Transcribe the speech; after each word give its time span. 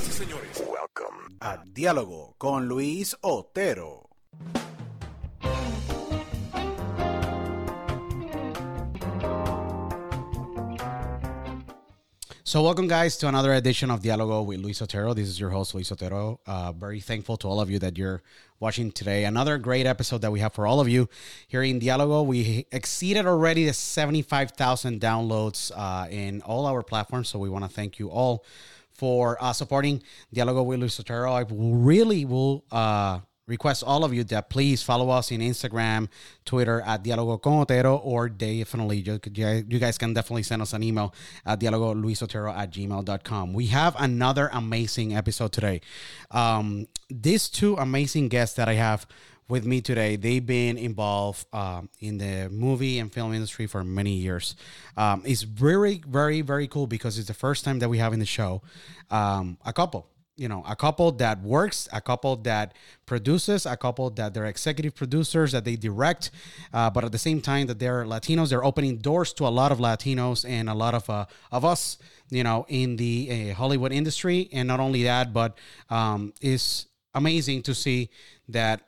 Señoras 0.00 0.08
y 0.08 0.12
señores, 0.12 0.62
welcome 0.66 1.36
a 1.40 1.58
Diálogo 1.74 2.34
con 2.38 2.68
Luis 2.68 3.16
Otero. 3.20 4.08
So, 12.44 12.62
welcome, 12.62 12.88
guys, 12.88 13.16
to 13.18 13.28
another 13.28 13.52
edition 13.52 13.90
of 13.90 14.00
Dialogo 14.00 14.44
with 14.44 14.60
Luis 14.60 14.80
Otero. 14.80 15.12
This 15.12 15.28
is 15.28 15.38
your 15.38 15.50
host, 15.50 15.74
Luis 15.74 15.92
Otero. 15.92 16.40
Uh, 16.46 16.72
very 16.72 17.00
thankful 17.00 17.36
to 17.36 17.48
all 17.48 17.60
of 17.60 17.70
you 17.70 17.78
that 17.80 17.98
you're 17.98 18.22
watching 18.58 18.90
today. 18.90 19.24
Another 19.24 19.58
great 19.58 19.86
episode 19.86 20.22
that 20.22 20.32
we 20.32 20.40
have 20.40 20.54
for 20.54 20.66
all 20.66 20.80
of 20.80 20.88
you 20.88 21.08
here 21.46 21.62
in 21.62 21.78
Dialogo. 21.78 22.24
We 22.24 22.66
exceeded 22.72 23.26
already 23.26 23.66
the 23.66 23.74
75,000 23.74 25.00
downloads 25.00 25.70
uh, 25.76 26.08
in 26.10 26.40
all 26.42 26.64
our 26.66 26.82
platforms. 26.82 27.28
So, 27.28 27.38
we 27.38 27.50
want 27.50 27.64
to 27.64 27.70
thank 27.70 27.98
you 27.98 28.08
all 28.08 28.44
for 29.00 29.42
uh, 29.42 29.50
supporting 29.54 30.02
Dialogo 30.34 30.62
with 30.62 30.78
Luis 30.78 31.00
Otero. 31.00 31.32
I 31.32 31.46
really 31.48 32.26
will 32.26 32.66
uh, 32.70 33.20
request 33.46 33.82
all 33.82 34.04
of 34.04 34.12
you 34.12 34.24
that 34.24 34.50
please 34.50 34.82
follow 34.82 35.08
us 35.08 35.30
in 35.32 35.40
Instagram, 35.40 36.06
Twitter 36.44 36.82
at 36.82 37.02
Dialogo 37.02 37.40
con 37.40 37.62
Otero, 37.62 37.96
or 37.96 38.28
definitely 38.28 38.98
you, 38.98 39.18
you 39.68 39.78
guys 39.78 39.96
can 39.96 40.12
definitely 40.12 40.42
send 40.42 40.60
us 40.60 40.74
an 40.74 40.82
email 40.82 41.14
at 41.46 41.58
dialogoluisotero 41.60 42.54
at 42.54 42.70
gmail.com. 42.70 43.54
We 43.54 43.68
have 43.68 43.96
another 43.98 44.50
amazing 44.52 45.16
episode 45.16 45.52
today. 45.52 45.80
Um, 46.30 46.86
these 47.08 47.48
two 47.48 47.76
amazing 47.76 48.28
guests 48.28 48.54
that 48.56 48.68
I 48.68 48.74
have 48.74 49.06
with 49.50 49.66
me 49.66 49.80
today. 49.80 50.16
They've 50.16 50.44
been 50.44 50.78
involved 50.78 51.46
um, 51.52 51.88
in 51.98 52.18
the 52.18 52.48
movie 52.50 52.98
and 52.98 53.12
film 53.12 53.34
industry 53.34 53.66
for 53.66 53.84
many 53.84 54.12
years. 54.12 54.56
Um, 54.96 55.22
it's 55.26 55.42
very, 55.42 56.02
very, 56.06 56.40
very 56.40 56.68
cool 56.68 56.86
because 56.86 57.18
it's 57.18 57.28
the 57.28 57.34
first 57.34 57.64
time 57.64 57.80
that 57.80 57.88
we 57.88 57.98
have 57.98 58.12
in 58.12 58.20
the 58.20 58.26
show 58.26 58.62
um, 59.10 59.58
a 59.64 59.72
couple 59.72 60.06
you 60.40 60.48
know 60.48 60.64
a 60.66 60.74
couple 60.74 61.12
that 61.12 61.42
works 61.42 61.86
a 61.92 62.00
couple 62.00 62.34
that 62.36 62.72
produces 63.04 63.66
a 63.66 63.76
couple 63.76 64.08
that 64.08 64.32
they're 64.32 64.46
executive 64.46 64.94
producers 64.94 65.52
that 65.52 65.66
they 65.66 65.76
direct 65.76 66.30
uh, 66.72 66.88
but 66.88 67.04
at 67.04 67.12
the 67.12 67.18
same 67.18 67.42
time 67.42 67.66
that 67.66 67.78
they're 67.78 68.04
latinos 68.04 68.48
they're 68.48 68.64
opening 68.64 68.96
doors 68.96 69.34
to 69.34 69.46
a 69.46 69.52
lot 69.60 69.70
of 69.70 69.78
latinos 69.78 70.48
and 70.48 70.70
a 70.70 70.74
lot 70.74 70.94
of 70.94 71.08
uh, 71.10 71.26
of 71.52 71.62
us 71.64 71.98
you 72.30 72.42
know 72.42 72.64
in 72.68 72.96
the 72.96 73.50
uh, 73.50 73.54
hollywood 73.54 73.92
industry 73.92 74.48
and 74.52 74.66
not 74.66 74.80
only 74.80 75.02
that 75.02 75.34
but 75.34 75.58
um, 75.90 76.32
it's 76.40 76.86
amazing 77.14 77.60
to 77.60 77.74
see 77.74 78.08
that 78.48 78.80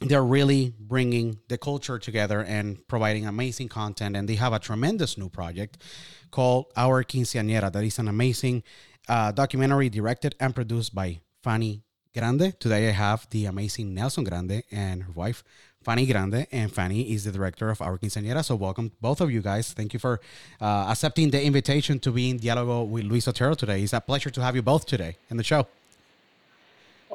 they're 0.00 0.24
really 0.24 0.74
bringing 0.78 1.38
the 1.48 1.56
culture 1.56 1.98
together 1.98 2.40
and 2.40 2.86
providing 2.86 3.26
amazing 3.26 3.68
content 3.68 4.16
and 4.16 4.28
they 4.28 4.34
have 4.34 4.52
a 4.52 4.58
tremendous 4.58 5.16
new 5.16 5.28
project 5.28 5.82
called 6.30 6.66
our 6.76 7.02
quinceañera 7.02 7.72
that 7.72 7.82
is 7.82 7.98
an 7.98 8.08
amazing 8.08 8.62
uh, 9.08 9.32
documentary 9.32 9.88
directed 9.88 10.34
and 10.40 10.54
produced 10.54 10.94
by 10.94 11.20
Fanny 11.42 11.82
Grande. 12.16 12.58
Today 12.58 12.88
I 12.88 12.92
have 12.92 13.26
the 13.30 13.46
amazing 13.46 13.94
Nelson 13.94 14.24
Grande 14.24 14.62
and 14.70 15.02
her 15.04 15.12
wife, 15.12 15.44
Fanny 15.84 16.06
Grande. 16.06 16.46
And 16.50 16.72
Fanny 16.72 17.12
is 17.12 17.24
the 17.24 17.32
director 17.32 17.70
of 17.70 17.80
Our 17.80 17.98
Quinceañera. 17.98 18.44
So 18.44 18.56
welcome 18.56 18.92
both 19.00 19.20
of 19.20 19.30
you 19.30 19.42
guys. 19.42 19.72
Thank 19.72 19.92
you 19.92 20.00
for 20.00 20.20
uh, 20.60 20.86
accepting 20.88 21.30
the 21.30 21.42
invitation 21.42 21.98
to 22.00 22.10
be 22.10 22.30
in 22.30 22.38
Dialogo 22.38 22.88
with 22.88 23.04
Luis 23.04 23.28
Otero 23.28 23.54
today. 23.54 23.82
It's 23.82 23.92
a 23.92 24.00
pleasure 24.00 24.30
to 24.30 24.42
have 24.42 24.56
you 24.56 24.62
both 24.62 24.86
today 24.86 25.16
in 25.30 25.36
the 25.36 25.44
show. 25.44 25.66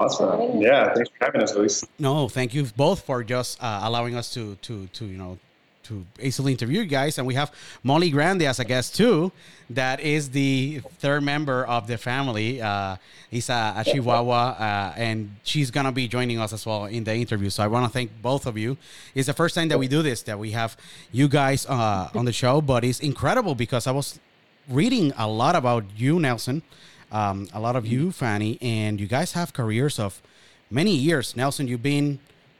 Awesome. 0.01 0.59
Yeah, 0.59 0.93
thanks 0.95 1.09
for 1.09 1.25
having 1.25 1.41
us, 1.41 1.53
Luis. 1.53 1.85
No, 1.99 2.27
thank 2.27 2.55
you 2.55 2.65
both 2.75 3.01
for 3.01 3.23
just 3.23 3.61
uh, 3.61 3.81
allowing 3.83 4.15
us 4.15 4.33
to 4.33 4.55
to 4.63 4.87
to 4.87 5.05
you 5.05 5.17
know 5.17 5.37
to 5.83 6.05
easily 6.19 6.53
interview 6.53 6.81
you 6.81 6.87
guys. 6.87 7.19
And 7.19 7.27
we 7.27 7.35
have 7.35 7.51
Molly 7.83 8.09
Grande 8.09 8.43
as 8.43 8.59
a 8.59 8.65
guest 8.65 8.95
too. 8.95 9.31
That 9.69 9.99
is 9.99 10.31
the 10.31 10.81
third 10.97 11.21
member 11.21 11.65
of 11.67 11.85
the 11.85 11.97
family. 11.97 12.61
Uh, 12.61 12.97
is 13.29 13.49
a, 13.49 13.75
a 13.77 13.83
Chihuahua, 13.83 14.43
uh, 14.57 14.93
and 14.97 15.35
she's 15.43 15.69
gonna 15.69 15.91
be 15.91 16.07
joining 16.07 16.39
us 16.39 16.51
as 16.51 16.65
well 16.65 16.85
in 16.85 17.03
the 17.03 17.13
interview. 17.13 17.51
So 17.51 17.61
I 17.63 17.67
want 17.67 17.85
to 17.85 17.91
thank 17.91 18.09
both 18.23 18.47
of 18.47 18.57
you. 18.57 18.77
It's 19.13 19.27
the 19.27 19.33
first 19.33 19.53
time 19.53 19.67
that 19.69 19.77
we 19.77 19.87
do 19.87 20.01
this, 20.01 20.23
that 20.23 20.39
we 20.39 20.51
have 20.51 20.75
you 21.11 21.27
guys 21.27 21.67
uh, 21.67 22.09
on 22.15 22.25
the 22.25 22.33
show. 22.33 22.59
But 22.59 22.83
it's 22.83 23.01
incredible 23.01 23.53
because 23.53 23.85
I 23.85 23.91
was 23.91 24.19
reading 24.67 25.13
a 25.17 25.27
lot 25.27 25.55
about 25.55 25.83
you, 25.95 26.19
Nelson, 26.19 26.63
um, 27.11 27.47
a 27.53 27.59
lot 27.59 27.75
of 27.75 27.85
you, 27.85 28.11
Fanny, 28.11 28.57
and 28.61 28.99
you 28.99 29.07
guys 29.07 29.33
have 29.33 29.53
careers 29.53 29.99
of 29.99 30.21
many 30.69 30.95
years. 30.95 31.35
Nelson, 31.35 31.67
you've 31.67 31.83
been 31.83 32.19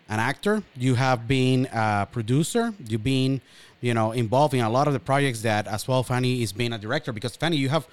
an 0.09 0.19
actor, 0.19 0.61
you 0.75 0.95
have 0.95 1.27
been 1.27 1.67
a 1.71 2.07
producer, 2.11 2.73
you've 2.85 3.03
been, 3.03 3.41
you 3.79 3.93
know, 3.93 4.11
involved 4.11 4.53
in 4.53 4.59
a 4.59 4.69
lot 4.69 4.87
of 4.87 4.93
the 4.93 4.99
projects 4.99 5.41
that 5.41 5.67
as 5.67 5.87
well 5.87 6.03
Fanny 6.03 6.43
is 6.43 6.51
being 6.51 6.73
a 6.73 6.77
director 6.77 7.13
because 7.13 7.35
Fanny, 7.35 7.55
you 7.55 7.69
have 7.69 7.87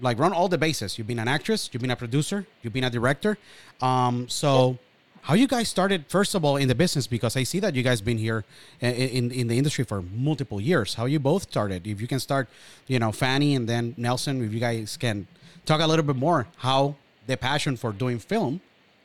like 0.00 0.18
run 0.18 0.32
all 0.32 0.48
the 0.48 0.58
bases. 0.58 0.98
You've 0.98 1.06
been 1.06 1.18
an 1.18 1.28
actress, 1.28 1.70
you've 1.72 1.80
been 1.80 1.90
a 1.90 1.96
producer, 1.96 2.46
you've 2.62 2.74
been 2.74 2.84
a 2.84 2.90
director. 2.90 3.38
Um, 3.80 4.28
so 4.28 4.78
how 5.22 5.34
you 5.34 5.46
guys 5.46 5.68
started 5.68 6.04
first 6.08 6.34
of 6.34 6.44
all 6.44 6.56
in 6.56 6.68
the 6.68 6.74
business 6.74 7.06
because 7.06 7.36
I 7.36 7.44
see 7.44 7.60
that 7.60 7.74
you 7.74 7.82
guys 7.82 8.00
been 8.00 8.18
here 8.18 8.44
in, 8.80 8.92
in, 8.92 9.30
in 9.30 9.48
the 9.48 9.56
industry 9.56 9.84
for 9.84 10.02
multiple 10.02 10.60
years. 10.60 10.94
How 10.94 11.06
you 11.06 11.20
both 11.20 11.44
started? 11.44 11.86
If 11.86 12.00
you 12.00 12.06
can 12.06 12.20
start, 12.20 12.48
you 12.86 12.98
know, 12.98 13.12
Fanny 13.12 13.54
and 13.54 13.68
then 13.68 13.94
Nelson, 13.96 14.44
if 14.44 14.52
you 14.52 14.60
guys 14.60 14.96
can 14.96 15.26
talk 15.64 15.80
a 15.80 15.86
little 15.86 16.04
bit 16.04 16.16
more 16.16 16.46
how 16.58 16.96
the 17.26 17.36
passion 17.36 17.76
for 17.76 17.92
doing 17.92 18.18
film 18.18 18.60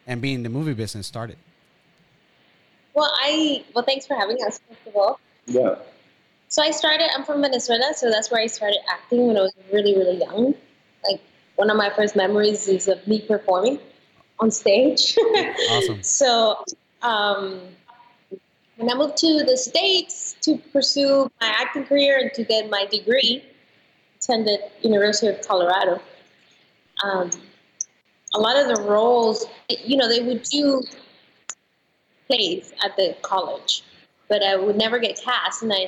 and 0.06 0.22
being 0.22 0.36
in 0.36 0.44
the 0.44 0.50
movie 0.50 0.74
business 0.74 1.08
started. 1.08 1.38
Well, 2.94 3.12
I 3.22 3.64
well, 3.76 3.84
thanks 3.84 4.08
for 4.08 4.16
having 4.16 4.38
us. 4.46 4.60
First 4.68 4.88
of 4.88 4.96
all. 4.96 5.20
Yeah. 5.46 5.76
So 6.48 6.64
I 6.64 6.72
started. 6.72 7.10
I'm 7.16 7.26
from 7.26 7.42
Venezuela, 7.42 7.94
so 7.96 8.10
that's 8.10 8.32
where 8.32 8.42
I 8.42 8.48
started 8.48 8.80
acting 8.90 9.28
when 9.28 9.38
I 9.38 9.42
was 9.42 9.54
really, 9.72 9.96
really 9.96 10.18
young. 10.18 10.56
Like 11.10 11.22
one 11.58 11.70
of 11.70 11.78
my 11.78 11.92
first 11.96 12.16
memories 12.16 12.68
is 12.68 12.88
of 12.88 13.06
me 13.06 13.22
performing 13.22 13.80
on 14.40 14.50
stage. 14.50 15.18
awesome. 15.72 16.02
So 16.02 16.64
um, 17.02 17.60
when 18.78 18.90
I 18.90 18.96
moved 18.96 19.18
to 19.18 19.44
the 19.44 19.58
states 19.58 20.36
to 20.42 20.58
pursue 20.72 21.30
my 21.42 21.48
acting 21.48 21.86
career 21.86 22.18
and 22.20 22.34
to 22.34 22.44
get 22.44 22.70
my 22.70 22.86
degree, 22.86 23.44
attended 24.18 24.60
University 24.82 25.28
of 25.28 25.46
Colorado. 25.46 26.02
Um, 27.04 27.32
a 28.34 28.40
lot 28.40 28.58
of 28.58 28.76
the 28.76 28.82
roles, 28.84 29.46
you 29.70 29.98
know, 29.98 30.08
they 30.08 30.22
would 30.22 30.44
do 30.44 30.84
plays 32.28 32.74
at 32.84 32.96
the 32.98 33.16
college, 33.22 33.84
but 34.28 34.44
I 34.44 34.56
would 34.56 34.76
never 34.76 35.00
get 35.00 35.20
cast, 35.20 35.64
and 35.64 35.72
I 35.72 35.88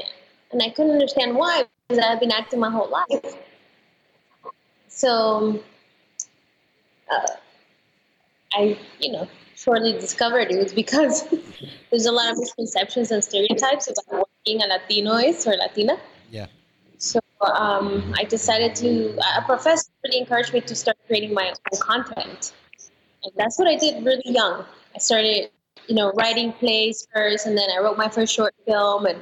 and 0.51 0.61
I 0.61 0.69
couldn't 0.69 0.91
understand 0.91 1.35
why 1.35 1.65
because 1.87 2.03
I've 2.03 2.19
been 2.19 2.31
acting 2.31 2.59
my 2.59 2.69
whole 2.69 2.89
life. 2.89 3.35
So 4.87 5.61
uh, 7.11 7.27
I, 8.53 8.77
you 8.99 9.11
know, 9.11 9.27
shortly 9.55 9.93
discovered 9.93 10.51
it 10.51 10.57
was 10.57 10.73
because 10.73 11.23
there's 11.89 12.05
a 12.05 12.11
lot 12.11 12.31
of 12.31 12.37
misconceptions 12.37 13.11
and 13.11 13.23
stereotypes 13.23 13.87
about 13.87 14.19
what 14.19 14.29
being 14.45 14.61
a 14.61 14.67
Latino 14.67 15.15
is 15.15 15.45
or 15.47 15.55
Latina. 15.55 15.97
Yeah. 16.31 16.47
So 16.97 17.19
um, 17.41 18.13
I 18.17 18.23
decided 18.23 18.75
to. 18.75 19.17
A 19.37 19.41
professor 19.43 19.88
really 20.09 20.21
encouraged 20.21 20.53
me 20.53 20.61
to 20.61 20.75
start 20.75 20.97
creating 21.07 21.33
my 21.33 21.49
own 21.49 21.79
content, 21.79 22.53
and 23.23 23.31
that's 23.35 23.57
what 23.59 23.67
I 23.67 23.75
did 23.75 24.03
really 24.03 24.21
young. 24.25 24.65
I 24.95 24.99
started 24.99 25.51
you 25.89 25.95
know, 25.95 26.11
writing 26.11 26.53
plays 26.53 27.07
first, 27.13 27.47
and 27.47 27.57
then 27.57 27.67
I 27.75 27.81
wrote 27.81 27.97
my 27.97 28.07
first 28.07 28.33
short 28.33 28.53
film, 28.65 29.07
and 29.07 29.19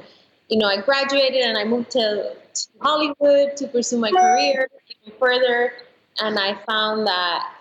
you 0.48 0.58
know, 0.58 0.66
I 0.66 0.80
graduated 0.80 1.42
and 1.42 1.56
I 1.56 1.64
moved 1.64 1.90
to, 1.92 2.34
to 2.54 2.66
Hollywood 2.80 3.56
to 3.56 3.68
pursue 3.68 3.98
my 3.98 4.10
career 4.10 4.68
even 4.88 5.18
further, 5.18 5.72
and 6.20 6.38
I 6.38 6.54
found 6.66 7.06
that 7.06 7.54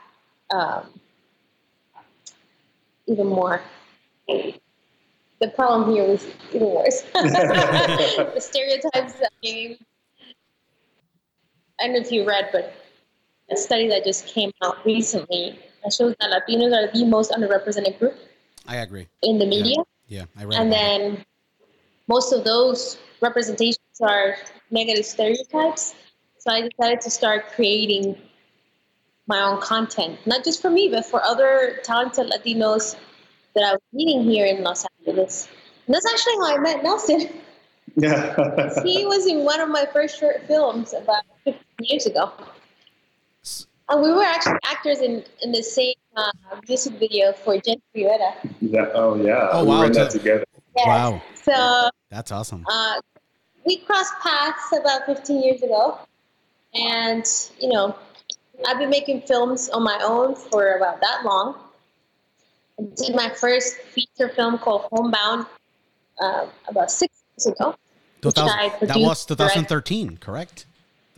um, 0.52 0.88
even 3.08 3.28
more. 3.28 3.62
The 4.28 5.50
problem 5.56 5.94
here 5.94 6.04
was 6.04 6.28
even 6.54 6.70
worse. 6.70 7.02
the 7.14 8.40
stereotypes. 8.40 9.14
I 9.22 9.28
mean, 9.42 9.78
I 11.80 11.86
don't 11.86 11.94
know 11.94 12.00
if 12.00 12.12
you 12.12 12.26
read, 12.26 12.50
but 12.52 12.74
a 13.52 13.58
study 13.58 13.88
that 13.88 14.04
just 14.04 14.28
came 14.28 14.52
out 14.64 14.86
recently 14.86 15.60
that 15.84 15.94
shows 15.94 16.16
that 16.20 16.30
Latinos 16.30 16.74
are 16.74 16.92
the 16.92 17.06
most 17.06 17.32
underrepresented 17.32 17.98
group 18.00 18.18
I 18.68 18.78
agree. 18.78 19.08
In 19.24 19.40
the 19.40 19.46
media. 19.46 19.76
Yeah, 20.08 20.26
yeah 20.36 20.42
I 20.42 20.46
read. 20.46 20.60
And 20.60 20.72
then 20.72 21.02
it. 21.14 21.26
most 22.08 22.34
of 22.34 22.44
those 22.44 22.98
representations 23.22 24.02
are 24.02 24.36
negative 24.70 25.06
stereotypes. 25.06 25.96
So 26.40 26.52
I 26.52 26.68
decided 26.68 27.02
to 27.02 27.10
start 27.10 27.48
creating 27.56 28.18
my 29.28 29.42
own 29.42 29.60
content, 29.62 30.20
not 30.26 30.44
just 30.44 30.62
for 30.62 30.70
me, 30.70 30.90
but 30.90 31.06
for 31.06 31.24
other 31.24 31.80
talented 31.84 32.32
Latinos 32.32 32.96
that 33.56 33.64
I 33.64 33.72
was 33.72 33.82
meeting 33.94 34.24
here 34.24 34.46
in 34.46 34.64
Los 34.64 34.86
Angeles. 35.00 35.48
And 35.86 35.96
that's 35.96 36.06
actually 36.06 36.36
how 36.36 36.56
I 36.56 36.60
met 36.60 36.84
Nelson. 36.84 37.30
Yeah. 37.96 38.82
he 38.84 39.06
was 39.06 39.26
in 39.26 39.44
one 39.44 39.60
of 39.60 39.70
my 39.70 39.86
first 39.92 40.20
short 40.20 40.46
films 40.48 40.94
about 40.94 41.24
15 41.46 41.62
years 41.80 42.06
ago. 42.06 42.32
And 43.90 44.02
we 44.02 44.12
were 44.12 44.24
actually 44.24 44.58
actors 44.66 45.00
in, 45.00 45.24
in 45.42 45.52
the 45.52 45.64
same 45.64 45.94
uh, 46.16 46.32
music 46.68 46.94
video 46.94 47.32
for 47.32 47.56
Jenni 47.56 47.82
Rivera. 47.96 48.36
Yeah. 48.60 48.90
Oh, 48.94 49.16
yeah. 49.16 49.50
Oh, 49.52 49.64
we 49.64 49.70
wow. 49.70 49.80
Were 49.80 49.86
in 49.86 49.92
that 49.94 50.12
together. 50.12 50.46
Yes. 50.76 50.88
Wow. 50.88 51.22
So 51.36 51.90
that's 52.10 52.32
awesome. 52.32 52.66
Uh, 52.70 53.00
we 53.66 53.78
crossed 53.78 54.14
paths 54.22 54.74
about 54.78 55.06
15 55.06 55.42
years 55.42 55.62
ago. 55.62 56.00
And, 56.74 57.26
you 57.60 57.70
know, 57.70 57.96
I've 58.68 58.78
been 58.78 58.90
making 58.90 59.22
films 59.22 59.70
on 59.70 59.84
my 59.84 60.00
own 60.04 60.36
for 60.36 60.76
about 60.78 61.00
that 61.02 61.24
long. 61.24 61.58
I 62.80 62.84
did 62.96 63.16
my 63.16 63.30
first 63.30 63.78
feature 63.78 64.30
film 64.30 64.58
called 64.58 64.88
Homebound 64.92 65.46
uh, 66.20 66.48
about 66.68 66.92
six 66.92 67.14
years 67.38 67.56
ago. 67.56 67.76
which 68.22 68.36
2000 68.36 68.88
that 68.88 68.98
was 69.00 69.26
directed. 69.26 69.38
2013, 69.38 70.18
correct? 70.18 70.66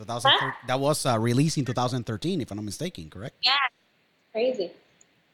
2013. 0.00 0.52
That 0.66 0.80
was 0.80 1.06
uh, 1.06 1.18
released 1.18 1.58
in 1.58 1.64
2013, 1.64 2.40
if 2.40 2.50
I'm 2.50 2.56
not 2.56 2.64
mistaken, 2.64 3.10
correct? 3.10 3.36
Yeah, 3.42 3.52
crazy. 4.32 4.70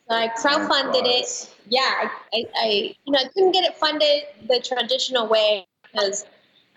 So 0.08 0.14
I 0.14 0.28
crowdfunded 0.28 1.02
it. 1.04 1.54
Yeah, 1.68 1.80
I, 1.80 2.10
I, 2.32 2.44
I, 2.54 2.94
you 3.04 3.12
know, 3.12 3.18
I 3.18 3.28
couldn't 3.28 3.52
get 3.52 3.64
it 3.64 3.76
funded 3.76 4.22
the 4.48 4.60
traditional 4.60 5.26
way 5.26 5.66
because 5.82 6.26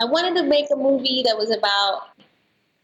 I 0.01 0.05
wanted 0.05 0.35
to 0.41 0.47
make 0.47 0.67
a 0.71 0.75
movie 0.75 1.23
that 1.25 1.37
was 1.37 1.51
about 1.51 2.09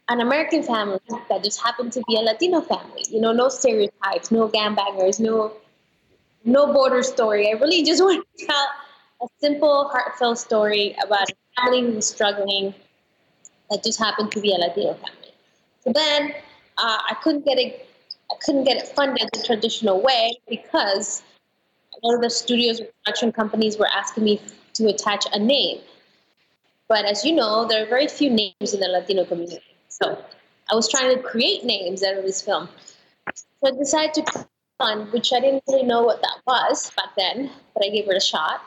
an 0.10 0.22
American 0.22 0.62
family 0.62 1.00
that 1.30 1.44
just 1.44 1.62
happened 1.62 1.92
to 1.94 2.04
be 2.08 2.16
a 2.16 2.20
Latino 2.20 2.62
family. 2.62 3.06
You 3.10 3.22
know, 3.22 3.32
no 3.32 3.50
stereotypes, 3.50 4.32
no 4.32 4.48
gangbangers, 4.50 5.20
no, 5.20 5.54
no 6.44 6.72
border 6.72 7.02
story. 7.02 7.50
I 7.50 7.54
really 7.54 7.84
just 7.84 8.04
wanted 8.04 8.24
to 8.38 8.46
tell 8.46 8.68
a 9.24 9.28
simple, 9.40 9.90
heartfelt 9.90 10.38
story 10.38 10.96
about 11.04 11.30
a 11.30 11.62
family 11.62 11.82
who 11.82 11.94
was 11.94 12.08
struggling 12.08 12.76
that 13.70 13.84
just 13.84 14.00
happened 14.00 14.32
to 14.32 14.42
be 14.42 14.54
a 14.54 14.58
Latino 14.58 14.94
family. 14.94 15.34
So 15.84 15.92
then 15.94 16.34
uh, 16.78 17.00
I 17.10 17.16
couldn't 17.22 17.46
get 17.46 17.58
it. 17.58 17.88
I 18.32 18.36
couldn't 18.44 18.64
get 18.64 18.78
it 18.78 18.88
funded 18.88 19.30
the 19.34 19.44
traditional 19.44 20.02
way 20.02 20.38
because 20.50 21.22
a 21.94 22.08
lot 22.08 22.16
of 22.16 22.22
the 22.22 22.30
studios 22.30 22.80
and 22.80 22.90
production 23.04 23.32
companies 23.32 23.78
were 23.78 23.88
asking 23.88 24.24
me 24.24 24.42
to 24.74 24.88
attach 24.88 25.26
a 25.32 25.40
name. 25.40 25.80
But 26.88 27.06
as 27.06 27.24
you 27.24 27.34
know, 27.34 27.68
there 27.68 27.84
are 27.84 27.90
very 27.90 28.08
few 28.08 28.30
names 28.30 28.74
in 28.74 28.80
the 28.80 28.88
Latino 28.88 29.26
community. 29.26 29.62
So 29.90 30.18
I 30.72 30.76
was 30.76 30.90
trying 30.90 31.16
to 31.16 31.22
create 31.22 31.64
names 31.64 32.04
out 32.04 32.18
of 32.18 32.24
this 32.24 32.42
film. 32.42 32.68
So 33.34 33.46
I 33.68 33.72
decided 33.72 34.26
to 34.28 34.48
fund, 34.78 35.12
which 35.12 35.34
I 35.34 35.40
didn't 35.40 35.64
really 35.68 35.84
know 35.84 36.04
what 36.04 36.22
that 36.22 36.42
was 36.46 36.92
back 36.92 37.16
then, 37.18 37.50
but 37.74 37.86
I 37.86 37.90
gave 37.90 38.08
it 38.10 38.16
a 38.16 38.20
shot. 38.20 38.62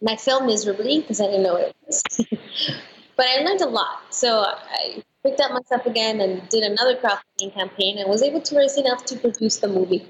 And 0.00 0.10
I 0.10 0.16
failed 0.16 0.46
miserably 0.46 1.00
because 1.00 1.20
I 1.20 1.26
didn't 1.26 1.42
know 1.42 1.54
what 1.54 1.62
it 1.62 1.76
was. 1.86 2.26
but 3.18 3.26
I 3.26 3.42
learned 3.42 3.60
a 3.60 3.66
lot. 3.66 3.98
So 4.10 4.44
I 4.46 5.02
picked 5.24 5.40
up 5.40 5.50
myself 5.50 5.84
again 5.84 6.20
and 6.20 6.48
did 6.48 6.62
another 6.62 6.96
crowdfunding 6.96 7.52
campaign 7.52 7.98
and 7.98 8.08
was 8.08 8.22
able 8.22 8.40
to 8.40 8.56
raise 8.56 8.78
enough 8.78 9.04
to 9.06 9.18
produce 9.18 9.56
the 9.56 9.68
movie. 9.68 10.08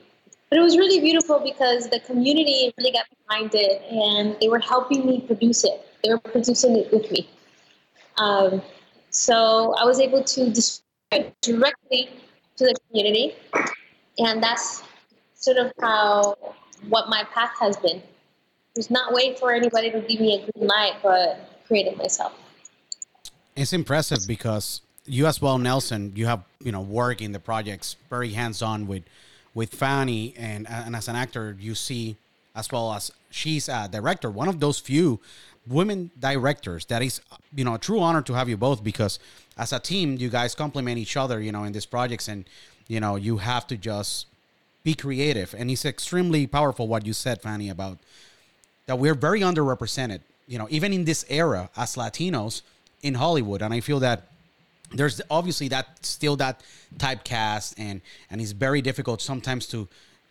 But 0.50 0.58
it 0.58 0.62
was 0.62 0.76
really 0.76 1.00
beautiful 1.00 1.40
because 1.40 1.88
the 1.88 2.00
community 2.00 2.72
really 2.76 2.92
got 2.92 3.06
behind 3.26 3.50
it 3.54 3.82
and 3.90 4.36
they 4.40 4.48
were 4.48 4.60
helping 4.60 5.06
me 5.06 5.22
produce 5.22 5.64
it. 5.64 5.86
They 6.04 6.10
were 6.10 6.18
producing 6.18 6.76
it 6.76 6.92
with 6.92 7.10
me. 7.10 7.28
Um, 8.18 8.62
so 9.10 9.74
I 9.78 9.84
was 9.84 10.00
able 10.00 10.22
to 10.22 10.50
distribute 10.50 11.34
directly 11.40 12.10
to 12.56 12.64
the 12.64 12.74
community, 12.88 13.34
and 14.18 14.42
that's 14.42 14.82
sort 15.34 15.56
of 15.56 15.72
how 15.80 16.36
what 16.88 17.08
my 17.08 17.24
path 17.32 17.52
has 17.60 17.76
been. 17.76 18.02
Just 18.76 18.90
not 18.90 19.12
wait 19.12 19.38
for 19.38 19.52
anybody 19.52 19.90
to 19.90 20.00
give 20.00 20.20
me 20.20 20.34
a 20.34 20.52
green 20.52 20.68
light, 20.68 20.94
but 21.02 21.62
create 21.66 21.86
it 21.86 21.96
myself. 21.96 22.32
It's 23.58 23.72
impressive 23.72 24.20
because 24.28 24.82
you 25.04 25.26
as 25.26 25.42
well, 25.42 25.58
Nelson, 25.58 26.12
you 26.14 26.26
have 26.26 26.44
you 26.62 26.70
know 26.70 26.80
work 26.80 27.20
in 27.20 27.32
the 27.32 27.40
projects 27.40 27.96
very 28.08 28.30
hands 28.30 28.62
on 28.62 28.86
with 28.86 29.02
with 29.52 29.74
Fanny, 29.74 30.32
and 30.36 30.68
and 30.70 30.94
as 30.94 31.08
an 31.08 31.16
actor, 31.16 31.56
you 31.58 31.74
see 31.74 32.14
as 32.54 32.70
well 32.70 32.92
as 32.92 33.10
she's 33.30 33.68
a 33.68 33.88
director, 33.90 34.30
one 34.30 34.46
of 34.46 34.60
those 34.60 34.78
few 34.78 35.18
women 35.66 36.12
directors 36.20 36.84
that 36.86 37.02
is 37.02 37.20
you 37.52 37.64
know 37.64 37.74
a 37.74 37.78
true 37.78 37.98
honor 37.98 38.22
to 38.22 38.34
have 38.34 38.48
you 38.48 38.56
both 38.56 38.84
because 38.84 39.18
as 39.58 39.72
a 39.72 39.80
team 39.80 40.16
you 40.16 40.28
guys 40.28 40.54
complement 40.54 40.96
each 40.96 41.16
other 41.16 41.40
you 41.40 41.50
know 41.50 41.64
in 41.64 41.72
these 41.72 41.84
projects 41.84 42.28
and 42.28 42.44
you 42.86 43.00
know 43.00 43.16
you 43.16 43.38
have 43.38 43.66
to 43.66 43.76
just 43.76 44.26
be 44.84 44.94
creative. 44.94 45.52
And 45.58 45.68
it's 45.68 45.84
extremely 45.84 46.46
powerful 46.46 46.86
what 46.86 47.04
you 47.04 47.12
said 47.12 47.42
fanny 47.42 47.68
about 47.70 47.98
that 48.86 49.00
we're 49.00 49.14
very 49.16 49.40
underrepresented 49.40 50.20
you 50.46 50.58
know 50.58 50.68
even 50.70 50.92
in 50.92 51.04
this 51.04 51.24
era 51.28 51.70
as 51.76 51.96
latinos 51.96 52.62
in 53.02 53.14
hollywood 53.14 53.62
and 53.62 53.72
i 53.74 53.80
feel 53.80 54.00
that 54.00 54.24
there's 54.92 55.20
obviously 55.30 55.68
that 55.68 55.86
still 56.04 56.36
that 56.36 56.62
typecast 56.96 57.74
and 57.78 58.00
and 58.30 58.40
it's 58.40 58.52
very 58.52 58.80
difficult 58.82 59.20
sometimes 59.20 59.66
to 59.66 59.86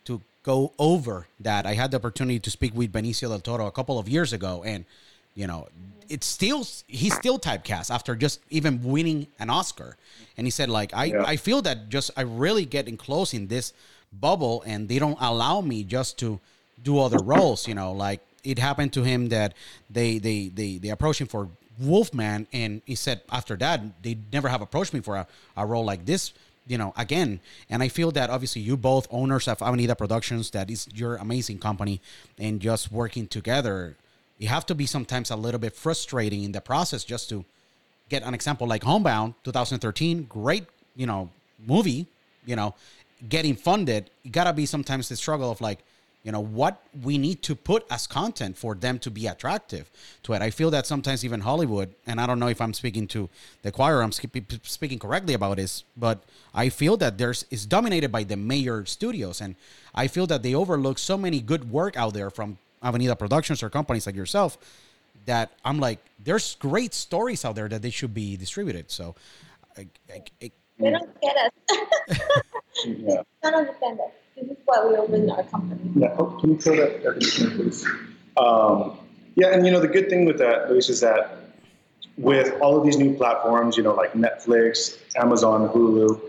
to 0.05 0.21
go 0.43 0.71
over 0.79 1.27
that 1.39 1.65
i 1.65 1.73
had 1.73 1.91
the 1.91 1.97
opportunity 1.97 2.39
to 2.39 2.49
speak 2.49 2.73
with 2.75 2.91
benicio 2.91 3.29
del 3.29 3.39
toro 3.39 3.67
a 3.67 3.71
couple 3.71 3.99
of 3.99 4.09
years 4.09 4.33
ago 4.33 4.63
and 4.65 4.85
you 5.35 5.45
know 5.47 5.67
it's 6.09 6.25
still 6.25 6.65
he's 6.87 7.13
still 7.13 7.37
typecast 7.37 7.91
after 7.93 8.15
just 8.15 8.39
even 8.49 8.81
winning 8.83 9.27
an 9.39 9.49
oscar 9.49 9.95
and 10.37 10.47
he 10.47 10.51
said 10.51 10.69
like 10.69 10.93
i 10.93 11.05
Yeah. 11.05 11.23
i 11.25 11.35
feel 11.35 11.61
that 11.63 11.89
just 11.89 12.11
i 12.17 12.21
really 12.21 12.65
getting 12.65 12.97
close 12.97 13.33
in 13.33 13.47
this 13.47 13.73
bubble 14.11 14.63
and 14.65 14.87
they 14.89 14.99
don't 14.99 15.17
allow 15.19 15.61
me 15.61 15.83
just 15.83 16.17
to 16.19 16.39
do 16.83 16.97
other 16.99 17.17
roles 17.23 17.67
you 17.67 17.75
know 17.75 17.91
like 17.91 18.21
it 18.43 18.57
happened 18.57 18.93
to 18.93 19.03
him 19.03 19.29
that 19.29 19.53
they 19.89 20.17
they 20.17 20.47
they, 20.47 20.77
they 20.77 20.89
approached 20.89 21.19
him 21.21 21.27
for 21.27 21.49
wolfman 21.79 22.47
and 22.53 22.81
he 22.85 22.95
said 22.95 23.21
after 23.31 23.55
that 23.55 23.81
they 24.03 24.17
never 24.31 24.49
have 24.49 24.61
approached 24.61 24.93
me 24.93 24.99
for 24.99 25.15
a, 25.15 25.27
a 25.55 25.65
role 25.65 25.85
like 25.85 26.05
this 26.05 26.33
you 26.67 26.77
know 26.77 26.93
again. 26.97 27.39
And 27.69 27.83
i 27.83 27.87
feel 27.87 28.11
that 28.11 28.29
obviously 28.29 28.61
you 28.61 28.77
both 28.77 29.07
owners 29.11 29.47
of 29.47 29.61
avenida 29.61 29.95
productions 29.95 30.51
that 30.51 30.69
is 30.69 30.87
your 30.93 31.15
amazing 31.17 31.59
company 31.59 32.01
and 32.37 32.59
just 32.59 32.91
working 32.91 33.27
together 33.27 33.95
you 34.37 34.47
have 34.47 34.65
to 34.67 34.75
be 34.75 34.85
sometimes 34.85 35.31
a 35.31 35.35
little 35.35 35.59
bit 35.59 35.75
frustrating 35.75 36.43
in 36.43 36.51
the 36.51 36.61
process 36.61 37.03
just 37.03 37.29
to 37.29 37.45
get 38.09 38.23
an 38.23 38.33
example 38.33 38.67
like 38.67 38.83
homebound 38.83 39.33
2013 39.43 40.23
great 40.23 40.65
you 40.95 41.05
know 41.05 41.29
movie 41.65 42.05
you 42.45 42.55
know 42.55 42.73
getting 43.27 43.55
funded. 43.55 44.09
You 44.23 44.31
gotta 44.31 44.53
be 44.53 44.65
sometimes 44.65 45.09
the 45.09 45.15
struggle 45.15 45.51
of 45.51 45.61
like 45.61 45.79
you 46.27 46.33
know 46.33 46.41
what 46.41 46.83
we 47.03 47.17
need 47.17 47.41
to 47.41 47.55
put 47.55 47.85
as 47.89 48.05
content 48.05 48.57
for 48.57 48.75
them 48.75 48.99
to 48.99 49.09
be 49.09 49.27
attractive 49.27 49.89
to 50.23 50.33
it 50.33 50.41
i 50.41 50.49
feel 50.49 50.69
that 50.69 50.85
sometimes 50.85 51.23
even 51.23 51.39
hollywood 51.39 51.95
and 52.05 52.19
i 52.19 52.27
don't 52.27 52.37
know 52.37 52.49
if 52.49 52.59
i'm 52.59 52.73
speaking 52.73 53.07
to 53.07 53.29
the 53.61 53.71
choir 53.71 54.01
i'm 54.01 54.11
speaking 54.11 54.99
correctly 54.99 55.33
about 55.33 55.55
this 55.55 55.85
but 55.95 56.21
i 56.53 56.67
feel 56.67 56.97
that 56.97 57.17
there's 57.17 57.45
is 57.49 57.65
dominated 57.65 58.11
by 58.11 58.23
the 58.23 58.35
major 58.35 58.85
studios 58.85 59.39
and 59.39 59.55
i 59.95 60.05
feel 60.05 60.27
that 60.27 60.43
they 60.43 60.53
overlook 60.53 60.99
so 60.99 61.17
many 61.17 61.39
good 61.39 61.71
work 61.71 61.95
out 61.95 62.13
there 62.13 62.29
from 62.29 62.57
avenida 62.83 63.15
productions 63.15 63.63
or 63.63 63.69
companies 63.69 64.05
like 64.05 64.15
yourself 64.15 64.57
that 65.25 65.51
i'm 65.63 65.79
like 65.79 65.99
there's 66.21 66.55
great 66.55 66.93
stories 66.93 67.45
out 67.45 67.55
there 67.55 67.69
that 67.69 67.81
they 67.81 67.89
should 67.89 68.13
be 68.13 68.35
distributed 68.35 68.91
so 68.91 69.15
I, 69.77 69.87
I, 70.11 70.21
I, 70.43 70.51
They 70.79 70.89
don't 70.91 71.21
get 71.21 71.37
us. 71.37 72.19
Yeah. 72.85 73.21
don't 73.41 73.55
understand 73.55 73.99
us. 73.99 74.11
This 74.37 74.51
is 74.51 74.57
why 74.65 74.85
we 74.85 74.95
opened 74.95 75.31
our 75.31 75.43
company. 75.43 75.91
Yeah, 75.95 76.15
oh, 76.19 76.37
can 76.39 76.51
you 76.51 76.57
throw 76.59 76.75
that 76.75 77.01
conditioner, 77.01 77.55
please? 77.55 77.85
Um, 78.37 78.99
yeah, 79.35 79.47
and 79.47 79.65
you 79.65 79.71
know 79.71 79.79
the 79.79 79.87
good 79.87 80.09
thing 80.09 80.25
with 80.25 80.37
that, 80.37 80.69
Luis, 80.69 80.89
is 80.89 80.99
that 80.99 81.37
with 82.17 82.53
all 82.61 82.77
of 82.77 82.85
these 82.85 82.97
new 82.97 83.15
platforms, 83.15 83.77
you 83.77 83.83
know, 83.83 83.95
like 83.95 84.13
Netflix, 84.13 84.99
Amazon, 85.15 85.69
Hulu, 85.69 86.21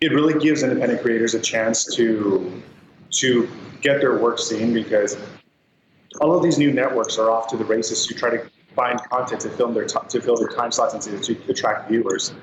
it 0.00 0.12
really 0.12 0.38
gives 0.40 0.64
independent 0.64 1.02
creators 1.02 1.34
a 1.34 1.40
chance 1.40 1.84
to 1.94 2.62
to 3.10 3.48
get 3.80 4.00
their 4.00 4.18
work 4.18 4.38
seen 4.38 4.72
because 4.72 5.16
all 6.20 6.36
of 6.36 6.42
these 6.42 6.58
new 6.58 6.72
networks 6.72 7.16
are 7.16 7.30
off 7.30 7.48
to 7.48 7.56
the 7.56 7.64
races 7.64 8.06
to 8.06 8.14
try 8.14 8.30
to 8.30 8.50
find 8.74 9.00
content 9.04 9.40
to 9.42 9.50
film 9.50 9.72
their 9.74 9.84
ti- 9.84 9.98
to 10.08 10.20
fill 10.20 10.36
their 10.36 10.48
time 10.48 10.72
slots 10.72 10.94
and 10.94 11.02
to, 11.22 11.34
to 11.34 11.50
attract 11.50 11.88
viewers, 11.88 12.34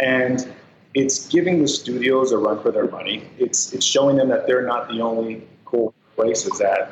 and 0.00 0.52
it's 0.96 1.28
giving 1.28 1.60
the 1.60 1.68
studios 1.68 2.32
a 2.32 2.38
run 2.38 2.58
for 2.62 2.70
their 2.72 2.88
money. 2.90 3.16
It's 3.38 3.72
it's 3.74 3.84
showing 3.84 4.16
them 4.16 4.28
that 4.30 4.46
they're 4.46 4.66
not 4.74 4.88
the 4.88 5.00
only 5.02 5.46
cool 5.66 5.92
places 6.16 6.58
that 6.58 6.82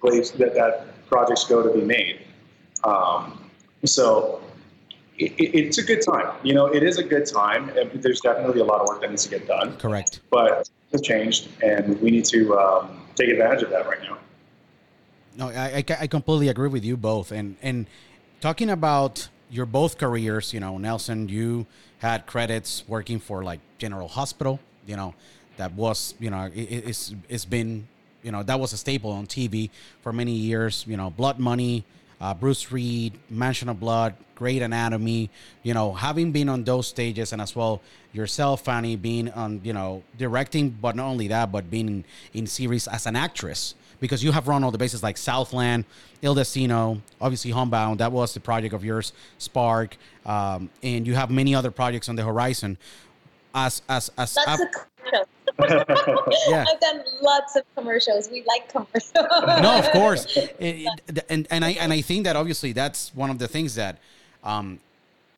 place 0.00 0.32
that, 0.32 0.52
that 0.54 0.72
projects 1.06 1.44
go 1.44 1.62
to 1.62 1.70
be 1.78 1.84
made. 1.84 2.16
Um, 2.82 3.22
so 3.84 4.42
it, 5.16 5.30
it- 5.42 5.54
it's 5.58 5.78
a 5.78 5.82
good 5.90 6.02
time. 6.02 6.28
You 6.42 6.54
know, 6.54 6.66
it 6.66 6.82
is 6.82 6.98
a 6.98 7.04
good 7.04 7.26
time. 7.26 7.68
and 7.78 8.02
There's 8.02 8.20
definitely 8.20 8.60
a 8.60 8.64
lot 8.64 8.80
of 8.80 8.88
work 8.88 9.00
that 9.02 9.10
needs 9.10 9.22
to 9.28 9.30
get 9.30 9.46
done, 9.46 9.76
correct 9.76 10.20
but 10.30 10.68
it's 10.92 11.02
changed, 11.06 11.42
and 11.62 12.00
we 12.02 12.10
need 12.10 12.24
to 12.36 12.40
um, 12.58 13.00
take 13.14 13.28
advantage 13.28 13.62
of 13.62 13.70
that 13.70 13.86
right 13.86 14.02
now. 14.02 14.18
No, 15.36 15.48
I, 15.48 15.66
I, 15.78 15.84
I 16.04 16.06
completely 16.08 16.48
agree 16.48 16.68
with 16.68 16.84
you 16.84 16.96
both. 16.96 17.30
And 17.30 17.56
and 17.62 17.86
talking 18.40 18.68
about 18.68 19.28
your 19.52 19.66
both 19.66 19.98
careers, 19.98 20.52
you 20.52 20.60
know, 20.60 20.78
Nelson, 20.78 21.28
you 21.28 21.66
had 21.98 22.26
credits 22.26 22.82
working 22.88 23.20
for 23.20 23.44
like 23.44 23.60
General 23.78 24.08
Hospital, 24.08 24.58
you 24.86 24.96
know, 24.96 25.14
that 25.58 25.72
was, 25.74 26.14
you 26.18 26.30
know, 26.30 26.44
it, 26.46 26.58
it's 26.58 27.14
it's 27.28 27.44
been, 27.44 27.86
you 28.22 28.32
know, 28.32 28.42
that 28.42 28.58
was 28.58 28.72
a 28.72 28.76
staple 28.76 29.12
on 29.12 29.26
TV 29.26 29.70
for 30.00 30.12
many 30.12 30.32
years. 30.32 30.84
You 30.88 30.96
know, 30.96 31.10
Blood 31.10 31.38
Money, 31.38 31.84
uh, 32.20 32.32
Bruce 32.32 32.72
Reed, 32.72 33.12
Mansion 33.28 33.68
of 33.68 33.78
Blood, 33.78 34.14
Grey's 34.34 34.62
Anatomy. 34.62 35.28
You 35.62 35.74
know, 35.74 35.92
having 35.92 36.32
been 36.32 36.48
on 36.48 36.64
those 36.64 36.88
stages, 36.88 37.32
and 37.32 37.42
as 37.42 37.54
well 37.54 37.82
yourself, 38.12 38.64
Fanny, 38.64 38.96
being 38.96 39.30
on, 39.32 39.60
you 39.62 39.74
know, 39.74 40.02
directing, 40.16 40.70
but 40.70 40.96
not 40.96 41.06
only 41.06 41.28
that, 41.28 41.52
but 41.52 41.70
being 41.70 41.88
in, 41.88 42.04
in 42.32 42.46
series 42.46 42.88
as 42.88 43.06
an 43.06 43.16
actress 43.16 43.74
because 44.02 44.22
you 44.22 44.32
have 44.32 44.48
run 44.48 44.62
all 44.64 44.70
the 44.70 44.76
bases 44.76 45.02
like 45.02 45.16
Southland, 45.16 45.84
Il 46.20 46.34
Destino, 46.34 47.00
obviously 47.20 47.50
Homebound. 47.52 48.00
That 48.00 48.12
was 48.12 48.34
the 48.34 48.40
project 48.40 48.74
of 48.74 48.84
yours, 48.84 49.14
Spark, 49.38 49.96
um, 50.26 50.68
and 50.82 51.06
you 51.06 51.14
have 51.14 51.30
many 51.30 51.54
other 51.54 51.70
projects 51.70 52.10
on 52.10 52.16
the 52.16 52.24
horizon. 52.24 52.76
as 53.54 53.80
as 53.88 54.10
as 54.18 54.36
Lots 54.36 54.48
I've- 54.48 54.64
commercials. 55.56 56.36
yeah. 56.48 56.64
I've 56.68 56.80
done 56.80 57.02
lots 57.20 57.56
of 57.56 57.62
commercials. 57.76 58.28
We 58.30 58.42
like 58.46 58.68
commercials. 58.70 59.62
no, 59.62 59.78
of 59.78 59.90
course, 59.98 60.26
It- 60.36 60.56
it- 60.58 61.24
and 61.28 61.46
and 61.50 61.64
I 61.64 61.70
and 61.82 61.92
I 61.92 62.00
think 62.02 62.24
that 62.24 62.34
obviously 62.36 62.72
that's 62.72 63.14
one 63.14 63.30
of 63.30 63.38
the 63.38 63.48
things 63.48 63.74
that, 63.76 63.98
um, 64.42 64.80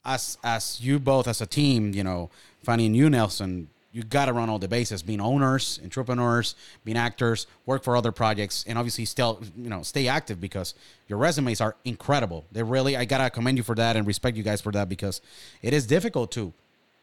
as 0.05 0.39
as 0.43 0.81
you 0.81 0.99
both 0.99 1.27
as 1.29 1.41
a 1.41 1.47
team, 1.47 1.93
you 1.93 2.05
know, 2.05 2.31
Fanny 2.63 2.87
and 2.87 2.97
you, 2.97 3.11
Nelson, 3.11 3.69
you 3.95 4.03
got 4.03 4.27
to 4.27 4.33
run 4.33 4.51
all 4.51 4.59
the 4.59 4.67
bases, 4.67 5.05
being 5.05 5.21
owners, 5.21 5.79
entrepreneurs, 5.85 6.57
being 6.85 6.99
actors, 6.99 7.47
work 7.65 7.85
for 7.85 7.97
other 7.97 8.11
projects, 8.11 8.65
and 8.67 8.77
obviously 8.77 9.05
still, 9.05 9.41
you 9.57 9.71
know, 9.71 9.85
stay 9.85 10.09
active 10.09 10.41
because 10.41 10.75
your 11.07 11.17
resumes 11.17 11.61
are 11.61 11.77
incredible. 11.85 12.45
They 12.51 12.65
really, 12.65 12.97
I 12.97 13.05
gotta 13.05 13.31
commend 13.31 13.57
you 13.57 13.63
for 13.63 13.77
that 13.77 13.97
and 13.97 14.05
respect 14.05 14.37
you 14.37 14.43
guys 14.43 14.61
for 14.61 14.73
that 14.73 14.89
because 14.89 15.21
it 15.63 15.73
is 15.73 15.87
difficult 15.87 16.33
to 16.33 16.53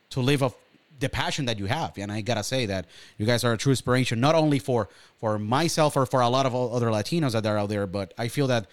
to 0.10 0.19
live 0.19 0.43
off 0.43 0.53
the 1.00 1.07
passion 1.07 1.45
that 1.45 1.57
you 1.57 1.65
have 1.65 1.98
and 1.98 2.12
i 2.12 2.21
gotta 2.21 2.43
say 2.43 2.67
that 2.67 2.86
you 3.17 3.25
guys 3.25 3.43
are 3.43 3.53
a 3.53 3.57
true 3.57 3.71
inspiration 3.71 4.19
not 4.19 4.36
only 4.36 4.60
for 4.60 4.88
for 5.19 5.39
myself 5.39 5.98
or 5.98 6.05
for 6.05 6.21
a 6.21 6.29
lot 6.29 6.45
of 6.45 6.53
other 6.53 6.88
latinos 6.88 7.31
that 7.31 7.43
are 7.45 7.57
out 7.57 7.69
there 7.69 7.88
but 7.88 8.13
i 8.19 8.27
feel 8.27 8.45
that 8.45 8.67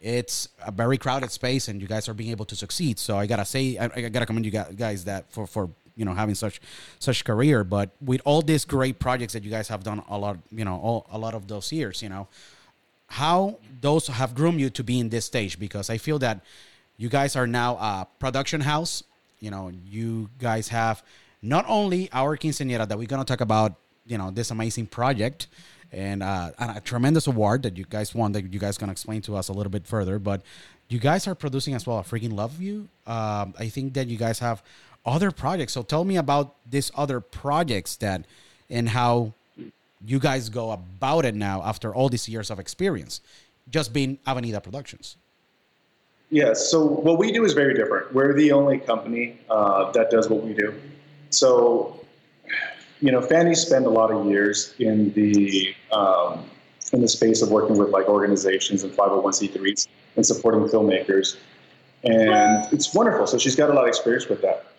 it's 0.00 0.48
a 0.64 0.70
very 0.70 0.96
crowded 0.96 1.32
space 1.32 1.66
and 1.66 1.80
you 1.80 1.88
guys 1.88 2.08
are 2.08 2.14
being 2.14 2.30
able 2.30 2.44
to 2.44 2.54
succeed 2.54 3.00
so 3.00 3.16
i 3.16 3.26
gotta 3.26 3.44
say 3.44 3.76
i, 3.78 3.90
I 3.96 4.00
gotta 4.10 4.26
commend 4.26 4.46
you 4.46 4.52
guys 4.52 5.04
that 5.06 5.32
for 5.32 5.44
for 5.44 5.70
you 5.96 6.04
know 6.04 6.14
having 6.14 6.34
such 6.34 6.60
such 6.98 7.24
career 7.24 7.64
but 7.64 7.90
with 8.00 8.20
all 8.24 8.42
these 8.42 8.64
great 8.64 8.98
projects 8.98 9.32
that 9.32 9.42
you 9.42 9.50
guys 9.50 9.68
have 9.68 9.82
done 9.84 10.02
a 10.08 10.18
lot 10.18 10.38
you 10.50 10.64
know 10.64 10.76
all, 10.76 11.06
a 11.12 11.18
lot 11.18 11.34
of 11.34 11.48
those 11.48 11.70
years 11.72 12.02
you 12.02 12.08
know 12.08 12.26
how 13.12 13.58
those 13.82 14.06
have 14.06 14.34
groomed 14.34 14.58
you 14.58 14.70
to 14.70 14.82
be 14.82 14.98
in 14.98 15.10
this 15.10 15.26
stage 15.26 15.58
because 15.58 15.90
I 15.90 15.98
feel 15.98 16.18
that 16.20 16.40
you 16.96 17.10
guys 17.10 17.36
are 17.36 17.46
now 17.46 17.74
a 17.76 18.06
production 18.18 18.62
house. 18.62 19.04
You 19.38 19.50
know, 19.50 19.70
you 19.86 20.30
guys 20.38 20.68
have 20.68 21.02
not 21.42 21.66
only 21.68 22.08
our 22.12 22.38
quinceañera 22.38 22.88
that 22.88 22.96
we're 22.96 23.06
gonna 23.06 23.26
talk 23.26 23.42
about, 23.42 23.74
you 24.06 24.16
know, 24.16 24.30
this 24.30 24.50
amazing 24.50 24.86
project 24.86 25.48
and, 25.92 26.22
uh, 26.22 26.52
and 26.58 26.78
a 26.78 26.80
tremendous 26.80 27.26
award 27.26 27.64
that 27.64 27.76
you 27.76 27.84
guys 27.84 28.14
won 28.14 28.32
that 28.32 28.50
you 28.50 28.58
guys 28.58 28.78
gonna 28.78 28.92
explain 28.92 29.20
to 29.22 29.36
us 29.36 29.48
a 29.48 29.52
little 29.52 29.70
bit 29.70 29.86
further, 29.86 30.18
but 30.18 30.40
you 30.88 30.98
guys 30.98 31.26
are 31.26 31.34
producing 31.34 31.74
as 31.74 31.86
well. 31.86 31.98
I 31.98 32.02
freaking 32.02 32.32
love 32.32 32.62
you. 32.62 32.88
Um, 33.06 33.52
I 33.58 33.68
think 33.68 33.92
that 33.92 34.08
you 34.08 34.16
guys 34.16 34.38
have 34.38 34.62
other 35.04 35.30
projects. 35.30 35.72
So 35.72 35.82
tell 35.82 36.04
me 36.04 36.16
about 36.16 36.56
these 36.68 36.90
other 36.94 37.20
projects 37.20 37.96
that 37.96 38.26
and 38.70 38.88
how 38.88 39.34
you 40.04 40.18
guys 40.18 40.48
go 40.48 40.72
about 40.72 41.24
it 41.24 41.34
now 41.34 41.62
after 41.62 41.94
all 41.94 42.08
these 42.08 42.28
years 42.28 42.50
of 42.50 42.58
experience, 42.58 43.20
just 43.70 43.92
being 43.92 44.18
Avenida 44.26 44.60
Productions? 44.60 45.16
Yeah, 46.30 46.54
so 46.54 46.84
what 46.84 47.18
we 47.18 47.30
do 47.30 47.44
is 47.44 47.52
very 47.52 47.74
different. 47.74 48.12
We're 48.14 48.32
the 48.32 48.52
only 48.52 48.78
company 48.78 49.38
uh, 49.50 49.92
that 49.92 50.10
does 50.10 50.30
what 50.30 50.42
we 50.42 50.54
do. 50.54 50.74
So, 51.28 52.00
you 53.00 53.12
know, 53.12 53.20
Fanny 53.20 53.54
spent 53.54 53.84
a 53.84 53.90
lot 53.90 54.10
of 54.10 54.26
years 54.26 54.74
in 54.78 55.12
the 55.12 55.74
um, 55.92 56.48
in 56.92 57.00
the 57.00 57.08
space 57.08 57.42
of 57.42 57.50
working 57.50 57.76
with 57.76 57.90
like 57.90 58.06
organizations 58.06 58.82
and 58.82 58.92
501c3s 58.92 59.88
and 60.16 60.26
supporting 60.26 60.60
filmmakers, 60.62 61.36
and 62.04 62.66
it's 62.72 62.94
wonderful. 62.94 63.26
So 63.26 63.36
she's 63.38 63.56
got 63.56 63.68
a 63.68 63.74
lot 63.74 63.82
of 63.82 63.88
experience 63.88 64.28
with 64.28 64.40
that. 64.42 64.71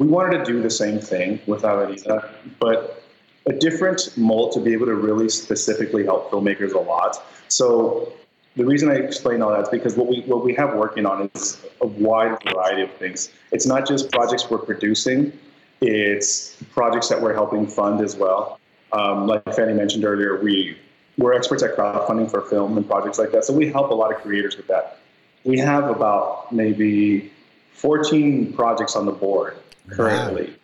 We 0.00 0.06
wanted 0.06 0.38
to 0.38 0.44
do 0.50 0.62
the 0.62 0.70
same 0.70 0.98
thing 0.98 1.40
with 1.46 1.62
Avenida, 1.62 2.34
but 2.58 3.02
a 3.46 3.52
different 3.52 4.16
mold 4.16 4.52
to 4.52 4.60
be 4.60 4.72
able 4.72 4.86
to 4.86 4.94
really 4.94 5.28
specifically 5.28 6.04
help 6.04 6.30
filmmakers 6.30 6.72
a 6.72 6.78
lot. 6.78 7.22
So 7.48 8.10
the 8.56 8.64
reason 8.64 8.90
I 8.90 8.94
explain 8.94 9.42
all 9.42 9.50
that 9.50 9.60
is 9.64 9.68
because 9.68 9.98
what 9.98 10.08
we 10.08 10.22
what 10.22 10.42
we 10.42 10.54
have 10.54 10.74
working 10.74 11.04
on 11.04 11.30
is 11.34 11.62
a 11.82 11.86
wide 11.86 12.38
variety 12.50 12.80
of 12.80 12.90
things. 12.92 13.30
It's 13.52 13.66
not 13.66 13.86
just 13.86 14.10
projects 14.10 14.48
we're 14.48 14.56
producing; 14.58 15.38
it's 15.82 16.56
projects 16.72 17.10
that 17.10 17.20
we're 17.20 17.34
helping 17.34 17.66
fund 17.66 18.00
as 18.00 18.16
well. 18.16 18.58
Um, 18.92 19.26
like 19.26 19.44
Fanny 19.54 19.74
mentioned 19.74 20.06
earlier, 20.06 20.40
we 20.42 20.78
we're 21.18 21.34
experts 21.34 21.62
at 21.62 21.76
crowdfunding 21.76 22.30
for 22.30 22.40
film 22.40 22.78
and 22.78 22.88
projects 22.88 23.18
like 23.18 23.32
that, 23.32 23.44
so 23.44 23.52
we 23.52 23.70
help 23.70 23.90
a 23.90 23.94
lot 23.94 24.14
of 24.14 24.22
creators 24.22 24.56
with 24.56 24.66
that. 24.68 24.96
We 25.44 25.58
have 25.58 25.90
about 25.90 26.50
maybe 26.52 27.30
14 27.72 28.52
projects 28.52 28.96
on 28.96 29.06
the 29.06 29.12
board 29.12 29.56
currently, 29.88 30.54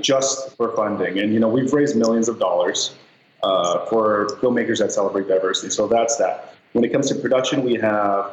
just 0.00 0.56
for 0.56 0.74
funding, 0.76 1.18
and 1.18 1.32
you 1.32 1.40
know 1.40 1.48
we've 1.48 1.72
raised 1.72 1.96
millions 1.96 2.28
of 2.28 2.38
dollars 2.38 2.94
uh, 3.42 3.86
for 3.86 4.28
filmmakers 4.40 4.78
that 4.78 4.92
celebrate 4.92 5.28
diversity. 5.28 5.70
So 5.70 5.86
that's 5.86 6.16
that. 6.16 6.54
When 6.72 6.84
it 6.84 6.92
comes 6.92 7.08
to 7.08 7.14
production, 7.14 7.62
we 7.62 7.74
have 7.74 8.32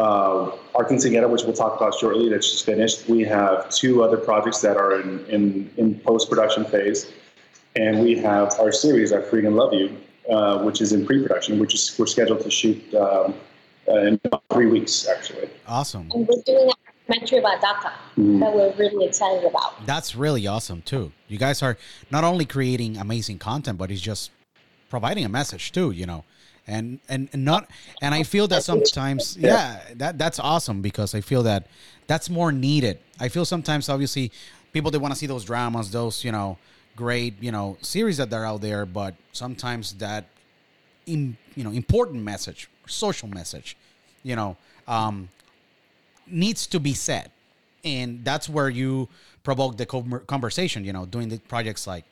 uh, 0.00 0.50
quinceañera, 0.74 1.28
which 1.28 1.42
we'll 1.42 1.52
talk 1.52 1.76
about 1.76 1.94
shortly, 1.94 2.28
that's 2.28 2.50
just 2.50 2.64
finished. 2.64 3.08
We 3.08 3.22
have 3.24 3.68
two 3.70 4.02
other 4.02 4.16
projects 4.16 4.60
that 4.62 4.76
are 4.76 5.00
in, 5.00 5.24
in, 5.26 5.70
in 5.76 6.00
post 6.00 6.28
production 6.28 6.64
phase. 6.64 7.12
And 7.76 8.02
we 8.02 8.16
have 8.18 8.58
our 8.58 8.72
series, 8.72 9.12
I 9.12 9.18
Freaking 9.18 9.54
Love 9.54 9.72
You, 9.72 9.96
uh, 10.28 10.62
which 10.62 10.80
is 10.80 10.92
in 10.92 11.06
pre 11.06 11.22
production, 11.22 11.58
which 11.58 11.74
is 11.74 11.96
we're 11.98 12.06
scheduled 12.06 12.40
to 12.40 12.50
shoot 12.50 12.94
um, 12.94 13.34
uh, 13.88 13.96
in 13.98 14.20
about 14.24 14.42
three 14.52 14.66
weeks, 14.66 15.06
actually. 15.08 15.48
Awesome. 15.66 16.10
and 16.14 16.26
we're 16.26 16.42
doing 16.46 16.68
a 16.68 16.72
documentary 17.12 17.38
about 17.38 17.60
DACA 17.60 17.92
Mhm. 18.18 18.40
that 18.40 18.54
we're 18.54 18.72
really 18.76 19.06
excited 19.06 19.44
about. 19.44 19.84
That's 19.86 20.14
really 20.14 20.46
awesome 20.46 20.82
too. 20.82 21.12
You 21.28 21.38
guys 21.38 21.62
are 21.62 21.76
not 22.10 22.24
only 22.24 22.44
creating 22.44 22.96
amazing 22.98 23.38
content, 23.38 23.78
but 23.78 23.90
it's 23.90 24.00
just 24.00 24.30
providing 24.90 25.24
a 25.24 25.28
message 25.28 25.72
too. 25.72 25.90
You 25.92 26.06
know, 26.06 26.24
and 26.66 27.00
and, 27.08 27.28
and 27.32 27.44
not 27.44 27.68
and 28.02 28.14
I 28.14 28.22
feel 28.22 28.46
that 28.48 28.62
sometimes, 28.64 29.36
yeah, 29.36 29.80
that 29.96 30.18
that's 30.18 30.38
awesome 30.38 30.82
because 30.82 31.14
I 31.14 31.20
feel 31.20 31.42
that 31.44 31.66
that's 32.06 32.28
more 32.30 32.52
needed. 32.52 32.98
I 33.18 33.28
feel 33.28 33.44
sometimes, 33.44 33.88
obviously, 33.88 34.30
people 34.72 34.90
they 34.90 34.98
want 34.98 35.12
to 35.14 35.18
see 35.18 35.26
those 35.26 35.44
dramas, 35.44 35.90
those 35.90 36.24
you 36.24 36.32
know, 36.32 36.58
great 36.96 37.34
you 37.42 37.50
know 37.52 37.76
series 37.80 38.16
that 38.18 38.32
are 38.32 38.44
out 38.44 38.60
there, 38.60 38.84
but 38.86 39.14
sometimes 39.32 39.94
that 39.94 40.26
in 41.06 41.36
you 41.56 41.64
know 41.64 41.70
important 41.70 42.22
message, 42.22 42.68
social 42.90 43.28
message, 43.28 43.76
you 44.22 44.36
know, 44.36 44.56
um, 44.86 45.28
needs 46.26 46.66
to 46.68 46.80
be 46.80 46.94
said, 46.94 47.30
and 47.84 48.24
that's 48.24 48.48
where 48.48 48.68
you 48.68 49.08
provoke 49.42 49.76
the 49.76 49.86
conversation. 50.26 50.84
You 50.84 50.92
know, 50.92 51.06
doing 51.06 51.28
the 51.28 51.38
projects 51.38 51.86
like 51.86 52.04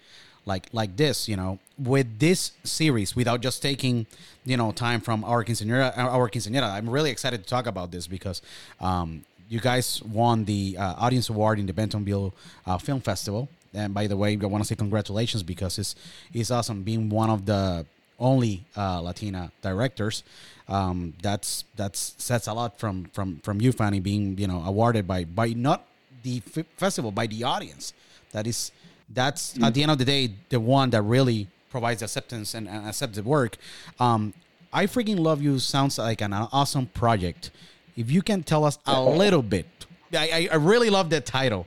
like 0.46 0.66
like 0.72 0.96
this. 0.96 1.28
You 1.28 1.36
know, 1.36 1.58
with 1.78 2.18
this 2.18 2.52
series, 2.64 3.14
without 3.14 3.40
just 3.40 3.62
taking 3.62 4.06
you 4.44 4.56
know 4.56 4.72
time 4.72 5.00
from 5.00 5.24
our 5.24 5.44
quinceañera, 5.44 5.96
our 5.96 6.28
quinceañera. 6.30 6.70
I'm 6.70 6.88
really 6.88 7.10
excited 7.10 7.42
to 7.42 7.48
talk 7.48 7.66
about 7.66 7.90
this 7.90 8.06
because. 8.06 8.42
Um, 8.80 9.24
you 9.50 9.60
guys 9.60 10.02
won 10.02 10.44
the 10.44 10.76
uh, 10.78 10.94
audience 10.98 11.30
award 11.30 11.58
in 11.58 11.64
the 11.64 11.72
Bentonville 11.72 12.34
uh, 12.66 12.76
Film 12.76 13.00
Festival, 13.00 13.48
and 13.72 13.94
by 13.94 14.06
the 14.06 14.16
way, 14.16 14.38
I 14.40 14.46
want 14.46 14.62
to 14.62 14.68
say 14.68 14.74
congratulations 14.74 15.42
because 15.42 15.78
it's 15.78 15.94
it's 16.34 16.50
awesome 16.50 16.82
being 16.82 17.08
one 17.08 17.30
of 17.30 17.46
the 17.46 17.86
only 18.18 18.64
uh, 18.76 19.00
Latina 19.00 19.50
directors. 19.62 20.22
Um, 20.68 21.14
that's 21.22 21.64
that's 21.76 22.14
says 22.18 22.46
a 22.46 22.52
lot 22.52 22.78
from 22.78 23.06
from 23.12 23.40
from 23.40 23.60
you, 23.60 23.72
Fanny, 23.72 24.00
being 24.00 24.36
you 24.38 24.46
know 24.46 24.62
awarded 24.64 25.06
by 25.06 25.24
by 25.24 25.48
not 25.48 25.86
the 26.22 26.42
f- 26.54 26.66
festival 26.76 27.10
by 27.10 27.26
the 27.26 27.44
audience. 27.44 27.94
That 28.32 28.46
is 28.46 28.70
that's 29.08 29.60
at 29.62 29.72
the 29.72 29.82
end 29.82 29.90
of 29.92 29.98
the 29.98 30.04
day 30.04 30.34
the 30.50 30.60
one 30.60 30.90
that 30.90 31.02
really 31.02 31.48
provides 31.70 32.02
acceptance 32.02 32.54
and, 32.54 32.68
and 32.68 32.86
accepted 32.86 33.24
work. 33.24 33.56
Um, 33.98 34.34
I 34.72 34.86
freaking 34.86 35.18
love 35.18 35.40
you 35.40 35.58
sounds 35.58 35.98
like 35.98 36.20
an 36.20 36.32
awesome 36.32 36.86
project. 36.86 37.50
If 37.96 38.10
you 38.10 38.22
can 38.22 38.42
tell 38.42 38.64
us 38.64 38.78
a 38.86 39.02
little 39.02 39.42
bit, 39.42 39.66
I, 40.12 40.48
I, 40.52 40.56
really 40.56 40.90
love 40.90 41.10
that 41.10 41.26
title. 41.26 41.66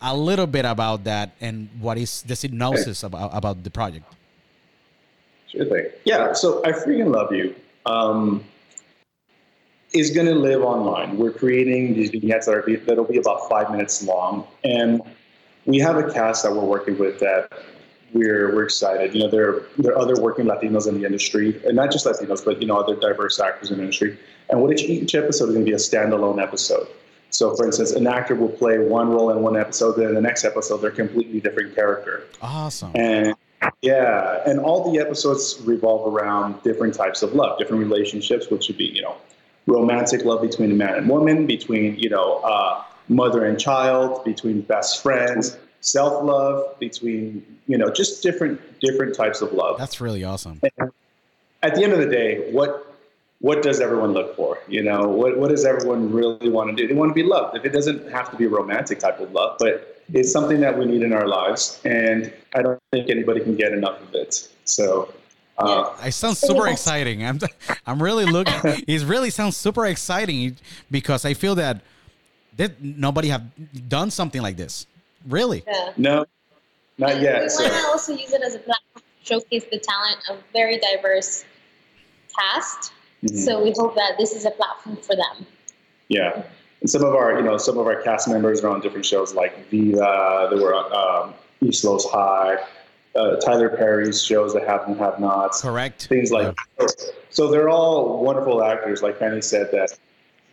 A 0.00 0.16
little 0.16 0.46
bit 0.46 0.64
about 0.64 1.04
that 1.04 1.32
and 1.40 1.68
what 1.78 1.98
is 1.98 2.22
the 2.22 2.34
synopsis 2.34 3.02
about 3.02 3.30
about 3.34 3.62
the 3.62 3.70
project. 3.70 4.06
Sure 5.48 5.66
thing. 5.66 5.86
Yeah, 6.04 6.32
so 6.32 6.64
I 6.64 6.72
freaking 6.72 7.12
love 7.12 7.32
you. 7.32 7.54
Um, 7.86 8.44
is 9.92 10.10
going 10.10 10.26
to 10.26 10.34
live 10.34 10.62
online. 10.62 11.16
We're 11.16 11.32
creating 11.32 11.94
these 11.94 12.10
vignettes 12.10 12.46
that 12.46 12.54
are 12.54 12.76
that'll 12.86 13.04
be 13.04 13.18
about 13.18 13.48
five 13.48 13.70
minutes 13.70 14.02
long, 14.02 14.46
and 14.62 15.02
we 15.66 15.78
have 15.78 15.96
a 15.96 16.12
cast 16.12 16.44
that 16.44 16.52
we're 16.52 16.64
working 16.64 16.96
with 16.98 17.18
that 17.20 17.52
we're 18.12 18.54
we're 18.54 18.64
excited. 18.64 19.14
You 19.14 19.24
know, 19.24 19.30
there 19.30 19.62
there 19.78 19.92
are 19.92 19.98
other 19.98 20.20
working 20.20 20.46
Latinos 20.46 20.86
in 20.88 21.00
the 21.00 21.06
industry, 21.06 21.60
and 21.66 21.76
not 21.76 21.90
just 21.90 22.06
Latinos, 22.06 22.44
but 22.44 22.60
you 22.60 22.68
know, 22.68 22.78
other 22.78 22.96
diverse 22.96 23.40
actors 23.40 23.70
in 23.70 23.78
the 23.78 23.82
industry. 23.82 24.18
And 24.48 24.60
what 24.60 24.72
each, 24.72 24.82
each 24.82 25.14
episode 25.14 25.48
is 25.48 25.54
going 25.54 25.64
to 25.64 25.70
be 25.70 25.74
a 25.74 25.76
standalone 25.76 26.42
episode. 26.42 26.88
So, 27.30 27.54
for 27.54 27.64
instance, 27.64 27.92
an 27.92 28.08
actor 28.08 28.34
will 28.34 28.48
play 28.48 28.78
one 28.78 29.10
role 29.10 29.30
in 29.30 29.40
one 29.40 29.56
episode, 29.56 29.92
then 29.92 30.08
in 30.08 30.14
the 30.14 30.20
next 30.20 30.44
episode, 30.44 30.78
they're 30.78 30.90
a 30.90 30.94
completely 30.94 31.40
different 31.40 31.74
character. 31.76 32.24
Awesome. 32.42 32.90
And 32.96 33.36
yeah, 33.82 34.42
and 34.46 34.60
all 34.60 34.92
the 34.92 34.98
episodes 34.98 35.60
revolve 35.64 36.12
around 36.12 36.62
different 36.62 36.94
types 36.94 37.22
of 37.22 37.34
love, 37.34 37.58
different 37.58 37.82
relationships, 37.82 38.50
which 38.50 38.68
would 38.68 38.76
be, 38.76 38.84
you 38.84 39.02
know, 39.02 39.16
romantic 39.66 40.24
love 40.24 40.42
between 40.42 40.70
a 40.70 40.74
man 40.74 40.94
and 40.94 41.08
woman, 41.08 41.46
between, 41.46 41.98
you 41.98 42.08
know, 42.08 42.36
uh, 42.38 42.82
mother 43.08 43.44
and 43.44 43.58
child, 43.58 44.24
between 44.24 44.62
best 44.62 45.02
friends, 45.02 45.58
self 45.80 46.22
love, 46.22 46.78
between, 46.78 47.44
you 47.66 47.76
know, 47.76 47.90
just 47.90 48.22
different 48.22 48.60
different 48.80 49.14
types 49.14 49.40
of 49.42 49.52
love. 49.52 49.78
That's 49.78 50.00
really 50.00 50.24
awesome. 50.24 50.60
At 51.62 51.74
the 51.74 51.84
end 51.84 51.92
of 51.92 51.98
the 51.98 52.06
day, 52.06 52.50
what 52.52 52.86
what 53.40 53.62
does 53.62 53.80
everyone 53.80 54.12
look 54.12 54.36
for? 54.36 54.58
You 54.68 54.82
know, 54.82 55.08
what 55.08 55.38
what 55.38 55.50
does 55.50 55.64
everyone 55.64 56.12
really 56.12 56.50
want 56.50 56.70
to 56.70 56.76
do? 56.76 56.88
They 56.88 56.94
want 56.94 57.10
to 57.10 57.14
be 57.14 57.22
loved. 57.22 57.56
If 57.56 57.64
it 57.64 57.72
doesn't 57.72 58.10
have 58.10 58.30
to 58.30 58.36
be 58.36 58.44
a 58.46 58.48
romantic 58.48 58.98
type 58.98 59.20
of 59.20 59.32
love, 59.32 59.56
but 59.58 59.99
is 60.12 60.32
something 60.32 60.60
that 60.60 60.76
we 60.78 60.84
need 60.86 61.02
in 61.02 61.12
our 61.12 61.26
lives, 61.26 61.80
and 61.84 62.32
I 62.54 62.62
don't 62.62 62.78
think 62.92 63.10
anybody 63.10 63.40
can 63.40 63.56
get 63.56 63.72
enough 63.72 64.00
of 64.02 64.14
it. 64.14 64.48
So. 64.64 65.12
Uh, 65.58 65.94
I 66.00 66.08
sound 66.08 66.38
super 66.38 66.68
exciting. 66.68 67.22
I'm, 67.22 67.38
I'm 67.86 68.02
really 68.02 68.24
looking. 68.24 68.54
it 68.88 69.02
really 69.04 69.28
sounds 69.28 69.58
super 69.58 69.84
exciting 69.86 70.56
because 70.90 71.26
I 71.26 71.34
feel 71.34 71.54
that 71.56 71.82
that 72.56 72.82
nobody 72.82 73.28
have 73.28 73.42
done 73.88 74.10
something 74.10 74.40
like 74.40 74.56
this. 74.56 74.86
Really? 75.28 75.62
Yeah. 75.66 75.92
No, 75.98 76.24
not 76.96 77.10
And 77.12 77.22
yet. 77.22 77.42
We 77.42 77.48
So, 77.50 77.62
want 77.64 77.74
to 77.74 77.88
also 77.88 78.12
use 78.14 78.32
it 78.32 78.40
as 78.42 78.54
a 78.54 78.58
platform 78.60 79.02
to 79.04 79.24
showcase 79.34 79.64
the 79.70 79.78
talent 79.78 80.18
of 80.30 80.38
very 80.54 80.78
diverse 80.78 81.44
cast. 82.34 82.92
mhm. 83.22 83.36
So 83.36 83.62
we 83.62 83.72
hope 83.76 83.94
that 83.96 84.12
this 84.18 84.32
is 84.32 84.46
a 84.46 84.50
platform 84.52 84.96
for 84.96 85.14
them. 85.14 85.46
yeah, 86.08 86.42
and 86.80 86.88
some 86.88 87.04
of 87.04 87.14
our, 87.14 87.36
you 87.36 87.42
know, 87.42 87.56
some 87.58 87.78
of 87.78 87.86
our 87.86 88.00
cast 88.02 88.28
members 88.28 88.62
are 88.62 88.68
on 88.68 88.80
different 88.80 89.04
shows 89.04 89.34
like 89.34 89.68
Viva. 89.68 90.48
They 90.50 90.58
were 90.60 90.74
on 90.74 91.28
um, 91.28 91.34
East 91.60 91.84
Los 91.84 92.08
High, 92.10 92.56
uh, 93.14 93.36
Tyler 93.36 93.68
Perry's 93.68 94.22
shows, 94.22 94.54
that 94.54 94.66
Have 94.66 94.86
and 94.88 94.96
Have 94.98 95.20
Nots, 95.20 95.60
Correct. 95.60 96.06
things 96.06 96.30
like. 96.30 96.56
that. 96.78 97.12
So 97.28 97.50
they're 97.50 97.68
all 97.68 98.24
wonderful 98.24 98.62
actors. 98.64 99.02
Like 99.02 99.18
Fanny 99.18 99.42
said, 99.42 99.70
that 99.72 99.98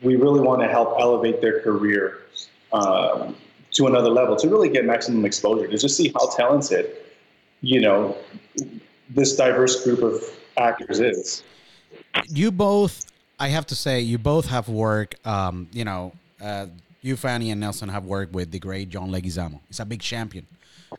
we 0.01 0.15
really 0.15 0.41
want 0.41 0.61
to 0.61 0.67
help 0.67 0.99
elevate 0.99 1.41
their 1.41 1.61
career 1.61 2.23
um, 2.73 3.35
to 3.71 3.87
another 3.87 4.09
level 4.09 4.35
to 4.35 4.49
really 4.49 4.69
get 4.69 4.85
maximum 4.85 5.25
exposure 5.25 5.67
to 5.67 5.77
just 5.77 5.95
see 5.95 6.11
how 6.13 6.29
talented, 6.35 6.91
you 7.61 7.79
know, 7.79 8.17
this 9.09 9.35
diverse 9.35 9.83
group 9.83 10.01
of 10.01 10.21
actors 10.57 10.99
is. 10.99 11.43
you 12.27 12.51
both 12.51 13.05
i 13.39 13.47
have 13.49 13.65
to 13.65 13.75
say 13.75 14.01
you 14.01 14.17
both 14.17 14.47
have 14.47 14.67
worked 14.69 15.15
um, 15.25 15.67
you 15.71 15.85
know 15.85 16.11
uh, 16.41 16.65
you 17.01 17.15
fanny 17.15 17.51
and 17.51 17.59
nelson 17.61 17.89
have 17.89 18.05
worked 18.05 18.33
with 18.33 18.51
the 18.51 18.59
great 18.59 18.89
john 18.89 19.09
leguizamo. 19.09 19.59
He's 19.67 19.79
a 19.79 19.85
big 19.85 20.01
champion 20.01 20.47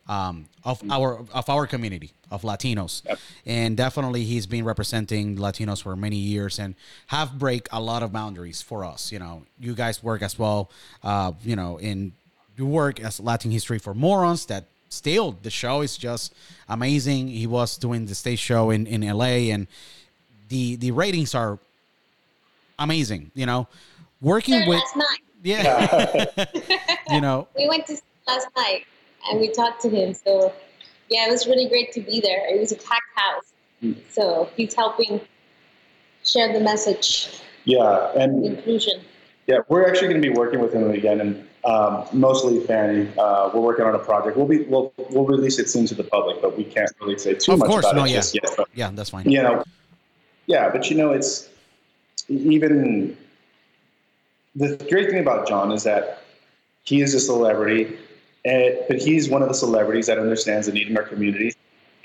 um, 0.07 0.45
of 0.63 0.81
our 0.89 1.25
of 1.33 1.49
our 1.49 1.65
community 1.67 2.11
of 2.31 2.43
latinos. 2.43 3.03
Yep. 3.05 3.19
and 3.45 3.77
definitely 3.77 4.23
he's 4.23 4.45
been 4.45 4.63
representing 4.63 5.37
latinos 5.37 5.81
for 5.81 5.95
many 5.95 6.17
years 6.17 6.59
and 6.59 6.75
have 7.07 7.39
break 7.39 7.67
a 7.71 7.81
lot 7.81 8.03
of 8.03 8.11
boundaries 8.11 8.61
for 8.61 8.85
us. 8.85 9.11
You 9.11 9.19
know 9.19 9.43
you 9.59 9.73
guys 9.73 10.03
work 10.03 10.21
as 10.21 10.37
well 10.37 10.69
uh, 11.03 11.31
you 11.43 11.55
know 11.55 11.77
in 11.77 12.13
you 12.57 12.65
work 12.65 12.99
as 12.99 13.19
latin 13.19 13.51
history 13.51 13.79
for 13.79 13.93
morons 13.93 14.45
that 14.47 14.65
still 14.89 15.37
the 15.41 15.49
show 15.49 15.81
is 15.81 15.97
just 15.97 16.33
amazing. 16.67 17.27
He 17.27 17.47
was 17.47 17.77
doing 17.77 18.05
the 18.05 18.15
stage 18.15 18.39
show 18.39 18.69
in, 18.69 18.85
in 18.87 19.01
la 19.01 19.25
and 19.25 19.67
the 20.49 20.75
the 20.75 20.91
ratings 20.91 21.33
are 21.33 21.59
amazing. 22.79 23.31
You 23.35 23.45
know, 23.45 23.67
working 24.21 24.67
with 24.67 24.79
last 24.79 24.95
night. 24.95 25.19
yeah, 25.43 26.45
you 27.11 27.21
know, 27.21 27.47
We 27.55 27.67
went 27.67 27.85
to 27.87 27.97
last 28.27 28.47
night 28.57 28.85
and 29.29 29.39
we 29.39 29.49
talked 29.51 29.81
to 29.83 29.89
him. 29.89 30.13
So 30.13 30.53
yeah, 31.09 31.27
it 31.27 31.31
was 31.31 31.47
really 31.47 31.67
great 31.69 31.91
to 31.93 32.01
be 32.01 32.19
there. 32.21 32.53
It 32.53 32.59
was 32.59 32.71
a 32.71 32.75
packed 32.75 33.01
house. 33.15 33.53
Mm. 33.83 33.95
So 34.11 34.49
he's 34.55 34.73
helping 34.73 35.21
share 36.23 36.51
the 36.51 36.59
message, 36.59 37.29
Yeah, 37.63 38.11
and 38.15 38.45
inclusion. 38.45 39.01
Yeah, 39.47 39.59
we're 39.67 39.87
actually 39.87 40.09
going 40.09 40.21
to 40.21 40.29
be 40.29 40.35
working 40.35 40.59
with 40.59 40.73
him 40.73 40.91
again, 40.91 41.21
and 41.21 41.47
um, 41.63 42.05
mostly 42.13 42.59
Fanny. 42.67 43.09
Uh, 43.17 43.49
we're 43.53 43.61
working 43.61 43.85
on 43.85 43.95
a 43.95 43.99
project. 43.99 44.37
We'll 44.37 44.45
be 44.45 44.63
we'll 44.63 44.93
we'll 45.09 45.25
release 45.25 45.57
it 45.59 45.69
soon 45.69 45.85
to 45.87 45.95
the 45.95 46.03
public, 46.03 46.41
but 46.41 46.55
we 46.57 46.63
can't 46.65 46.91
really 47.01 47.17
say 47.17 47.33
too 47.33 47.53
Of 47.53 47.59
much 47.59 47.69
course, 47.69 47.85
about 47.85 47.95
no, 47.95 48.03
it 48.03 48.09
yeah. 48.11 48.15
just 48.17 48.35
yet. 48.35 48.53
But 48.55 48.67
yeah, 48.75 48.91
that's 48.93 49.09
fine. 49.09 49.29
you 49.29 49.41
know, 49.41 49.63
yeah, 50.45 50.69
but 50.69 50.89
you 50.91 50.97
know, 50.97 51.11
it's 51.11 51.49
even 52.29 53.17
the 54.55 54.75
great 54.89 55.09
thing 55.09 55.19
about 55.19 55.47
John 55.47 55.71
is 55.71 55.83
that 55.83 56.23
he 56.83 57.01
is 57.01 57.13
a 57.13 57.19
celebrity, 57.19 57.97
and, 58.45 58.77
but 58.87 58.97
he's 58.97 59.29
one 59.29 59.41
of 59.41 59.47
the 59.47 59.53
celebrities 59.53 60.07
that 60.07 60.17
understands 60.17 60.67
the 60.67 60.73
need 60.73 60.87
in 60.87 60.97
our 60.97 61.03
community 61.03 61.53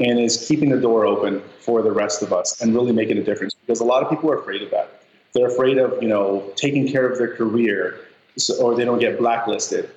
and 0.01 0.19
is 0.19 0.47
keeping 0.49 0.71
the 0.71 0.81
door 0.81 1.07
open 1.07 1.41
for 1.61 1.83
the 1.83 1.93
rest 1.93 2.23
of 2.23 2.33
us 2.33 2.61
and 2.61 2.75
really 2.75 2.93
making 2.93 3.17
a 3.19 3.23
difference 3.23 3.55
because 3.55 3.81
a 3.81 3.85
lot 3.85 4.03
of 4.03 4.11
people 4.11 4.31
are 4.31 4.39
afraid 4.39 4.63
of 4.63 4.71
that. 4.71 5.03
They're 5.33 5.47
afraid 5.47 5.79
of 5.79 6.01
you 6.03 6.09
know 6.09 6.53
taking 6.57 6.89
care 6.91 7.09
of 7.09 7.19
their 7.19 7.35
career, 7.35 8.01
so, 8.37 8.61
or 8.63 8.75
they 8.75 8.85
don't 8.85 9.01
get 9.01 9.19
blacklisted. 9.19 9.91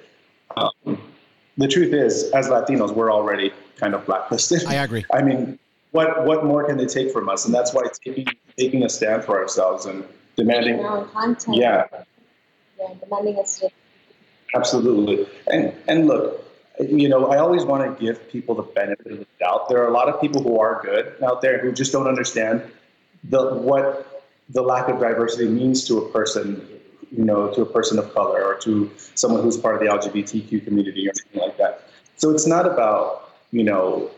Um, 0.56 1.02
the 1.58 1.68
truth 1.68 1.94
is, 1.94 2.32
as 2.32 2.48
Latinos, 2.48 2.94
we're 2.94 3.12
already 3.12 3.52
kind 3.76 3.94
of 3.94 4.06
blacklisted. 4.06 4.66
I 4.66 4.76
agree. 4.76 5.06
I 5.14 5.22
mean, 5.22 5.60
what 5.92 6.26
what 6.26 6.46
more 6.46 6.66
can 6.66 6.78
they 6.78 6.86
take 6.86 7.12
from 7.12 7.30
us? 7.30 7.46
And 7.46 7.54
that's 7.54 7.74
why 7.74 7.84
taking 8.04 8.28
taking 8.58 8.84
a 8.84 8.90
stand 8.90 9.24
for 9.24 9.40
ourselves 9.40 9.86
and 9.86 10.04
demanding. 10.36 10.82
Content. 10.82 11.58
Yeah, 11.58 11.86
Yeah, 12.80 12.94
demanding 13.00 13.40
us 13.40 13.60
to 13.60 13.70
absolutely. 14.56 15.28
And 15.52 15.74
and 15.88 16.08
look, 16.08 16.44
you 16.80 17.10
know, 17.10 17.28
I 17.28 17.38
always 17.38 17.64
want 17.64 17.84
to 17.84 18.06
give 18.06 18.30
people 18.30 18.56
the 18.56 18.64
benefit 18.64 19.12
of 19.12 19.20
the 19.20 19.28
doubt. 19.40 19.70
There 19.70 19.82
are 19.84 19.88
a 19.88 19.94
lot 19.94 20.10
of 20.10 20.20
people 20.22 20.42
who 20.42 20.60
are 20.60 20.82
good 20.84 21.14
out 21.24 21.42
there 21.42 21.60
who 21.60 21.72
just 21.72 21.92
don't 21.92 22.08
understand 22.08 22.64
the 23.24 23.54
what 23.56 24.24
the 24.50 24.62
lack 24.62 24.88
of 24.90 25.00
diversity 25.00 25.48
means 25.50 25.86
to 25.88 25.98
a 26.00 26.10
person. 26.12 26.68
You 27.10 27.24
know, 27.24 27.54
to 27.54 27.62
a 27.62 27.66
person 27.66 28.00
of 28.00 28.14
color 28.14 28.44
or 28.44 28.56
to 28.60 28.92
someone 29.16 29.42
who's 29.42 29.56
part 29.56 29.76
of 29.76 29.80
the 29.80 29.86
LGBTQ 29.86 30.66
community 30.66 31.08
or 31.08 31.12
anything 31.12 31.42
like 31.42 31.58
that. 31.58 31.88
So 32.18 32.32
it's 32.32 32.46
not 32.46 32.66
about 32.66 33.32
you 33.52 33.64
know 33.64 34.12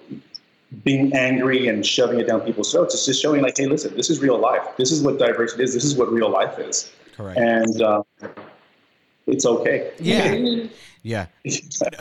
being 0.84 1.14
angry 1.16 1.68
and 1.68 1.86
shoving 1.86 2.20
it 2.20 2.28
down 2.28 2.42
people's 2.42 2.72
throats. 2.72 2.94
It's 2.94 3.06
just 3.06 3.22
showing 3.22 3.42
like, 3.42 3.58
hey, 3.58 3.66
listen, 3.66 3.96
this 3.96 4.10
is 4.10 4.20
real 4.20 4.38
life. 4.38 4.78
This 4.78 4.92
is 4.92 5.02
what 5.02 5.18
diversity 5.18 5.64
is. 5.64 5.74
This 5.74 5.84
is 5.84 5.96
what 5.96 6.12
real 6.12 6.30
life 6.30 6.60
is, 6.60 6.92
Correct. 7.16 7.40
and 7.40 7.82
uh, 7.82 8.04
it's 9.28 9.46
okay. 9.46 9.92
Yeah, 10.00 10.68
yeah. 11.04 11.26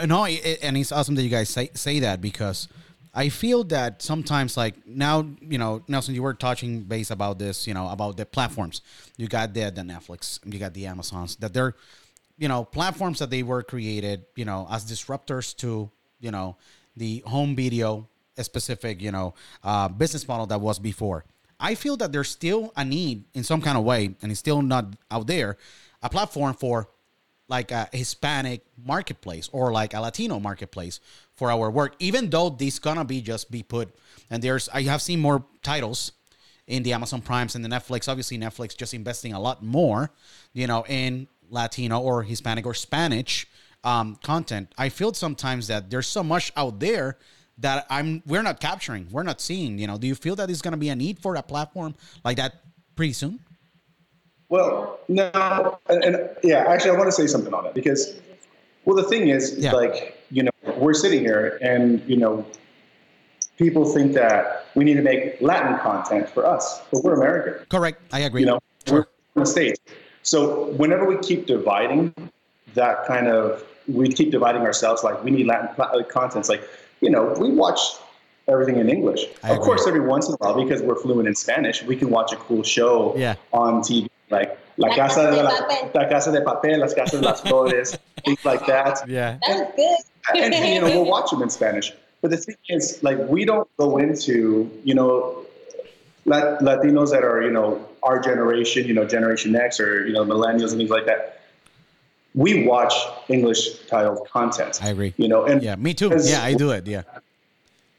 No, 0.07 0.25
it, 0.25 0.59
and 0.63 0.77
it's 0.77 0.93
awesome 0.93 1.15
that 1.15 1.23
you 1.23 1.31
guys 1.31 1.49
say 1.49 1.71
say 1.75 2.01
that 2.01 2.21
because 2.21 2.69
I 3.15 3.31
feel 3.31 3.65
that 3.65 4.03
sometimes, 4.03 4.57
like 4.57 4.87
now, 4.87 5.27
you 5.41 5.59
know, 5.59 5.83
Nelson, 5.89 6.15
you 6.15 6.23
were 6.23 6.35
touching 6.35 6.83
base 6.83 7.11
about 7.11 7.39
this, 7.39 7.67
you 7.67 7.75
know, 7.75 7.89
about 7.89 8.17
the 8.17 8.27
platforms. 8.27 8.83
You 9.17 9.29
got 9.29 9.55
the 9.55 9.71
the 9.71 9.83
Netflix, 9.83 10.41
you 10.45 10.59
got 10.59 10.75
the 10.75 10.87
Amazons, 10.87 11.37
that 11.37 11.55
they're, 11.55 11.75
you 12.37 12.49
know, 12.49 12.65
platforms 12.65 13.19
that 13.21 13.31
they 13.31 13.43
were 13.43 13.63
created, 13.63 14.27
you 14.37 14.45
know, 14.45 14.67
as 14.71 14.85
disruptors 14.85 15.57
to, 15.57 15.91
you 16.21 16.31
know, 16.31 16.57
the 16.97 17.23
home 17.27 17.57
video 17.57 18.09
specific, 18.45 19.01
you 19.01 19.13
know, 19.13 19.35
uh, 19.63 19.89
business 19.89 20.27
model 20.27 20.47
that 20.47 20.61
was 20.61 20.79
before. 20.79 21.25
I 21.61 21.75
feel 21.75 21.97
that 21.97 22.13
there's 22.13 22.29
still 22.29 22.73
a 22.77 22.85
need 22.85 23.25
in 23.35 23.43
some 23.43 23.61
kind 23.61 23.77
of 23.77 23.85
way, 23.85 24.15
and 24.23 24.31
it's 24.31 24.39
still 24.39 24.63
not 24.63 24.95
out 25.11 25.27
there, 25.27 25.57
a 26.03 26.09
platform 26.09 26.55
for 26.55 26.89
like 27.49 27.73
a 27.73 27.89
Hispanic 27.93 28.65
marketplace 28.85 29.49
or 29.53 29.73
like 29.73 29.95
a 29.95 30.01
Latino 30.01 30.39
marketplace 30.39 31.01
for 31.35 31.51
our 31.51 31.71
work, 31.71 31.95
even 31.99 32.31
though 32.31 32.51
this 32.51 32.79
gonna 32.79 33.05
be 33.05 33.21
just 33.21 33.51
be 33.51 33.63
put 33.63 33.95
and 34.31 34.43
there's 34.43 34.69
I 34.69 34.83
have 34.83 35.03
seen 35.03 35.21
more 35.21 35.45
titles 35.63 36.13
in 36.67 36.83
the 36.83 36.93
Amazon 36.93 37.23
Primes 37.23 37.55
and 37.55 37.65
the 37.65 37.69
Netflix. 37.69 38.09
Obviously, 38.09 38.39
Netflix 38.39 38.77
just 38.77 38.95
investing 38.95 39.33
a 39.33 39.41
lot 39.41 39.63
more, 39.63 40.11
you 40.53 40.67
know, 40.67 40.85
in 40.89 41.27
Latino 41.51 41.99
or 41.99 42.23
Hispanic 42.23 42.67
or 42.67 42.75
Spanish 42.75 43.47
um, 43.85 44.17
content. 44.23 44.73
I 44.77 44.91
feel 44.91 45.15
sometimes 45.15 45.69
that 45.69 45.91
there's 45.91 46.07
so 46.07 46.23
much 46.23 46.53
out 46.57 46.81
there 46.81 47.17
that 47.59 47.87
I'm 47.91 48.23
we're 48.27 48.43
not 48.43 48.61
capturing, 48.61 49.09
we're 49.11 49.23
not 49.25 49.41
seeing. 49.41 49.79
You 49.79 49.87
know, 49.87 49.99
do 49.99 50.07
you 50.07 50.15
feel 50.15 50.37
that 50.37 50.47
there's 50.47 50.63
gonna 50.63 50.77
be 50.77 50.89
a 50.91 50.97
need 50.97 51.19
for 51.19 51.35
a 51.37 51.43
platform 51.43 51.95
like 52.25 52.37
that 52.37 52.63
pretty 52.97 53.13
soon? 53.13 53.41
Well, 54.49 54.99
no, 55.09 55.79
and, 55.91 56.03
and 56.05 56.31
yeah, 56.43 56.65
actually, 56.69 56.93
I 56.93 56.95
want 56.95 57.09
to 57.09 57.13
say 57.13 57.27
something 57.27 57.53
on 57.53 57.67
it 57.67 57.75
because, 57.75 58.19
well, 58.87 58.97
the 58.97 59.03
thing 59.03 59.29
is, 59.29 59.55
Yeah. 59.59 59.73
like, 59.73 60.17
you 60.31 60.43
know, 60.43 60.51
we're 60.79 60.95
sitting 60.95 61.21
here, 61.21 61.59
and 61.61 62.03
you 62.09 62.17
know, 62.17 62.47
people 63.59 63.85
think 63.85 64.15
that 64.15 64.65
we 64.75 64.85
need 64.85 64.95
to 64.95 65.03
make 65.03 65.41
Latin 65.43 65.79
content 65.81 66.31
for 66.31 66.47
us, 66.47 66.81
but 66.91 67.05
we're 67.05 67.15
American. 67.15 67.67
Correct. 67.69 68.01
I 68.13 68.21
agree. 68.21 68.41
You 68.43 68.47
know, 68.47 68.61
Sure. 68.87 69.07
we're 69.35 69.41
in 69.43 69.45
the 69.45 69.47
states. 69.47 69.81
So 70.23 70.71
whenever 70.73 71.05
we 71.05 71.19
keep 71.19 71.47
dividing 71.47 72.15
that 72.75 73.07
kind 73.07 73.29
of, 73.29 73.65
we 73.87 74.09
keep 74.09 74.31
dividing 74.31 74.63
ourselves. 74.63 75.03
Like 75.03 75.23
we 75.25 75.31
need 75.31 75.47
Latin 75.47 75.69
uh, 75.79 76.03
content. 76.05 76.41
It's 76.41 76.49
like, 76.49 76.63
you 77.01 77.11
know, 77.11 77.35
we 77.39 77.51
watch 77.53 77.79
everything 78.49 78.77
in 78.79 78.89
English. 78.89 79.27
I 79.43 79.51
of 79.51 79.57
agree. 79.57 79.67
course, 79.67 79.87
every 79.87 80.01
once 80.01 80.29
in 80.29 80.35
a 80.35 80.37
while, 80.39 80.55
because 80.63 80.81
we're 80.83 80.97
fluent 80.97 81.29
in 81.29 81.35
Spanish, 81.35 81.83
we 81.83 81.97
can 81.97 82.11
watch 82.11 82.33
a 82.33 82.37
cool 82.37 82.63
show 82.63 83.15
Yeah. 83.17 83.35
on 83.53 83.83
TV, 83.83 84.09
like 84.31 84.59
La 84.79 84.89
La 84.89 84.97
Casa 84.97 85.15
Casa 85.15 85.31
de, 85.31 85.37
de 85.37 85.43
la, 85.43 85.51
Papel. 85.51 85.95
la 85.95 86.09
Casa 86.09 86.33
de 86.33 86.41
Papel, 86.41 86.79
Las 86.81 86.95
Casas 86.95 87.21
de 87.21 87.27
las 87.27 87.41
Flores, 87.43 87.99
things 88.25 88.45
like 88.45 88.65
that 88.67 89.07
Yeah. 89.09 89.39
That 89.47 89.59
was 89.77 90.05
good. 90.35 90.43
and 90.43 90.55
you 90.55 90.81
know 90.81 90.87
we'll 90.89 91.05
watch 91.11 91.31
them 91.31 91.43
in 91.43 91.51
Spanish. 91.51 91.93
But 92.21 92.31
the 92.33 92.37
thing 92.37 92.57
is, 92.69 93.01
like, 93.03 93.19
we 93.29 93.45
don't 93.45 93.69
go 93.77 93.97
into 93.99 94.71
you 94.85 94.95
know 94.95 95.45
Latinos 96.27 97.11
that 97.13 97.25
are 97.25 97.43
you 97.43 97.51
know 97.51 97.87
our 98.03 98.19
generation, 98.21 98.87
you 98.87 98.95
know 98.95 99.05
Generation 99.05 99.55
X 99.57 99.81
or 99.81 100.07
you 100.07 100.13
know 100.13 100.25
millennials 100.25 100.71
and 100.71 100.79
things 100.79 100.91
like 100.91 101.07
that. 101.07 101.38
We 102.39 102.65
watch 102.67 102.95
English 103.29 103.61
titled 103.87 104.29
content. 104.29 104.79
I 104.81 104.91
agree. 104.91 105.13
You 105.17 105.27
know, 105.27 105.45
and 105.45 105.61
Yeah, 105.61 105.75
me 105.75 105.93
too. 105.93 106.11
Yeah, 106.23 106.45
I 106.45 106.55
do 106.55 106.71
it. 106.71 106.87
Yeah. 106.87 107.03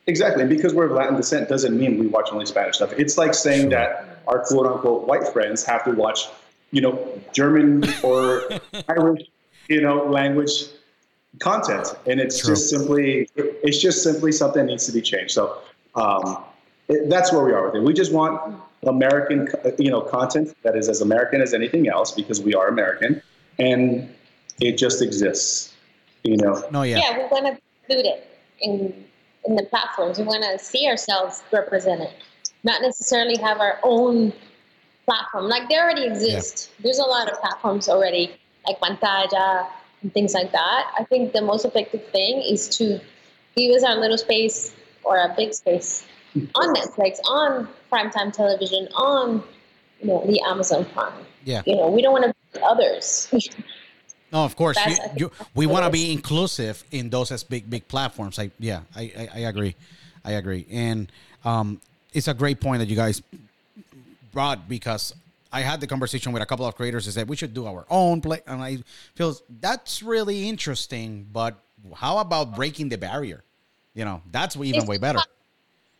Exactly. 0.07 0.41
And 0.43 0.49
because 0.49 0.73
we're 0.73 0.85
of 0.85 0.93
Latin 0.93 1.17
descent 1.17 1.49
doesn't 1.49 1.77
mean 1.77 1.99
we 1.99 2.07
watch 2.07 2.29
only 2.31 2.45
Spanish 2.45 2.77
stuff. 2.77 2.93
It's 2.93 3.17
like 3.17 3.33
saying 3.33 3.63
Sure. 3.63 3.69
that 3.71 4.21
our 4.29 4.39
quote 4.45 4.65
unquote 4.65 5.07
white 5.07 5.27
friends 5.33 5.65
have 5.65 5.83
to 5.83 5.91
watch, 5.91 6.29
you 6.71 6.79
know, 6.79 6.93
German 7.33 7.83
or 8.01 8.43
Irish, 8.87 9.23
you 9.67 9.81
know, 9.81 10.05
language 10.05 10.51
content, 11.39 11.87
and 12.07 12.21
it's 12.21 12.39
True. 12.39 12.55
just 12.55 12.69
simply 12.69 13.29
it's 13.35 13.79
just 13.79 14.01
simply 14.03 14.31
something 14.31 14.65
that 14.65 14.71
needs 14.71 14.85
to 14.85 14.93
be 14.93 15.01
changed. 15.01 15.31
So 15.31 15.57
um, 15.95 16.43
it, 16.87 17.09
that's 17.09 17.33
where 17.33 17.43
we 17.43 17.51
are 17.51 17.65
with 17.65 17.75
it. 17.75 17.83
We 17.83 17.93
just 17.93 18.13
want 18.13 18.55
American, 18.83 19.49
you 19.77 19.91
know, 19.91 20.01
content 20.01 20.55
that 20.63 20.77
is 20.77 20.87
as 20.87 21.01
American 21.01 21.41
as 21.41 21.53
anything 21.53 21.89
else 21.89 22.11
because 22.13 22.41
we 22.41 22.55
are 22.55 22.67
American, 22.69 23.21
and 23.59 24.09
it 24.61 24.77
just 24.77 25.01
exists. 25.01 25.73
You 26.23 26.37
know, 26.37 26.63
No, 26.71 26.83
yeah. 26.83 26.97
yeah, 26.97 27.17
we 27.17 27.23
want 27.25 27.45
to 27.45 27.61
include 27.87 28.05
it 28.05 28.27
in 28.61 29.05
in 29.45 29.55
the 29.55 29.63
platforms. 29.63 30.19
We 30.19 30.25
want 30.25 30.43
to 30.43 30.63
see 30.63 30.87
ourselves 30.87 31.41
represented, 31.51 32.09
not 32.63 32.81
necessarily 32.81 33.37
have 33.37 33.59
our 33.59 33.79
own 33.83 34.33
platform. 35.05 35.45
Like 35.45 35.69
they 35.69 35.77
already 35.77 36.05
exist. 36.05 36.71
There's 36.83 36.99
a 36.99 37.03
lot 37.05 37.31
of 37.31 37.39
platforms 37.39 37.87
already, 37.87 38.31
like 38.67 38.79
Pantaya 38.79 39.67
and 40.01 40.13
things 40.13 40.33
like 40.33 40.51
that. 40.51 40.91
I 40.99 41.05
think 41.05 41.33
the 41.33 41.41
most 41.41 41.65
effective 41.65 42.05
thing 42.11 42.41
is 42.41 42.67
to 42.77 42.99
give 43.55 43.73
us 43.75 43.83
our 43.83 43.95
little 43.95 44.17
space 44.17 44.75
or 45.03 45.17
a 45.17 45.33
big 45.35 45.53
space 45.53 46.05
on 46.55 46.75
Netflix, 46.75 47.19
on 47.25 47.67
primetime 47.91 48.33
television, 48.33 48.87
on 48.93 49.43
you 50.01 50.07
know 50.07 50.25
the 50.27 50.41
Amazon 50.41 50.85
Prime. 50.93 51.13
Yeah. 51.45 51.63
You 51.65 51.77
know, 51.77 51.89
we 51.89 52.01
don't 52.01 52.13
want 52.13 52.25
to 52.25 52.33
be 52.53 52.63
others. 52.63 53.33
No, 54.31 54.45
of 54.45 54.55
course. 54.55 54.77
You, 54.85 54.95
you, 55.15 55.31
we 55.55 55.65
want 55.65 55.85
to 55.85 55.89
be 55.91 56.11
inclusive 56.11 56.83
in 56.91 57.09
those 57.09 57.31
as 57.31 57.43
big, 57.43 57.69
big 57.69 57.87
platforms. 57.87 58.37
I, 58.37 58.51
yeah, 58.59 58.81
I, 58.95 59.01
I, 59.17 59.29
I 59.35 59.39
agree. 59.39 59.75
I 60.23 60.33
agree. 60.33 60.65
And 60.69 61.11
um, 61.43 61.81
it's 62.13 62.27
a 62.27 62.33
great 62.33 62.59
point 62.59 62.79
that 62.79 62.89
you 62.89 62.95
guys 62.95 63.21
brought 64.31 64.69
because 64.69 65.15
I 65.51 65.61
had 65.61 65.81
the 65.81 65.87
conversation 65.87 66.31
with 66.31 66.43
a 66.43 66.45
couple 66.45 66.65
of 66.65 66.75
creators 66.75 67.05
that 67.05 67.13
said 67.13 67.27
we 67.27 67.35
should 67.35 67.53
do 67.53 67.65
our 67.65 67.85
own 67.89 68.21
play. 68.21 68.41
And 68.45 68.61
I 68.61 68.77
feel 69.15 69.35
that's 69.59 70.03
really 70.03 70.47
interesting. 70.47 71.27
But 71.31 71.57
how 71.95 72.19
about 72.19 72.55
breaking 72.55 72.89
the 72.89 72.97
barrier? 72.97 73.43
You 73.95 74.05
know, 74.05 74.21
that's 74.31 74.55
even 74.55 74.81
It's 74.81 74.87
way 74.87 74.97
better. 74.97 75.19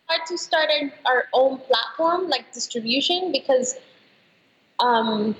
hard 0.06 0.26
to 0.28 0.38
start 0.38 0.70
our, 0.70 1.12
our 1.12 1.24
own 1.32 1.58
platform 1.58 2.28
like 2.28 2.52
distribution 2.52 3.32
because 3.32 3.76
um, 4.78 5.36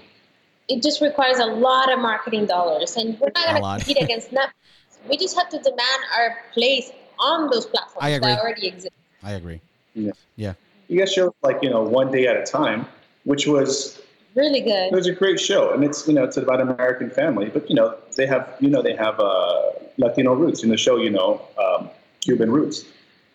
it 0.70 0.82
just 0.82 1.00
requires 1.00 1.38
a 1.38 1.46
lot 1.46 1.92
of 1.92 1.98
marketing 1.98 2.46
dollars 2.46 2.96
and 2.96 3.18
we're 3.20 3.32
not 3.34 3.60
going 3.60 3.62
to 3.62 3.84
compete 3.84 4.02
against 4.02 4.30
Netflix. 4.38 4.52
We 5.08 5.16
just 5.16 5.36
have 5.36 5.48
to 5.50 5.58
demand 5.58 6.02
our 6.16 6.36
place 6.52 6.92
on 7.18 7.50
those 7.50 7.66
platforms 7.66 7.98
I 8.00 8.10
agree. 8.10 8.28
that 8.28 8.40
already 8.40 8.66
exist. 8.66 8.94
I 9.22 9.32
agree. 9.32 9.60
Yeah. 9.94 10.12
Yeah. 10.36 10.54
you 10.88 10.98
guys 10.98 11.12
show 11.12 11.34
like 11.42 11.58
you 11.62 11.70
know 11.70 11.82
one 11.82 12.10
day 12.10 12.26
at 12.26 12.36
a 12.36 12.44
time, 12.44 12.86
which 13.24 13.46
was 13.46 14.00
Really 14.34 14.60
good. 14.60 14.92
It 14.92 14.94
was 14.94 15.08
a 15.08 15.12
great 15.12 15.40
show, 15.40 15.72
and 15.72 15.82
it's 15.82 16.06
you 16.06 16.14
know 16.14 16.22
it's 16.22 16.36
about 16.36 16.60
an 16.60 16.68
American 16.68 17.10
family, 17.10 17.48
but 17.48 17.68
you 17.68 17.74
know 17.74 17.96
they 18.16 18.26
have 18.26 18.56
you 18.60 18.70
know 18.70 18.80
they 18.80 18.94
have 18.94 19.18
uh, 19.18 19.72
Latino 19.98 20.34
roots 20.34 20.62
in 20.62 20.68
the 20.68 20.76
show, 20.76 20.96
you 20.98 21.10
know 21.10 21.42
um, 21.58 21.90
Cuban 22.20 22.50
roots, 22.50 22.84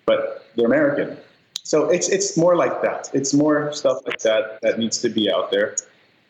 but 0.06 0.48
they're 0.56 0.68
American. 0.68 1.18
So 1.64 1.90
it's 1.90 2.08
it's 2.08 2.38
more 2.38 2.56
like 2.56 2.82
that. 2.82 3.10
It's 3.14 3.34
more 3.34 3.74
stuff 3.74 4.06
like 4.06 4.20
that 4.20 4.62
that 4.62 4.80
needs 4.80 5.00
to 5.00 5.10
be 5.10 5.30
out 5.30 5.52
there, 5.52 5.76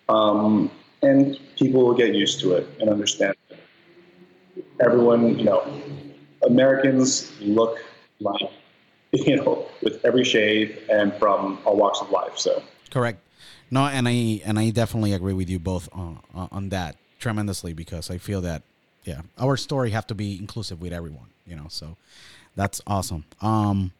um, 0.09 0.71
and 1.05 1.39
people 1.57 1.85
will 1.85 1.93
get 1.93 2.13
used 2.13 2.39
to 2.41 2.53
it 2.53 2.67
and 2.79 2.89
understand. 2.89 3.35
Everyone, 4.79 5.37
you 5.37 5.45
know, 5.45 5.61
Americans 6.45 7.31
look 7.39 7.79
like 8.19 8.51
you 9.11 9.37
know 9.37 9.67
with 9.81 10.03
every 10.03 10.23
shade 10.23 10.77
and 10.89 11.13
from 11.15 11.59
all 11.65 11.77
walks 11.77 12.01
of 12.01 12.09
life. 12.09 12.37
So. 12.37 12.61
Correct. 12.91 13.19
No, 13.71 13.85
and 13.85 14.07
I 14.07 14.41
and 14.45 14.59
I 14.59 14.69
definitely 14.69 15.13
agree 15.13 15.33
with 15.33 15.49
you 15.49 15.59
both 15.59 15.89
on 15.93 16.19
on 16.33 16.69
that 16.69 16.97
tremendously 17.19 17.73
because 17.73 18.09
I 18.11 18.17
feel 18.17 18.41
that 18.41 18.61
yeah, 19.03 19.21
our 19.37 19.57
story 19.57 19.91
have 19.91 20.07
to 20.07 20.15
be 20.15 20.37
inclusive 20.37 20.81
with 20.81 20.93
everyone, 20.93 21.29
you 21.45 21.55
know. 21.55 21.67
So 21.69 21.97
that's 22.55 22.81
awesome. 22.85 23.25
Um, 23.41 23.91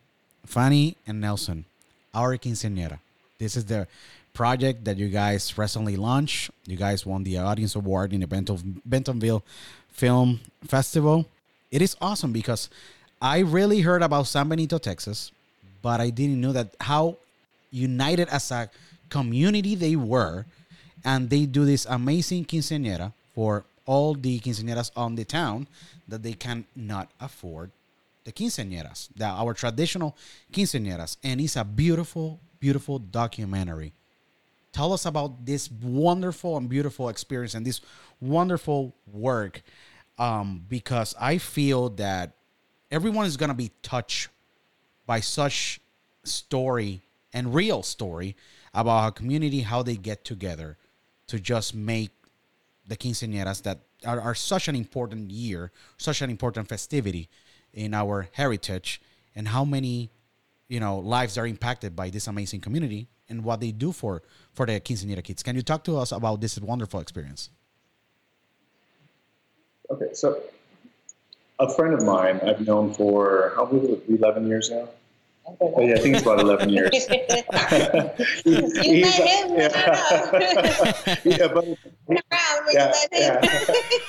Fanny 0.45 0.97
and 1.07 1.21
Nelson, 1.21 1.65
our 2.13 2.37
quinceañera. 2.37 2.99
This 3.39 3.57
is 3.57 3.65
the 3.65 3.87
project 4.35 4.83
that 4.85 4.97
you 4.97 5.09
guys 5.09 5.57
recently 5.57 5.95
launched. 5.95 6.51
You 6.67 6.77
guys 6.77 7.05
won 7.05 7.23
the 7.23 7.39
audience 7.39 7.75
award 7.75 8.13
in 8.13 8.19
the 8.19 8.27
Benton, 8.27 8.81
Bentonville 8.85 9.43
Film 9.89 10.41
Festival. 10.67 11.25
It 11.71 11.81
is 11.81 11.95
awesome 11.99 12.31
because 12.31 12.69
I 13.21 13.39
really 13.39 13.81
heard 13.81 14.03
about 14.03 14.27
San 14.27 14.49
Benito, 14.49 14.77
Texas, 14.77 15.31
but 15.81 15.99
I 15.99 16.11
didn't 16.11 16.39
know 16.39 16.51
that 16.51 16.75
how 16.79 17.17
united 17.71 18.27
as 18.29 18.51
a 18.51 18.69
community 19.09 19.75
they 19.75 19.95
were 19.95 20.45
and 21.03 21.29
they 21.29 21.45
do 21.45 21.65
this 21.65 21.85
amazing 21.85 22.45
quinceañera 22.45 23.13
for 23.33 23.63
all 23.85 24.13
the 24.13 24.39
quinceañeras 24.39 24.91
on 24.95 25.15
the 25.15 25.23
town 25.23 25.67
that 26.07 26.23
they 26.23 26.33
cannot 26.33 27.09
afford 27.21 27.69
the 28.23 28.31
quinceañeras 28.31 29.09
the, 29.15 29.25
our 29.25 29.53
traditional 29.53 30.15
quinceañeras 30.51 31.17
and 31.23 31.39
it's 31.39 31.55
a 31.55 31.63
beautiful 31.63 32.39
beautiful 32.59 32.97
documentary 32.97 33.91
tell 34.75 34.91
us 34.91 35.05
about 35.05 35.45
this 35.45 35.71
wonderful 35.71 36.57
and 36.57 36.67
beautiful 36.67 37.07
experience 37.07 37.53
and 37.53 37.65
this 37.65 37.79
wonderful 38.19 38.93
work 39.07 39.61
um, 40.19 40.65
because 40.67 41.15
i 41.17 41.37
feel 41.37 41.87
that 41.89 42.33
everyone 42.91 43.25
is 43.25 43.37
going 43.37 43.47
to 43.49 43.55
be 43.55 43.71
touched 43.81 44.27
by 45.05 45.21
such 45.21 45.79
story 46.25 47.01
and 47.31 47.55
real 47.55 47.81
story 47.83 48.35
about 48.73 49.07
a 49.07 49.11
community 49.13 49.61
how 49.61 49.81
they 49.81 49.95
get 49.95 50.25
together 50.25 50.77
to 51.27 51.39
just 51.39 51.73
make 51.73 52.11
the 52.85 52.97
quinceañeras 52.97 53.61
that 53.63 53.79
are, 54.05 54.19
are 54.19 54.35
such 54.35 54.67
an 54.67 54.75
important 54.75 55.31
year 55.31 55.71
such 55.97 56.21
an 56.21 56.29
important 56.29 56.67
festivity 56.67 57.29
in 57.73 57.93
our 57.93 58.27
heritage 58.33 59.01
and 59.35 59.47
how 59.47 59.63
many 59.63 60.09
you 60.67 60.81
know 60.81 60.99
lives 60.99 61.37
are 61.37 61.47
impacted 61.47 61.95
by 61.95 62.09
this 62.09 62.27
amazing 62.27 62.59
community 62.59 63.07
and 63.29 63.43
what 63.43 63.59
they 63.59 63.71
do 63.71 63.91
for 63.91 64.21
for 64.53 64.65
the 64.65 64.79
quinceañera 64.79 65.23
kids 65.23 65.41
can 65.43 65.55
you 65.55 65.61
talk 65.61 65.83
to 65.83 65.97
us 65.97 66.11
about 66.11 66.41
this 66.41 66.59
wonderful 66.59 66.99
experience 66.99 67.49
Okay, 69.91 70.13
so 70.13 70.41
a 71.59 71.71
friend 71.75 71.93
of 71.93 72.03
mine 72.03 72.39
I've 72.43 72.61
known 72.61 72.91
for 72.93 73.53
how 73.55 73.65
many? 73.65 73.87
it, 73.93 74.03
Eleven 74.09 74.47
years 74.47 74.71
now. 74.71 74.89
Oh 75.61 75.79
yeah, 75.79 75.93
I 75.93 75.99
think 75.99 76.15
it's 76.15 76.23
about 76.23 76.39
eleven 76.39 76.69
years. 76.69 76.89
you 78.45 78.67
He- 78.81 79.01
met 79.01 79.13
him. 79.13 79.55
yeah. 79.55 81.17
yeah, 81.23 81.47
but 81.53 81.65
yeah, 81.67 81.75
you 82.09 82.15
met 82.15 82.95
him. 83.11 83.11
yeah. 83.13 83.41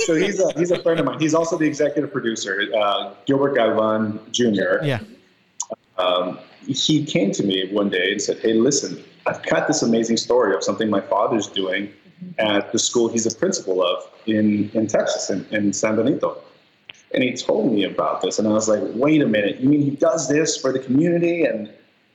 so 0.07 0.15
he's 0.15 0.41
a 0.41 0.51
he's 0.59 0.71
a 0.71 0.83
friend 0.83 0.99
of 0.99 1.05
mine. 1.05 1.19
He's 1.21 1.35
also 1.35 1.59
the 1.59 1.67
executive 1.67 2.11
producer, 2.11 2.63
uh, 2.75 3.13
Gilbert 3.27 3.55
Galvan 3.55 4.19
Jr. 4.33 4.83
yeah 4.83 5.01
Um, 5.99 6.39
he 6.67 7.05
came 7.05 7.33
to 7.33 7.43
me 7.45 7.69
one 7.71 7.91
day 7.91 8.13
and 8.13 8.21
said, 8.23 8.39
"Hey, 8.39 8.55
listen, 8.55 9.05
I've 9.27 9.43
got 9.45 9.67
this 9.67 9.83
amazing 9.83 10.17
story 10.17 10.55
of 10.55 10.63
something 10.63 10.89
my 10.89 11.01
father's 11.01 11.47
doing 11.47 11.93
at 12.39 12.73
the 12.73 12.79
school 12.79 13.09
he's 13.09 13.27
a 13.27 13.37
principal 13.37 13.83
of 13.83 14.09
in 14.27 14.71
in 14.75 14.87
Texas, 14.87 15.31
in, 15.31 15.47
in 15.51 15.73
San 15.73 15.97
Benito." 15.97 16.39
And 17.15 17.23
he 17.23 17.35
told 17.35 17.73
me 17.73 17.85
about 17.85 18.21
this, 18.21 18.39
and 18.39 18.49
I 18.49 18.53
was 18.53 18.69
like, 18.69 18.83
"Wait 18.95 19.23
a 19.23 19.27
minute! 19.27 19.61
You 19.61 19.69
mean 19.69 19.83
he 19.83 19.91
does 19.91 20.29
this 20.29 20.57
for 20.57 20.73
the 20.73 20.79
community?" 20.79 21.45
And 21.45 21.71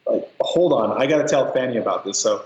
like, 0.06 0.30
hold 0.42 0.74
on, 0.74 1.02
I 1.02 1.06
got 1.06 1.18
to 1.18 1.28
tell 1.28 1.52
Fanny 1.54 1.78
about 1.78 2.04
this. 2.04 2.20
So 2.20 2.44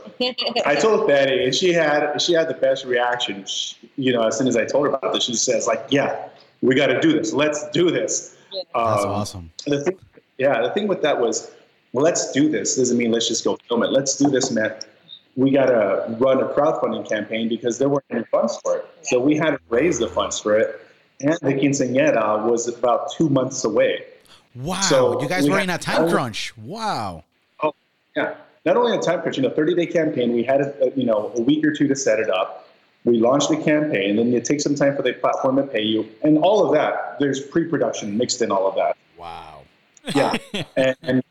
I 0.66 0.76
told 0.80 1.08
Fanny, 1.08 1.46
and 1.46 1.56
she 1.56 1.74
had 1.74 2.22
she 2.22 2.34
had 2.34 2.48
the 2.48 2.54
best 2.54 2.86
reaction. 2.86 3.46
She, 3.46 3.76
you 3.98 4.14
know, 4.14 4.24
as 4.24 4.38
soon 4.38 4.48
as 4.48 4.56
I 4.56 4.66
told 4.66 4.86
her 4.86 4.94
about 4.94 5.14
this, 5.14 5.24
she 5.24 5.36
says, 5.36 5.68
"Like, 5.68 5.86
yeah, 5.90 6.30
we 6.62 6.76
got 6.76 6.88
to 6.88 7.00
do 7.00 7.14
this. 7.14 7.34
Let's 7.34 7.70
do 7.70 7.92
this." 7.92 8.38
that's 8.76 9.04
Um, 9.04 9.10
awesome 9.10 9.52
the 9.66 9.84
thing, 9.84 10.00
yeah, 10.38 10.62
the 10.62 10.70
thing 10.72 10.88
with 10.88 11.02
that 11.02 11.20
was, 11.20 11.52
well, 11.96 12.04
let's 12.04 12.34
do 12.34 12.50
this. 12.50 12.76
Doesn't 12.76 12.98
mean 12.98 13.12
let's 13.12 13.30
just 13.30 13.46
go 13.46 13.58
film 13.70 13.82
it. 13.82 13.90
Let's 13.90 14.18
do 14.18 14.30
this 14.30 14.52
meant 14.52 14.86
we 15.38 15.50
got 15.52 15.68
to 15.68 16.18
run 16.20 16.42
a 16.42 16.48
crowdfunding 16.48 17.08
campaign 17.08 17.48
because 17.48 17.78
there 17.78 17.88
weren't 17.88 18.04
any 18.10 18.26
funds 18.26 18.60
for 18.62 18.78
it. 18.78 18.86
So 19.04 19.18
we 19.18 19.38
had 19.38 19.52
to 19.52 19.60
raise 19.70 19.98
the 20.00 20.10
funds 20.10 20.38
for 20.38 20.58
it. 20.58 20.82
And 21.22 21.34
the 21.42 21.54
quinceañera 21.54 22.44
was 22.44 22.68
about 22.68 23.14
two 23.14 23.30
months 23.30 23.64
away. 23.64 24.04
wow 24.56 24.82
So 24.82 25.22
you 25.22 25.30
guys 25.30 25.46
we 25.46 25.52
were 25.52 25.60
in 25.60 25.70
a 25.70 25.78
time 25.78 26.10
crunch 26.10 26.58
wow 26.58 27.24
Oh, 27.64 27.74
Yeah, 28.18 28.36
not 28.66 28.76
only 28.76 28.98
a 28.98 29.00
time 29.00 29.22
crunch, 29.22 29.38
you 29.38 29.44
know, 29.44 29.50
30 29.50 29.76
day 29.76 29.86
campaign. 29.86 30.34
We 30.34 30.44
had, 30.44 30.60
a, 30.60 30.92
you 30.98 31.06
know, 31.06 31.32
a 31.34 31.42
week 31.42 31.66
or 31.66 31.74
two 31.74 31.88
to 31.88 31.96
set 31.96 32.20
it 32.20 32.30
up. 32.30 32.68
We 33.06 33.20
launched 33.20 33.50
the 33.50 33.58
campaign, 33.58 34.18
then 34.18 34.34
it 34.34 34.44
takes 34.44 34.64
some 34.64 34.76
time 34.76 34.98
for 34.98 35.04
the 35.04 35.14
platform 35.14 35.58
to 35.58 35.64
pay 35.64 35.84
you, 35.84 36.10
and 36.24 36.40
all 36.40 36.66
of 36.66 36.74
that. 36.74 37.20
There's 37.20 37.40
pre-production 37.40 38.18
mixed 38.18 38.42
in 38.42 38.52
all 38.52 38.68
of 38.68 38.76
that. 38.76 38.98
wow 39.18 39.62
Yeah, 40.14 40.36
and, 40.76 40.98
and 41.04 41.24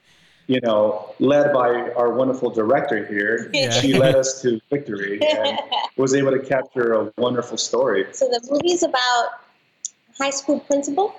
you 0.46 0.61
know, 0.61 1.14
led 1.20 1.52
by 1.52 1.90
our 1.96 2.12
wonderful 2.12 2.50
director 2.50 3.04
here, 3.07 3.50
Yeah. 3.52 3.70
she 3.70 3.94
led 3.94 4.14
us 4.14 4.42
to 4.42 4.61
victory 4.70 5.18
and 5.22 5.59
was 5.96 6.14
able 6.14 6.33
to 6.33 6.38
capture 6.40 6.92
a 6.94 7.12
wonderful 7.16 7.57
story. 7.57 8.07
So 8.12 8.26
the 8.28 8.40
movie 8.50 8.72
is 8.72 8.83
about 8.83 9.28
a 10.11 10.22
high 10.22 10.30
school 10.30 10.61
principal 10.61 11.14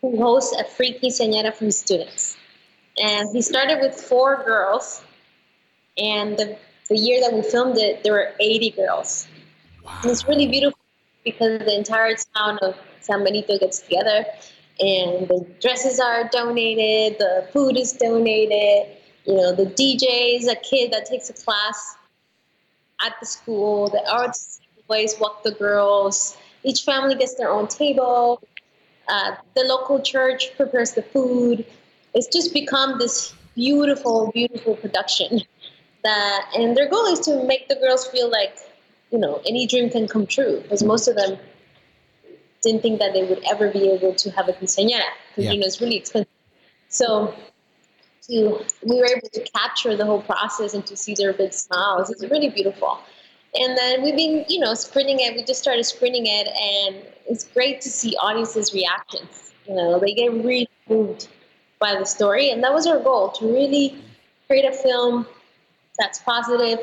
who 0.00 0.16
hosts 0.16 0.54
a 0.58 0.64
free 0.64 0.98
quinceañera 0.98 1.52
for 1.54 1.66
his 1.66 1.78
students. 1.78 2.36
And 3.02 3.28
he 3.32 3.42
started 3.42 3.80
with 3.80 3.94
four 3.94 4.42
girls. 4.44 5.02
And 5.98 6.36
the, 6.36 6.56
the 6.88 6.96
year 6.96 7.20
that 7.20 7.32
we 7.34 7.42
filmed 7.42 7.76
it, 7.78 8.02
there 8.02 8.12
were 8.12 8.32
80 8.40 8.70
girls. 8.70 9.26
wow 9.84 9.98
And 10.02 10.10
it's 10.10 10.26
really 10.26 10.46
beautiful 10.46 10.78
because 11.24 11.58
the 11.60 11.74
entire 11.76 12.14
town 12.34 12.58
of 12.62 12.76
San 13.00 13.24
Benito 13.24 13.58
gets 13.58 13.80
together, 13.80 14.24
and 14.80 15.28
the 15.28 15.46
dresses 15.60 16.00
are 16.00 16.28
donated, 16.32 17.18
the 17.18 17.48
food 17.52 17.76
is 17.76 17.92
donated. 17.92 18.96
You 19.24 19.34
know, 19.34 19.52
the 19.54 19.66
DJ 19.66 20.36
is 20.36 20.48
a 20.48 20.56
kid 20.56 20.92
that 20.92 21.06
takes 21.06 21.30
a 21.30 21.32
class 21.32 21.96
at 23.04 23.14
the 23.20 23.26
school. 23.26 23.88
The 23.88 24.02
arts 24.10 24.60
boys 24.88 25.14
walk 25.18 25.42
the 25.42 25.52
girls. 25.52 26.36
Each 26.62 26.82
family 26.82 27.14
gets 27.14 27.34
their 27.34 27.50
own 27.50 27.68
table. 27.68 28.42
Uh, 29.08 29.36
the 29.54 29.62
local 29.64 30.00
church 30.00 30.56
prepares 30.56 30.92
the 30.92 31.02
food. 31.02 31.64
It's 32.14 32.26
just 32.26 32.52
become 32.52 32.98
this 32.98 33.34
beautiful, 33.54 34.30
beautiful 34.32 34.76
production. 34.76 35.42
That 36.02 36.50
and 36.54 36.76
their 36.76 36.88
goal 36.88 37.06
is 37.06 37.20
to 37.20 37.44
make 37.44 37.68
the 37.68 37.76
girls 37.76 38.06
feel 38.06 38.30
like, 38.30 38.58
you 39.10 39.18
know, 39.18 39.40
any 39.46 39.66
dream 39.66 39.88
can 39.88 40.06
come 40.06 40.26
true. 40.26 40.60
Because 40.62 40.82
most 40.82 41.08
of 41.08 41.16
them 41.16 41.38
didn't 42.64 42.82
think 42.82 42.98
that 42.98 43.12
they 43.12 43.24
would 43.24 43.42
ever 43.50 43.70
be 43.70 43.90
able 43.90 44.14
to 44.14 44.30
have 44.30 44.48
a 44.48 44.52
quinceañera 44.52 45.10
because 45.28 45.44
Yeah. 45.44 45.52
you 45.52 45.60
know 45.60 45.66
it's 45.66 45.80
really 45.80 45.96
expensive. 45.96 46.32
So 46.88 47.34
to 48.28 48.64
we 48.82 48.96
were 49.00 49.06
able 49.06 49.28
to 49.32 49.42
capture 49.58 49.96
the 49.96 50.06
whole 50.06 50.22
process 50.22 50.74
and 50.74 50.84
to 50.86 50.96
see 50.96 51.14
their 51.14 51.32
big 51.32 51.52
smiles. 51.52 52.10
It's 52.10 52.24
really 52.24 52.48
beautiful. 52.48 52.98
And 53.54 53.78
then 53.78 54.02
we've 54.02 54.16
been, 54.16 54.44
you 54.48 54.58
know, 54.58 54.74
screening 54.74 55.20
it. 55.20 55.36
We 55.36 55.44
just 55.44 55.60
started 55.60 55.84
screening 55.84 56.26
it, 56.26 56.48
and 56.48 57.06
it's 57.28 57.44
great 57.44 57.80
to 57.82 57.88
see 57.88 58.16
audiences' 58.16 58.74
reactions. 58.74 59.52
You 59.68 59.76
know, 59.76 60.00
they 60.00 60.12
get 60.12 60.32
really 60.32 60.68
moved 60.88 61.28
by 61.78 61.94
the 61.96 62.04
story, 62.04 62.50
and 62.50 62.64
that 62.64 62.72
was 62.74 62.86
our 62.86 62.98
goal 62.98 63.28
to 63.38 63.46
really 63.46 64.02
create 64.48 64.64
a 64.64 64.72
film 64.72 65.26
that's 65.98 66.18
positive 66.18 66.80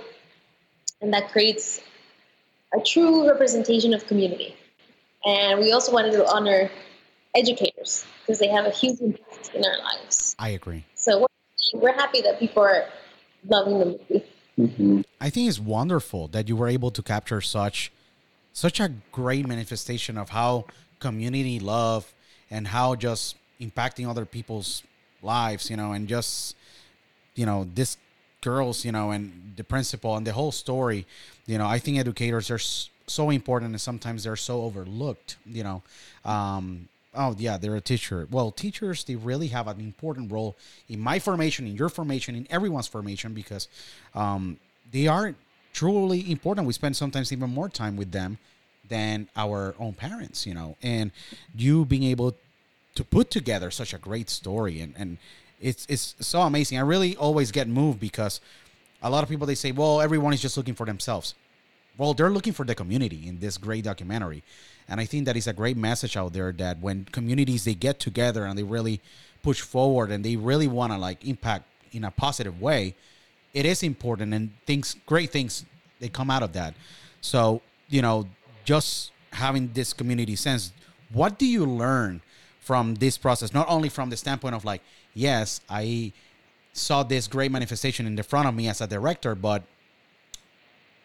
and 1.02 1.14
that 1.14 1.32
creates 1.32 1.82
a 2.74 2.80
true 2.80 3.28
representation 3.28 3.94
of 3.94 4.08
community. 4.08 4.56
And 5.26 5.60
we 5.60 5.72
also 5.72 5.92
wanted 5.92 6.12
to 6.14 6.28
honor 6.28 6.70
educators 7.36 8.06
because 8.22 8.40
they 8.40 8.48
have 8.48 8.66
a 8.66 8.72
huge 8.72 9.00
impact 9.00 9.52
in 9.54 9.64
our 9.64 9.78
lives. 9.80 10.36
I 10.40 10.50
agree. 10.50 10.86
So 10.96 11.20
we're, 11.22 11.82
we're 11.82 11.94
happy 11.94 12.22
that 12.22 12.40
people 12.40 12.64
are 12.64 12.86
loving 13.48 13.80
the 13.80 13.86
movie. 13.86 14.24
Mhm. 14.60 15.04
I 15.20 15.30
think 15.30 15.48
it's 15.48 15.60
wonderful 15.60 16.28
that 16.30 16.50
you 16.50 16.56
were 16.56 16.68
able 16.68 16.92
to 16.92 17.02
capture 17.02 17.42
such 17.42 17.92
such 18.54 18.82
a 18.82 18.92
great 19.14 19.48
manifestation 19.48 20.18
of 20.18 20.30
how 20.30 20.66
community 21.00 21.58
love 21.60 22.14
and 22.50 22.68
how 22.68 22.96
just 22.96 23.38
impacting 23.62 24.10
other 24.10 24.26
people's 24.26 24.84
lives, 25.22 25.70
you 25.70 25.78
know, 25.78 25.94
and 25.94 26.08
just 26.10 26.56
you 27.36 27.46
know, 27.46 27.66
this 27.74 27.96
girls, 28.42 28.84
you 28.84 28.92
know, 28.92 29.12
and 29.12 29.54
the 29.56 29.64
principal 29.64 30.18
and 30.18 30.28
the 30.28 30.34
whole 30.34 30.52
story, 30.52 31.06
you 31.46 31.58
know, 31.58 31.66
I 31.66 31.80
think 31.80 31.98
educators 31.98 32.52
are 32.52 32.56
s- 32.56 32.90
so 33.12 33.30
important 33.30 33.72
and 33.72 33.82
sometimes 33.82 34.24
they're 34.24 34.36
so 34.36 34.64
overlooked, 34.64 35.38
you 35.46 35.64
know. 35.64 35.82
Um 36.26 36.88
oh 37.14 37.36
yeah, 37.38 37.58
they're 37.58 37.76
a 37.76 37.82
teacher. 37.82 38.28
Well, 38.32 38.52
teachers 38.52 39.04
they 39.04 39.16
really 39.16 39.48
have 39.48 39.68
an 39.68 39.80
important 39.80 40.32
role 40.32 40.56
in 40.90 41.00
my 41.00 41.20
formation, 41.20 41.68
in 41.68 41.76
your 41.76 41.90
formation, 41.90 42.36
in 42.36 42.48
everyone's 42.50 42.88
formation 42.88 43.34
because 43.34 43.68
um 44.16 44.58
they 44.92 45.08
are 45.08 45.36
truly 45.74 46.30
important. 46.32 46.68
We 46.68 46.74
spend 46.74 46.96
sometimes 46.96 47.32
even 47.32 47.50
more 47.50 47.70
time 47.70 47.96
with 47.96 48.12
them 48.12 48.38
than 48.90 49.30
our 49.36 49.74
own 49.80 49.94
parents, 49.94 50.46
you 50.46 50.54
know. 50.54 50.76
And 50.84 51.12
you 51.56 51.86
being 51.86 52.04
able 52.04 52.36
to 52.96 53.04
put 53.04 53.32
together 53.32 53.72
such 53.72 53.94
a 53.94 53.98
great 53.98 54.30
story 54.30 54.82
and 54.82 54.94
and 54.98 55.18
it's 55.62 55.86
it's 55.88 56.16
so 56.20 56.42
amazing. 56.42 56.78
I 56.78 56.82
really 56.82 57.16
always 57.16 57.52
get 57.52 57.68
moved 57.68 58.00
because 58.00 58.42
a 59.02 59.10
lot 59.10 59.24
of 59.24 59.30
people 59.30 59.48
they 59.48 59.56
say, 59.56 59.72
well, 59.72 60.02
everyone 60.02 60.34
is 60.34 60.42
just 60.42 60.58
looking 60.58 60.76
for 60.76 60.86
themselves. 60.86 61.36
Well, 61.98 62.14
they're 62.14 62.30
looking 62.30 62.54
for 62.54 62.66
the 62.66 62.76
community 62.76 63.28
in 63.28 63.40
this 63.40 63.58
great 63.58 63.84
documentary, 63.84 64.44
and 64.88 65.00
I 65.00 65.06
think 65.06 65.26
that 65.26 65.36
is 65.38 65.48
a 65.48 65.54
great 65.54 65.78
message 65.78 66.18
out 66.18 66.34
there 66.34 66.52
that 66.54 66.80
when 66.80 67.06
communities 67.12 67.66
they 67.66 67.76
get 67.76 68.00
together 68.00 68.46
and 68.46 68.58
they 68.58 68.64
really 68.64 69.02
push 69.44 69.62
forward 69.62 70.12
and 70.12 70.24
they 70.24 70.36
really 70.36 70.68
want 70.68 70.94
to 70.94 70.98
like 70.98 71.26
impact 71.26 71.66
in 71.92 72.04
a 72.04 72.12
positive 72.12 72.62
way, 72.62 72.96
it 73.54 73.66
is 73.66 73.84
important 73.84 74.34
and 74.34 74.52
things 74.66 74.96
great 75.06 75.32
things 75.32 75.66
they 76.00 76.10
come 76.10 76.30
out 76.30 76.44
of 76.44 76.54
that. 76.54 76.74
So 77.20 77.62
you 77.90 78.02
know, 78.02 78.28
just 78.64 79.12
having 79.34 79.72
this 79.74 79.94
community 79.94 80.36
sense, 80.36 80.72
what 81.12 81.38
do 81.38 81.46
you 81.46 81.66
learn 81.66 82.22
from 82.60 82.96
this 82.96 83.18
process? 83.18 83.54
Not 83.54 83.68
only 83.70 83.90
from 83.90 84.10
the 84.10 84.18
standpoint 84.18 84.56
of 84.56 84.66
like, 84.66 84.82
yes, 85.14 85.62
I 85.70 86.14
saw 86.74 87.04
this 87.04 87.28
great 87.28 87.52
manifestation 87.52 88.06
in 88.08 88.16
the 88.16 88.24
front 88.24 88.48
of 88.48 88.56
me 88.56 88.70
as 88.70 88.82
a 88.82 88.88
director, 88.88 89.36
but 89.36 89.64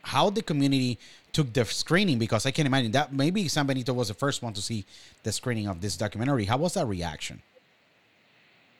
how 0.07 0.31
the 0.31 0.43
community 0.43 0.99
took 1.33 1.53
the 1.53 1.65
screening 1.65 2.19
because 2.19 2.47
I 2.47 2.51
can 2.53 2.65
imagine 2.67 2.93
that 2.93 3.13
maybe 3.13 3.49
San 3.49 3.67
Benito 3.67 3.93
was 3.93 4.09
the 4.09 4.15
first 4.15 4.41
one 4.43 4.53
to 4.55 4.63
see 4.63 4.85
the 5.25 5.33
screening 5.33 5.67
of 5.67 5.81
this 5.81 5.97
documentary. 5.97 6.45
How 6.45 6.57
was 6.57 6.75
that 6.75 6.87
reaction? 6.87 7.43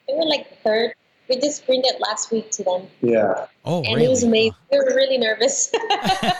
We 0.07 0.15
were 0.15 0.25
like 0.25 0.61
third. 0.63 0.93
We 1.29 1.35
just 1.41 1.63
screened 1.63 1.83
it 1.85 1.99
last 1.99 2.31
week 2.31 2.49
to 2.51 2.63
them, 2.63 2.87
Yeah. 3.01 3.47
Oh, 3.65 3.79
and 3.83 3.95
really? 3.95 4.05
it 4.05 4.09
was 4.09 4.23
amazing. 4.23 4.55
We 4.71 4.77
were 4.79 4.85
really 4.95 5.17
nervous. 5.17 5.69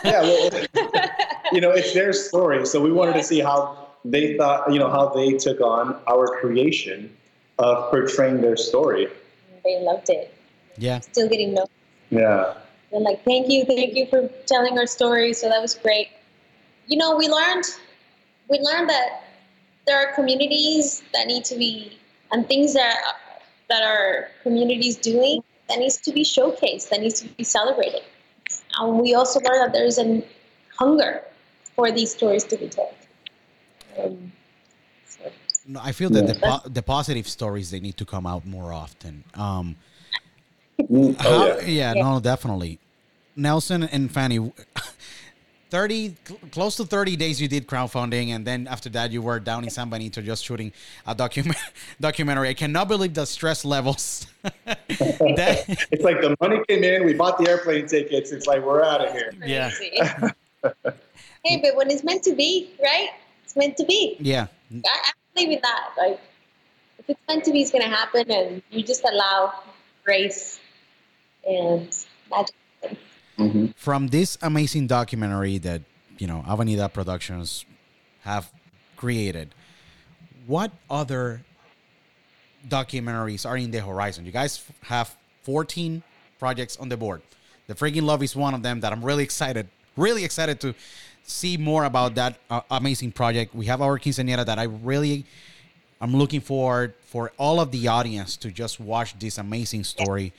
Yeah. 0.05 0.21
Well, 0.21 0.49
you 1.51 1.59
know, 1.59 1.71
it's 1.71 1.93
their 1.93 2.13
story, 2.13 2.65
so 2.65 2.79
we 2.81 2.91
wanted 2.93 3.13
to 3.15 3.23
see 3.23 3.39
how 3.41 3.89
they 4.05 4.37
thought, 4.37 4.71
you 4.71 4.79
know, 4.79 4.89
how 4.89 5.09
they 5.09 5.33
took 5.33 5.59
on 5.59 5.99
our 6.07 6.27
creation 6.39 7.13
of 7.59 7.89
portraying 7.91 8.39
their 8.41 8.55
story. 8.55 9.07
they 9.65 9.81
loved 9.81 10.09
it. 10.09 10.33
Yeah. 10.77 11.01
Still 11.01 11.27
getting 11.27 11.53
no. 11.53 11.67
Yeah. 12.09 12.53
They're 12.91 13.01
like, 13.01 13.23
thank 13.25 13.49
you, 13.49 13.65
thank 13.65 13.95
you 13.95 14.07
for 14.07 14.29
telling 14.45 14.77
our 14.77 14.87
story. 14.87 15.33
So 15.33 15.49
that 15.49 15.61
was 15.61 15.75
great. 15.75 16.09
You 16.87 16.97
know, 16.97 17.15
we 17.15 17.27
learned 17.27 17.65
we 18.49 18.59
learned 18.59 18.89
that 18.89 19.23
there 19.85 19.97
are 19.97 20.13
communities 20.13 21.03
that 21.13 21.27
need 21.27 21.43
to 21.45 21.57
be 21.57 21.97
and 22.31 22.47
things 22.47 22.73
that 22.73 22.97
that 23.69 23.83
our 23.83 24.29
communities 24.43 24.95
doing 24.95 25.43
that 25.69 25.79
needs 25.79 25.97
to 25.97 26.13
be 26.13 26.23
showcased, 26.23 26.89
that 26.89 27.01
needs 27.01 27.21
to 27.21 27.27
be 27.27 27.43
celebrated. 27.43 28.01
And 28.79 28.99
we 28.99 29.15
also 29.15 29.39
learned 29.41 29.61
that 29.65 29.73
there 29.73 29.85
is 29.85 29.97
a 29.99 30.23
hunger 30.79 31.23
for 31.75 31.91
these 31.91 32.11
stories 32.13 32.45
to 32.45 32.57
be 32.57 32.69
told. 32.69 32.95
Um, 33.99 34.31
so, 35.05 35.29
No, 35.65 35.81
I 35.83 35.91
feel 35.91 36.09
that 36.11 36.25
Yeah. 36.25 36.33
the, 36.33 36.39
po- 36.39 36.69
the 36.69 36.81
positive 36.83 37.27
stories 37.27 37.71
they 37.71 37.81
need 37.81 37.97
to 37.97 38.05
come 38.05 38.25
out 38.25 38.45
more 38.45 38.71
often. 38.71 39.25
Um, 39.33 39.75
Mm, 40.79 41.15
oh, 41.19 41.23
how, 41.23 41.29
Oh, 41.29 41.59
yeah. 41.61 41.93
yeah. 41.95 42.01
no, 42.03 42.19
definitely. 42.19 42.79
Nelson 43.35 43.83
and 43.83 44.11
Fanny, 44.11 44.39
30, 45.69 46.15
cl- 46.25 46.39
close 46.51 46.75
to 46.77 46.85
30 46.85 47.15
days 47.17 47.41
you 47.41 47.47
did 47.47 47.67
crowdfunding, 47.67 48.29
and 48.29 48.45
then 48.45 48.67
after 48.67 48.89
that 48.89 49.11
you 49.11 49.21
were 49.21 49.39
down 49.39 49.63
in 49.63 49.69
San 49.69 49.89
Benito 49.89 50.21
just 50.21 50.43
shooting 50.45 50.71
a 51.05 51.13
document 51.13 51.57
documentary. 52.01 52.49
I 52.49 52.53
cannot 52.53 52.87
believe 52.87 53.13
the 53.13 53.25
stress 53.25 53.65
levels. 53.65 54.27
that, 54.43 55.65
It's 55.91 56.03
like 56.03 56.21
the 56.21 56.35
money 56.39 56.61
came 56.67 56.83
in, 56.83 57.05
we 57.05 57.13
bought 57.13 57.37
the 57.37 57.49
airplane 57.49 57.85
tickets. 57.87 58.31
It's 58.31 58.47
like 58.47 58.63
we're 58.63 58.83
out 58.83 59.05
of 59.05 59.11
here. 59.11 59.33
Yeah. 59.45 59.71
crazy. 59.71 59.99
hey, 61.43 61.59
but 61.61 61.75
when 61.75 61.91
it's 61.91 62.03
meant 62.03 62.23
to 62.23 62.33
be, 62.33 62.69
right? 62.81 63.09
It's 63.43 63.55
meant 63.55 63.77
to 63.77 63.85
be. 63.85 64.17
yeah, 64.19 64.47
I, 64.73 64.79
I 64.85 65.11
believe 65.33 65.51
in 65.51 65.59
that. 65.61 65.89
Like, 65.97 66.19
if 66.99 67.09
it's 67.09 67.19
meant 67.27 67.43
to 67.45 67.51
be, 67.51 67.61
it's 67.61 67.71
going 67.71 67.83
to 67.83 67.89
happen, 67.89 68.29
and 68.31 68.61
you 68.71 68.83
just 68.83 69.03
allow 69.03 69.53
grace 70.03 70.59
and 71.47 72.05
magic. 72.29 72.55
Mm-hmm. 73.37 73.67
from 73.75 74.07
this 74.07 74.35
amazing 74.41 74.87
documentary 74.87 75.59
that 75.59 75.83
you 76.17 76.25
know 76.25 76.43
Avenida 76.47 76.89
Productions 76.89 77.65
have 78.23 78.51
created, 78.95 79.53
what 80.47 80.71
other 80.89 81.43
documentaries 82.67 83.47
are 83.47 83.55
in 83.55 83.69
the 83.69 83.79
horizon? 83.79 84.25
You 84.25 84.31
guys 84.31 84.63
have 84.83 85.15
14 85.43 86.01
projects 86.39 86.77
on 86.77 86.89
the 86.89 86.97
board. 86.97 87.21
The 87.67 87.75
freaking 87.75 88.03
love 88.03 88.23
is 88.23 88.35
one 88.35 88.55
of 88.55 88.63
them 88.63 88.79
that 88.79 88.91
I'm 88.91 89.05
really 89.05 89.23
excited, 89.23 89.67
really 89.95 90.25
excited 90.25 90.59
to 90.61 90.73
see 91.23 91.57
more 91.57 91.83
about 91.83 92.15
that 92.15 92.39
uh, 92.49 92.61
amazing 92.71 93.11
project. 93.11 93.53
We 93.53 93.67
have 93.67 93.81
our 93.81 93.99
quinceañera 93.99 94.45
that 94.45 94.57
I 94.57 94.63
really 94.63 95.25
I'm 95.99 96.15
looking 96.15 96.41
forward 96.41 96.93
for 97.01 97.31
all 97.37 97.59
of 97.59 97.71
the 97.71 97.87
audience 97.87 98.37
to 98.37 98.51
just 98.51 98.79
watch 98.79 99.17
this 99.17 99.37
amazing 99.37 99.83
story. 99.83 100.33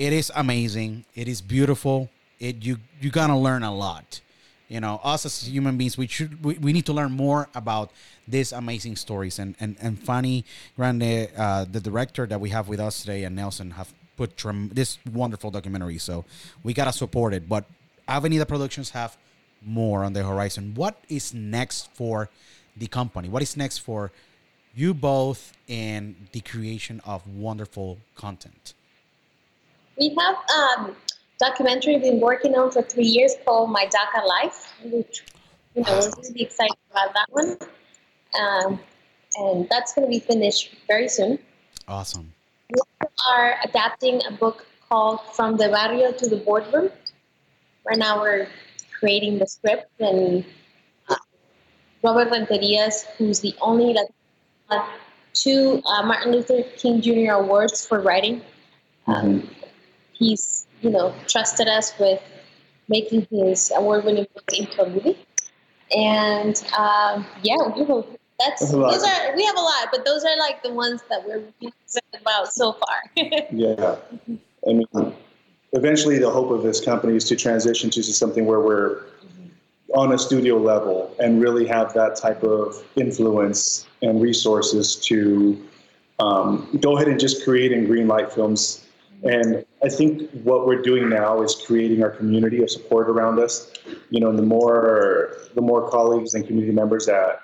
It 0.00 0.14
is 0.14 0.32
amazing. 0.34 1.04
It 1.14 1.28
is 1.28 1.42
beautiful. 1.42 2.08
It 2.38 2.64
you 2.64 2.78
you're 3.02 3.12
gonna 3.12 3.38
learn 3.38 3.62
a 3.62 3.74
lot. 3.74 4.22
You 4.66 4.80
know, 4.80 4.98
us 5.04 5.26
as 5.26 5.46
human 5.46 5.76
beings, 5.76 5.98
we 5.98 6.06
should 6.06 6.42
we, 6.42 6.54
we 6.54 6.72
need 6.72 6.86
to 6.86 6.94
learn 6.94 7.12
more 7.12 7.50
about 7.54 7.90
these 8.26 8.50
amazing 8.52 8.96
stories. 8.96 9.38
And 9.38 9.56
and 9.60 9.76
and 9.78 9.98
Fanny 9.98 10.46
Grande, 10.74 11.28
uh, 11.36 11.66
the 11.70 11.80
director 11.80 12.26
that 12.26 12.40
we 12.40 12.48
have 12.48 12.66
with 12.66 12.80
us 12.80 13.02
today, 13.02 13.24
and 13.24 13.36
Nelson 13.36 13.72
have 13.72 13.92
put 14.16 14.38
trem- 14.38 14.70
this 14.72 14.96
wonderful 15.12 15.50
documentary. 15.50 15.98
So 15.98 16.24
we 16.62 16.72
gotta 16.72 16.94
support 16.94 17.34
it. 17.34 17.46
But 17.46 17.66
Avenida 18.08 18.46
Productions 18.46 18.88
have 18.90 19.18
more 19.60 20.02
on 20.02 20.14
the 20.14 20.22
horizon. 20.22 20.72
What 20.74 20.96
is 21.10 21.34
next 21.34 21.90
for 21.92 22.30
the 22.74 22.86
company? 22.86 23.28
What 23.28 23.42
is 23.42 23.54
next 23.54 23.78
for 23.80 24.12
you 24.74 24.94
both 24.94 25.52
in 25.68 26.16
the 26.32 26.40
creation 26.40 27.02
of 27.04 27.28
wonderful 27.28 27.98
content? 28.16 28.72
We 30.00 30.16
have 30.18 30.36
um, 30.58 30.96
documentary 31.38 31.96
we've 31.96 32.02
been 32.02 32.20
working 32.20 32.54
on 32.54 32.70
for 32.70 32.80
three 32.80 33.04
years 33.04 33.34
called 33.44 33.70
My 33.70 33.84
DACA 33.84 34.26
Life. 34.26 34.72
Which, 34.82 35.22
you 35.74 35.82
know, 35.82 35.92
we're 35.92 36.22
really 36.22 36.42
excited 36.42 36.76
about 36.90 37.12
that 37.12 37.26
one. 37.28 37.58
um, 38.40 38.80
and 39.36 39.68
that's 39.68 39.92
going 39.92 40.06
to 40.06 40.10
be 40.10 40.18
finished 40.18 40.74
very 40.86 41.06
soon. 41.06 41.38
Awesome. 41.86 42.32
We 42.70 42.80
are 43.28 43.56
adapting 43.62 44.22
a 44.26 44.32
book 44.32 44.66
called 44.88 45.20
From 45.34 45.58
the 45.58 45.68
Barrio 45.68 46.12
to 46.12 46.28
the 46.28 46.36
Boardroom. 46.36 46.90
Right 47.86 47.98
now, 47.98 48.22
we're 48.22 48.48
creating 48.98 49.38
the 49.38 49.46
script, 49.46 49.90
and 50.00 50.46
uh, 51.10 51.16
Robert 52.02 52.30
Renterias, 52.30 53.04
who's 53.18 53.40
the 53.40 53.54
only 53.60 53.94
like 53.94 54.82
two 55.34 55.82
uh, 55.84 56.02
Martin 56.06 56.32
Luther 56.32 56.62
King 56.78 57.02
Jr. 57.02 57.32
awards 57.32 57.86
for 57.86 58.00
writing. 58.00 58.40
Um, 59.06 59.48
he's 60.20 60.68
you 60.82 60.90
know 60.90 61.12
trusted 61.26 61.66
us 61.66 61.92
with 61.98 62.22
making 62.88 63.26
his 63.30 63.72
award-winning 63.74 64.26
book 64.34 64.50
into 64.56 64.82
a 64.82 64.88
movie, 64.88 65.18
and 65.96 66.62
um, 66.78 67.26
yeah, 67.42 67.56
we 67.76 67.84
hope 67.84 68.20
that's, 68.40 68.70
those 68.70 69.02
are 69.02 69.36
we 69.36 69.44
have 69.44 69.56
a 69.56 69.60
lot, 69.60 69.88
but 69.92 70.04
those 70.04 70.24
are 70.24 70.36
like 70.38 70.62
the 70.62 70.72
ones 70.72 71.02
that 71.10 71.26
we're 71.26 71.38
really 71.38 71.74
excited 71.84 72.20
about 72.20 72.52
so 72.52 72.72
far. 72.72 73.02
Yeah. 73.52 73.96
I 74.68 74.72
mean, 74.74 75.14
eventually 75.72 76.18
the 76.18 76.30
hope 76.30 76.50
of 76.50 76.62
this 76.62 76.84
company 76.84 77.16
is 77.16 77.24
to 77.24 77.36
transition 77.36 77.90
to 77.90 78.02
something 78.02 78.44
where 78.44 78.60
we're 78.60 79.02
on 79.94 80.12
a 80.12 80.18
studio 80.18 80.56
level 80.56 81.14
and 81.18 81.40
really 81.40 81.66
have 81.66 81.92
that 81.94 82.16
type 82.16 82.42
of 82.42 82.82
influence 82.96 83.86
and 84.02 84.20
resources 84.20 84.96
to 84.96 85.60
um, 86.18 86.68
go 86.80 86.96
ahead 86.96 87.08
and 87.08 87.18
just 87.18 87.44
create 87.44 87.72
and 87.72 87.86
green 87.86 88.06
light 88.06 88.32
films. 88.32 88.86
And 89.22 89.64
I 89.84 89.88
think 89.88 90.30
what 90.44 90.66
we're 90.66 90.80
doing 90.82 91.08
now 91.08 91.42
is 91.42 91.54
creating 91.66 92.02
our 92.02 92.10
community 92.10 92.62
of 92.62 92.70
support 92.70 93.08
around 93.10 93.38
us. 93.38 93.72
You 94.08 94.20
know, 94.20 94.34
the 94.34 94.42
more 94.42 95.36
the 95.54 95.60
more 95.60 95.90
colleagues 95.90 96.34
and 96.34 96.46
community 96.46 96.72
members 96.72 97.06
that 97.06 97.42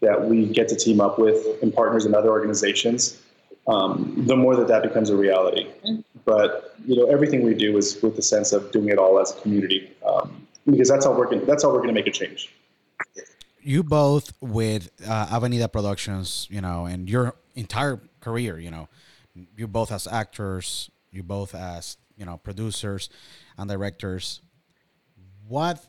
that 0.00 0.28
we 0.28 0.46
get 0.46 0.68
to 0.68 0.76
team 0.76 1.00
up 1.00 1.18
with 1.18 1.44
and 1.62 1.74
partners 1.74 2.06
in 2.06 2.14
other 2.14 2.30
organizations, 2.30 3.20
um, 3.66 4.14
the 4.26 4.36
more 4.36 4.54
that 4.54 4.68
that 4.68 4.82
becomes 4.82 5.10
a 5.10 5.16
reality. 5.16 5.66
Mhm. 5.84 6.04
But 6.24 6.74
you 6.86 6.94
know, 6.96 7.06
everything 7.06 7.42
we 7.42 7.54
do 7.54 7.76
is 7.76 8.00
with 8.02 8.14
the 8.14 8.22
sense 8.22 8.52
of 8.52 8.70
doing 8.70 8.88
it 8.88 8.98
all 8.98 9.18
as 9.18 9.36
a 9.36 9.40
community, 9.40 9.90
um, 10.06 10.46
because 10.66 10.88
that's 10.88 11.04
how 11.04 11.12
we're 11.16 11.26
going. 11.26 11.44
That's 11.46 11.64
how 11.64 11.70
we're 11.70 11.82
going 11.82 11.88
to 11.88 11.94
make 11.94 12.06
a 12.06 12.12
change. 12.12 12.54
You 13.60 13.82
both 13.82 14.32
with 14.40 14.90
uh, 15.06 15.28
Avenida 15.32 15.68
Productions, 15.68 16.46
you 16.48 16.60
know, 16.60 16.86
and 16.86 17.10
your 17.10 17.34
entire 17.56 18.00
career, 18.20 18.58
you 18.58 18.70
know, 18.70 18.88
you 19.56 19.66
both 19.66 19.90
as 19.90 20.06
actors, 20.06 20.90
you 21.10 21.22
both 21.22 21.54
as 21.54 21.96
you 22.16 22.24
know 22.24 22.36
producers 22.36 23.08
and 23.56 23.68
directors. 23.68 24.40
What 25.46 25.84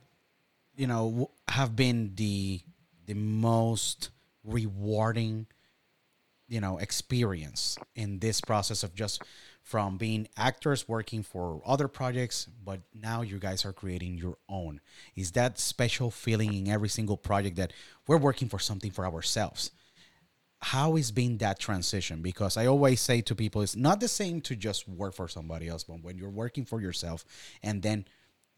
you 0.75 0.87
know 0.87 1.31
have 1.47 1.75
been 1.75 2.13
the 2.15 2.61
the 3.05 3.15
most 3.15 4.09
rewarding 4.43 5.47
you 6.47 6.59
know 6.59 6.77
experience 6.77 7.77
in 7.95 8.19
this 8.19 8.41
process 8.41 8.83
of 8.83 8.95
just 8.95 9.21
from 9.61 9.97
being 9.97 10.27
actors 10.35 10.87
working 10.87 11.21
for 11.21 11.61
other 11.65 11.87
projects 11.87 12.47
but 12.63 12.81
now 12.93 13.21
you 13.21 13.37
guys 13.37 13.65
are 13.65 13.73
creating 13.73 14.17
your 14.17 14.37
own 14.47 14.81
is 15.15 15.31
that 15.33 15.59
special 15.59 16.09
feeling 16.09 16.53
in 16.53 16.67
every 16.67 16.89
single 16.89 17.17
project 17.17 17.55
that 17.55 17.71
we're 18.07 18.17
working 18.17 18.49
for 18.49 18.57
something 18.57 18.89
for 18.89 19.05
ourselves 19.05 19.71
how 20.61 20.95
is 20.95 21.11
being 21.11 21.37
that 21.37 21.59
transition? 21.59 22.21
Because 22.21 22.57
i 22.57 22.65
always 22.65 23.01
say 23.01 23.21
to 23.21 23.35
people 23.35 23.61
it's 23.61 23.75
not 23.75 23.99
the 23.99 24.07
same 24.07 24.41
to 24.41 24.55
just 24.55 24.87
work 24.87 25.13
for 25.13 25.27
somebody 25.27 25.67
else 25.67 25.83
but 25.83 26.03
when 26.03 26.17
you're 26.17 26.29
working 26.29 26.65
for 26.65 26.81
yourself 26.81 27.25
and 27.63 27.81
then 27.81 28.05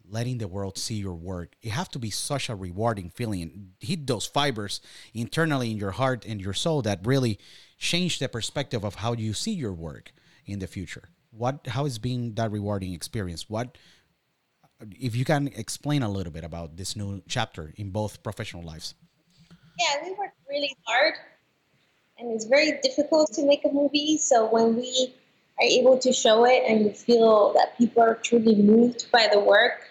letting 0.09 0.39
the 0.39 0.47
world 0.47 0.77
see 0.77 0.95
your 0.95 1.13
work 1.13 1.55
it 1.61 1.69
have 1.69 1.89
to 1.89 1.99
be 1.99 2.09
such 2.09 2.49
a 2.49 2.55
rewarding 2.55 3.09
feeling. 3.09 3.73
Hit 3.79 4.07
those 4.07 4.25
fibers 4.25 4.81
internally 5.13 5.71
in 5.71 5.77
your 5.77 5.91
heart 5.91 6.25
and 6.25 6.41
your 6.41 6.53
soul 6.53 6.81
that 6.81 7.05
really 7.05 7.39
change 7.77 8.19
the 8.19 8.27
perspective 8.27 8.83
of 8.83 8.95
how 8.95 9.13
you 9.13 9.33
see 9.33 9.51
your 9.53 9.73
work 9.73 10.11
in 10.45 10.59
the 10.59 10.67
future. 10.67 11.09
What 11.31 11.67
how 11.67 11.85
is 11.85 11.99
being 11.99 12.33
that 12.35 12.51
rewarding 12.51 12.93
experience? 12.93 13.49
What 13.49 13.77
if 14.99 15.15
you 15.15 15.25
can 15.25 15.47
explain 15.55 16.03
a 16.03 16.09
little 16.09 16.31
bit 16.31 16.43
about 16.43 16.77
this 16.77 16.95
new 16.95 17.21
chapter 17.27 17.73
in 17.77 17.91
both 17.91 18.23
professional 18.23 18.63
lives. 18.63 18.95
Yeah, 19.79 20.03
we 20.03 20.11
worked 20.11 20.37
really 20.49 20.75
hard, 20.85 21.13
and 22.21 22.31
it's 22.31 22.45
very 22.45 22.79
difficult 22.83 23.33
to 23.33 23.45
make 23.45 23.65
a 23.65 23.71
movie. 23.71 24.17
So 24.17 24.47
when 24.49 24.75
we 24.75 25.13
are 25.59 25.65
able 25.65 25.97
to 25.97 26.13
show 26.13 26.45
it 26.45 26.63
and 26.67 26.85
you 26.85 26.91
feel 26.91 27.53
that 27.53 27.77
people 27.77 28.03
are 28.03 28.15
truly 28.15 28.55
moved 28.55 29.11
by 29.11 29.27
the 29.31 29.39
work, 29.39 29.89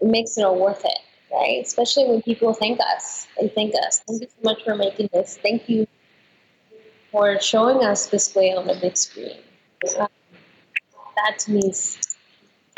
it 0.00 0.06
makes 0.08 0.36
it 0.36 0.44
all 0.44 0.58
worth 0.60 0.84
it, 0.84 0.98
right? 1.32 1.62
Especially 1.64 2.06
when 2.06 2.20
people 2.22 2.52
thank 2.52 2.78
us. 2.80 3.26
They 3.40 3.48
thank 3.48 3.74
us. 3.86 4.00
Thank 4.06 4.22
you 4.22 4.28
so 4.28 4.42
much 4.42 4.62
for 4.62 4.76
making 4.76 5.08
this. 5.12 5.38
Thank 5.42 5.68
you 5.68 5.86
for 7.10 7.40
showing 7.40 7.82
us 7.82 8.06
this 8.06 8.34
way 8.34 8.54
on 8.54 8.66
the 8.66 8.76
big 8.80 8.96
screen. 8.96 9.38
That 11.16 11.38
to 11.40 11.52
me 11.52 11.60
is 11.70 11.98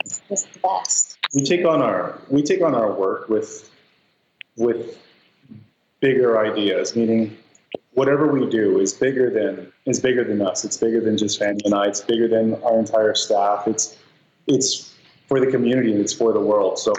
is 0.04 0.20
just 0.28 0.52
the 0.52 0.60
best. 0.60 1.18
we 1.34 1.42
take 1.42 1.64
on 1.64 1.80
our 1.82 2.20
we 2.28 2.42
take 2.42 2.60
on 2.62 2.74
our 2.74 2.92
work 2.92 3.28
with 3.30 3.70
with 4.56 4.98
bigger 6.00 6.38
ideas 6.38 6.94
meaning 6.94 7.36
whatever 7.96 8.26
we 8.28 8.48
do 8.48 8.78
is 8.78 8.92
bigger 8.92 9.30
than 9.30 9.72
is 9.86 9.98
bigger 9.98 10.22
than 10.22 10.40
us. 10.40 10.64
It's 10.64 10.76
bigger 10.76 11.00
than 11.00 11.18
just 11.18 11.38
Fanny 11.38 11.60
and 11.64 11.74
I. 11.74 11.86
It's 11.86 12.02
bigger 12.02 12.28
than 12.28 12.54
our 12.62 12.78
entire 12.78 13.14
staff. 13.14 13.66
It's 13.66 13.96
it's 14.46 14.94
for 15.26 15.40
the 15.40 15.50
community 15.50 15.90
and 15.92 16.00
it's 16.00 16.12
for 16.12 16.32
the 16.32 16.40
world. 16.40 16.78
So 16.78 16.92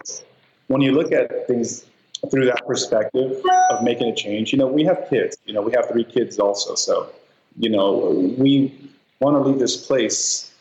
when 0.68 0.82
you 0.82 0.92
look 0.92 1.12
at 1.14 1.48
things 1.48 1.86
through 2.32 2.46
that 2.48 2.66
perspective 2.66 3.42
of 3.70 3.84
making 3.84 4.10
a 4.10 4.16
change 4.16 4.52
you 4.52 4.58
know 4.58 4.66
we 4.66 4.84
have 4.84 5.08
kids 5.08 5.38
you 5.46 5.54
know 5.54 5.62
we 5.62 5.72
have 5.72 5.88
three 5.88 6.04
kids 6.04 6.40
also. 6.40 6.76
So 6.76 7.12
you 7.58 7.70
know 7.70 8.34
we 8.38 8.92
want 9.22 9.36
to 9.36 9.50
leave 9.50 9.60
this 9.60 9.78
place 9.88 10.52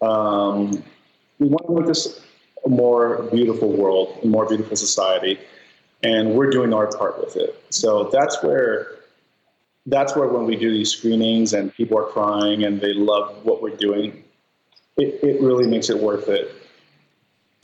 um, 0.00 0.82
we 1.38 1.48
want 1.48 1.66
to 1.66 1.74
make 1.74 1.86
this 1.86 2.20
a 2.64 2.68
more 2.68 3.24
beautiful 3.32 3.70
world, 3.70 4.18
a 4.22 4.26
more 4.26 4.46
beautiful 4.46 4.76
society, 4.76 5.38
and 6.02 6.34
we're 6.34 6.50
doing 6.50 6.72
our 6.72 6.86
part 6.86 7.18
with 7.20 7.36
it. 7.36 7.62
So 7.70 8.08
that's 8.12 8.42
where 8.42 9.03
that's 9.86 10.16
where 10.16 10.28
when 10.28 10.46
we 10.46 10.56
do 10.56 10.70
these 10.70 10.90
screenings 10.90 11.52
and 11.52 11.72
people 11.74 11.98
are 11.98 12.06
crying 12.06 12.64
and 12.64 12.80
they 12.80 12.94
love 12.94 13.44
what 13.44 13.62
we're 13.62 13.76
doing, 13.76 14.24
it, 14.96 15.22
it 15.22 15.40
really 15.42 15.66
makes 15.66 15.90
it 15.90 15.98
worth 15.98 16.28
it. 16.28 16.54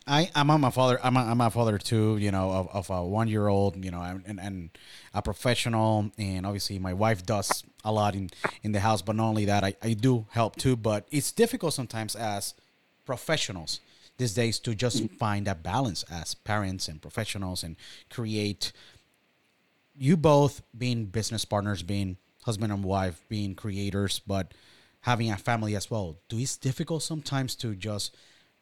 I, 0.07 0.29
I'm 0.35 0.49
a 0.49 0.71
father. 0.71 0.99
I'm 1.03 1.15
a, 1.15 1.19
I'm 1.19 1.39
a 1.41 1.49
father 1.49 1.77
too. 1.77 2.17
You 2.17 2.31
know, 2.31 2.51
of, 2.51 2.69
of 2.73 2.89
a 2.89 3.05
one 3.05 3.27
year 3.27 3.47
old. 3.47 3.83
You 3.83 3.91
know, 3.91 4.01
and, 4.01 4.39
and 4.39 4.69
a 5.13 5.21
professional, 5.21 6.11
and 6.17 6.45
obviously 6.45 6.79
my 6.79 6.93
wife 6.93 7.25
does 7.25 7.63
a 7.85 7.91
lot 7.91 8.15
in 8.15 8.29
in 8.63 8.71
the 8.71 8.79
house. 8.79 9.01
But 9.01 9.15
not 9.15 9.27
only 9.27 9.45
that, 9.45 9.63
I, 9.63 9.75
I 9.81 9.93
do 9.93 10.25
help 10.31 10.55
too. 10.55 10.75
But 10.75 11.07
it's 11.11 11.31
difficult 11.31 11.73
sometimes 11.73 12.15
as 12.15 12.55
professionals 13.05 13.79
these 14.17 14.33
days 14.33 14.59
to 14.59 14.75
just 14.75 15.09
find 15.11 15.47
that 15.47 15.63
balance 15.63 16.03
as 16.11 16.33
parents 16.33 16.87
and 16.87 17.01
professionals 17.01 17.63
and 17.63 17.75
create. 18.09 18.71
You 19.95 20.17
both 20.17 20.61
being 20.77 21.05
business 21.05 21.45
partners, 21.45 21.83
being 21.83 22.17
husband 22.43 22.71
and 22.71 22.83
wife, 22.83 23.23
being 23.29 23.55
creators, 23.55 24.19
but 24.25 24.53
having 25.01 25.31
a 25.31 25.37
family 25.37 25.75
as 25.75 25.89
well. 25.89 26.17
Do 26.29 26.37
it's 26.37 26.57
difficult 26.57 27.03
sometimes 27.03 27.55
to 27.57 27.75
just 27.75 28.15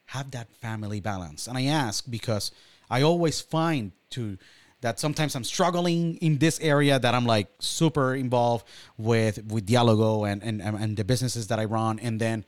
have 0.05 0.31
that 0.31 0.51
family 0.55 0.99
balance. 0.99 1.47
And 1.47 1.57
I 1.57 1.65
ask 1.65 2.05
because 2.09 2.51
I 2.89 3.01
always 3.03 3.41
find 3.41 3.91
to 4.11 4.37
that 4.81 4.99
sometimes 4.99 5.35
I'm 5.35 5.43
struggling 5.43 6.15
in 6.17 6.37
this 6.37 6.59
area 6.61 6.97
that 6.97 7.13
I'm 7.13 7.25
like 7.25 7.47
super 7.59 8.15
involved 8.15 8.65
with 8.97 9.43
with 9.45 9.67
Dialogo 9.67 10.29
and 10.29 10.41
and, 10.41 10.61
and 10.61 10.97
the 10.97 11.03
businesses 11.03 11.47
that 11.47 11.59
I 11.59 11.65
run 11.65 11.99
and 11.99 12.19
then 12.19 12.45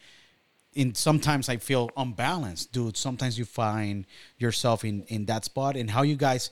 in 0.74 0.96
sometimes 0.96 1.50
I 1.50 1.58
feel 1.58 1.90
unbalanced, 1.98 2.72
dude. 2.72 2.96
Sometimes 2.96 3.38
you 3.38 3.44
find 3.44 4.06
yourself 4.38 4.86
in 4.86 5.04
in 5.04 5.26
that 5.26 5.44
spot 5.46 5.76
and 5.76 5.90
how 5.90 6.02
you 6.04 6.16
guys 6.16 6.50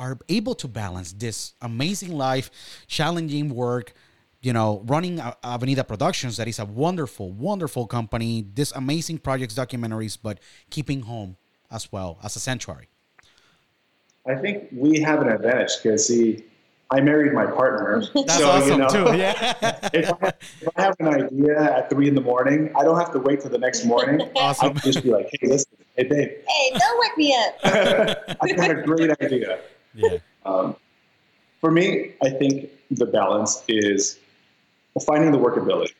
are 0.00 0.18
able 0.30 0.54
to 0.54 0.66
balance 0.66 1.12
this 1.12 1.52
amazing 1.60 2.16
life, 2.16 2.50
challenging 2.86 3.50
work, 3.54 3.92
you 4.40 4.52
know, 4.52 4.82
running 4.86 5.20
Avenida 5.44 5.84
Productions, 5.84 6.38
that 6.38 6.48
is 6.48 6.58
a 6.58 6.64
wonderful, 6.64 7.30
wonderful 7.30 7.86
company, 7.86 8.46
this 8.54 8.72
amazing 8.72 9.18
projects, 9.18 9.54
documentaries, 9.54 10.16
but 10.20 10.40
keeping 10.70 11.02
home 11.02 11.36
as 11.70 11.92
well 11.92 12.18
as 12.24 12.34
a 12.34 12.40
sanctuary. 12.40 12.88
I 14.26 14.36
think 14.36 14.68
we 14.72 15.00
have 15.00 15.20
an 15.20 15.28
advantage 15.28 15.72
because 15.82 16.06
see, 16.06 16.44
I 16.90 17.00
married 17.02 17.34
my 17.34 17.44
partner. 17.44 18.02
That's 18.14 18.38
so, 18.38 18.50
awesome 18.50 18.70
you 18.70 18.78
know, 18.78 18.88
too. 18.88 19.04
Yeah. 19.18 19.88
if, 19.92 20.10
I, 20.22 20.32
if 20.62 20.68
I 20.76 20.82
have 20.82 20.96
an 20.98 21.08
idea 21.08 21.60
at 21.76 21.90
three 21.90 22.08
in 22.08 22.14
the 22.14 22.20
morning, 22.22 22.72
I 22.74 22.84
don't 22.84 22.98
have 22.98 23.12
to 23.12 23.18
wait 23.18 23.42
till 23.42 23.50
the 23.50 23.58
next 23.58 23.84
morning. 23.84 24.22
I 24.22 24.30
awesome. 24.36 24.74
can 24.74 24.92
just 24.92 25.04
be 25.04 25.10
like, 25.10 25.28
hey, 25.30 25.48
listen, 25.48 25.76
hey, 25.96 26.04
babe, 26.04 26.30
Hey, 26.48 26.78
don't 26.78 27.00
wake 27.00 27.18
me 27.18 27.36
up. 27.36 28.38
I 28.40 28.52
got 28.52 28.70
a 28.70 28.82
great 28.82 29.10
idea. 29.20 29.60
Yeah. 29.94 30.18
Um, 30.44 30.76
for 31.60 31.70
me, 31.70 32.12
I 32.22 32.30
think 32.30 32.70
the 32.90 33.06
balance 33.06 33.62
is 33.68 34.18
finding 35.06 35.32
the 35.32 35.38
workability. 35.38 35.92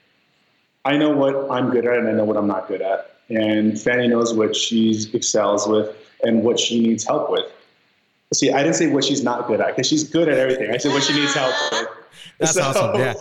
I 0.84 0.96
know 0.96 1.10
what 1.10 1.50
I'm 1.50 1.70
good 1.70 1.86
at 1.86 1.98
and 1.98 2.08
I 2.08 2.12
know 2.12 2.24
what 2.24 2.36
I'm 2.36 2.46
not 2.46 2.68
good 2.68 2.80
at. 2.82 3.16
And 3.28 3.80
Fanny 3.80 4.08
knows 4.08 4.34
what 4.34 4.56
she 4.56 5.06
excels 5.12 5.68
with 5.68 5.94
and 6.22 6.42
what 6.42 6.58
she 6.58 6.80
needs 6.80 7.04
help 7.06 7.30
with. 7.30 7.44
See, 8.32 8.50
I 8.52 8.62
didn't 8.62 8.76
say 8.76 8.88
what 8.90 9.04
she's 9.04 9.22
not 9.22 9.46
good 9.46 9.60
at 9.60 9.68
because 9.68 9.86
she's 9.88 10.04
good 10.04 10.28
at 10.28 10.38
everything. 10.38 10.70
I 10.70 10.76
said 10.78 10.92
what 10.92 11.02
she 11.02 11.12
needs 11.14 11.34
help 11.34 11.54
with. 11.72 11.88
That's 12.38 12.54
So- 12.54 12.62
awesome. 12.62 13.00
Yeah. 13.00 13.14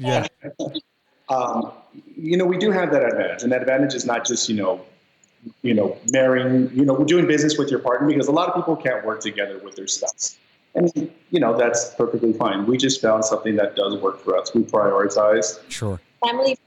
Yeah. 0.00 0.26
um, 1.28 1.72
you 2.16 2.36
know, 2.36 2.44
we 2.44 2.58
do 2.58 2.70
have 2.70 2.90
that 2.92 3.04
advantage, 3.04 3.42
and 3.42 3.52
that 3.52 3.62
advantage 3.62 3.94
is 3.94 4.04
not 4.04 4.26
just 4.26 4.48
you 4.48 4.56
know, 4.56 4.80
you 5.62 5.74
know, 5.74 5.96
marrying, 6.12 6.70
you 6.74 6.84
know, 6.84 7.02
doing 7.04 7.26
business 7.26 7.58
with 7.58 7.70
your 7.70 7.80
partner 7.80 8.06
because 8.08 8.28
a 8.28 8.32
lot 8.32 8.48
of 8.48 8.54
people 8.54 8.76
can't 8.76 9.04
work 9.04 9.20
together 9.20 9.58
with 9.58 9.76
their 9.76 9.86
spouse, 9.86 10.36
and 10.74 11.10
you 11.30 11.40
know 11.40 11.56
that's 11.56 11.94
perfectly 11.94 12.32
fine. 12.32 12.66
We 12.66 12.76
just 12.76 13.00
found 13.00 13.24
something 13.24 13.56
that 13.56 13.76
does 13.76 13.96
work 13.96 14.22
for 14.22 14.36
us. 14.36 14.54
We 14.54 14.62
prioritize 14.62 15.60
Sure. 15.70 16.00
Family 16.24 16.58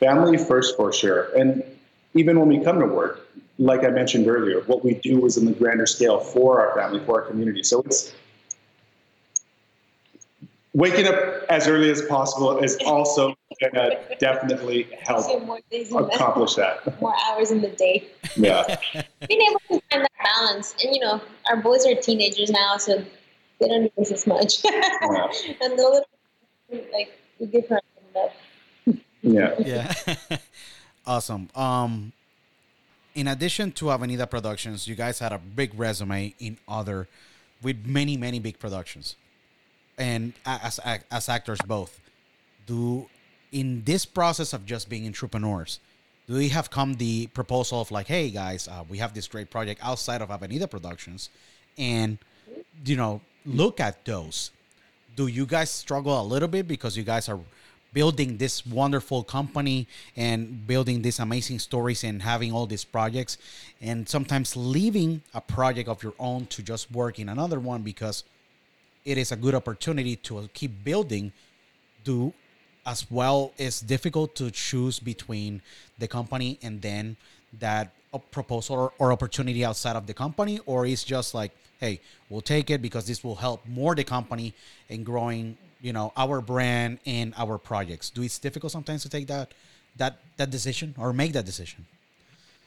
family 0.00 0.38
first 0.38 0.76
for 0.76 0.92
sure, 0.92 1.34
and 1.36 1.62
even 2.14 2.38
when 2.38 2.48
we 2.48 2.62
come 2.62 2.78
to 2.80 2.86
work, 2.86 3.28
like 3.58 3.84
I 3.84 3.88
mentioned 3.88 4.28
earlier, 4.28 4.60
what 4.62 4.84
we 4.84 4.94
do 4.94 5.26
is 5.26 5.36
in 5.36 5.44
the 5.44 5.52
grander 5.52 5.86
scale 5.86 6.20
for 6.20 6.60
our 6.60 6.74
family, 6.76 7.04
for 7.04 7.20
our 7.20 7.28
community. 7.28 7.62
So 7.62 7.82
it's 7.82 8.14
waking 10.78 11.08
up 11.08 11.44
as 11.48 11.66
early 11.66 11.90
as 11.90 12.02
possible 12.02 12.58
is 12.58 12.78
also 12.86 13.34
going 13.60 13.74
to 13.74 13.98
definitely 14.20 14.88
help 15.00 15.26
gives 15.26 15.40
you 15.40 15.46
more 15.46 15.60
days 15.70 15.90
in 15.90 15.96
the, 15.96 16.04
accomplish 16.04 16.54
that. 16.54 17.00
more 17.00 17.14
hours 17.26 17.50
in 17.50 17.60
the 17.60 17.68
day. 17.70 18.08
Yeah. 18.36 18.62
Being 19.28 19.42
able 19.50 19.60
to 19.60 19.82
find 19.90 20.04
that 20.04 20.12
balance, 20.22 20.74
and 20.82 20.94
you 20.94 21.00
know, 21.00 21.20
our 21.50 21.56
boys 21.56 21.84
are 21.84 21.94
teenagers 21.96 22.50
now, 22.50 22.76
so 22.76 23.04
they 23.60 23.68
don't 23.68 23.82
do 23.82 23.90
this 23.98 24.12
as 24.12 24.26
much. 24.26 24.64
and 24.64 25.72
the 25.72 25.76
little 25.76 26.04
like 26.92 27.10
we 27.40 27.46
give 27.46 27.66
her 27.68 27.80
that. 28.14 28.34
Yeah. 29.22 29.54
Yeah. 29.58 30.38
awesome. 31.06 31.48
Um, 31.56 32.12
in 33.14 33.26
addition 33.26 33.72
to 33.72 33.90
Avenida 33.90 34.28
Productions, 34.28 34.86
you 34.86 34.94
guys 34.94 35.18
had 35.18 35.32
a 35.32 35.38
big 35.38 35.76
resume 35.76 36.34
in 36.38 36.58
other, 36.68 37.08
with 37.62 37.84
many 37.84 38.16
many 38.16 38.38
big 38.38 38.60
productions, 38.60 39.16
and 39.98 40.32
as 40.46 40.78
as 41.10 41.28
actors 41.28 41.58
both. 41.66 42.00
Do 42.66 43.06
in 43.52 43.82
this 43.84 44.04
process 44.04 44.52
of 44.52 44.64
just 44.66 44.88
being 44.88 45.06
entrepreneurs, 45.06 45.80
do 46.26 46.38
you 46.38 46.50
have 46.50 46.70
come 46.70 46.94
the 46.94 47.26
proposal 47.28 47.80
of 47.80 47.90
like, 47.90 48.06
hey 48.06 48.30
guys, 48.30 48.68
uh, 48.68 48.84
we 48.88 48.98
have 48.98 49.14
this 49.14 49.26
great 49.26 49.50
project 49.50 49.80
outside 49.82 50.22
of 50.22 50.30
Avenida 50.30 50.68
Productions, 50.68 51.30
and 51.76 52.18
you 52.84 52.96
know, 52.96 53.20
look 53.44 53.80
at 53.80 54.04
those. 54.04 54.50
Do 55.16 55.26
you 55.26 55.46
guys 55.46 55.70
struggle 55.70 56.20
a 56.20 56.22
little 56.22 56.48
bit 56.48 56.68
because 56.68 56.96
you 56.96 57.02
guys 57.02 57.28
are 57.28 57.40
building 57.92 58.36
this 58.36 58.66
wonderful 58.66 59.24
company 59.24 59.88
and 60.16 60.66
building 60.66 61.02
these 61.02 61.18
amazing 61.18 61.58
stories 61.58 62.04
and 62.04 62.22
having 62.22 62.52
all 62.52 62.66
these 62.66 62.84
projects 62.84 63.38
and 63.80 64.08
sometimes 64.08 64.56
leaving 64.56 65.22
a 65.34 65.40
project 65.40 65.88
of 65.88 66.02
your 66.02 66.12
own 66.18 66.46
to 66.46 66.62
just 66.62 66.90
work 66.92 67.18
in 67.18 67.28
another 67.28 67.58
one 67.58 67.82
because 67.82 68.24
it 69.08 69.18
is 69.18 69.32
a 69.32 69.36
good 69.36 69.54
opportunity 69.54 70.16
to 70.16 70.48
keep 70.52 70.84
building 70.84 71.32
do 72.04 72.32
as 72.86 73.10
well 73.10 73.52
it's 73.56 73.80
difficult 73.80 74.34
to 74.36 74.50
choose 74.50 74.98
between 74.98 75.62
the 75.98 76.06
company 76.06 76.58
and 76.62 76.82
then 76.82 77.16
that 77.58 77.92
a 78.12 78.18
proposal 78.18 78.76
or, 78.76 78.92
or 78.98 79.12
opportunity 79.12 79.64
outside 79.64 79.96
of 79.96 80.06
the 80.06 80.14
company 80.14 80.60
or 80.66 80.86
it's 80.86 81.04
just 81.04 81.34
like 81.34 81.52
hey 81.80 82.00
we'll 82.28 82.40
take 82.40 82.70
it 82.70 82.80
because 82.82 83.06
this 83.06 83.24
will 83.24 83.36
help 83.36 83.66
more 83.66 83.94
the 83.94 84.04
company 84.04 84.54
in 84.88 85.02
growing 85.02 85.56
you 85.80 85.92
know 85.92 86.12
our 86.16 86.40
brand 86.40 86.98
and 87.06 87.34
our 87.36 87.56
projects 87.58 88.10
do 88.10 88.22
it's 88.22 88.38
difficult 88.38 88.70
sometimes 88.70 89.02
to 89.02 89.08
take 89.08 89.26
that 89.26 89.52
that 89.96 90.18
that 90.36 90.50
decision 90.50 90.94
or 90.98 91.12
make 91.12 91.32
that 91.32 91.46
decision 91.46 91.84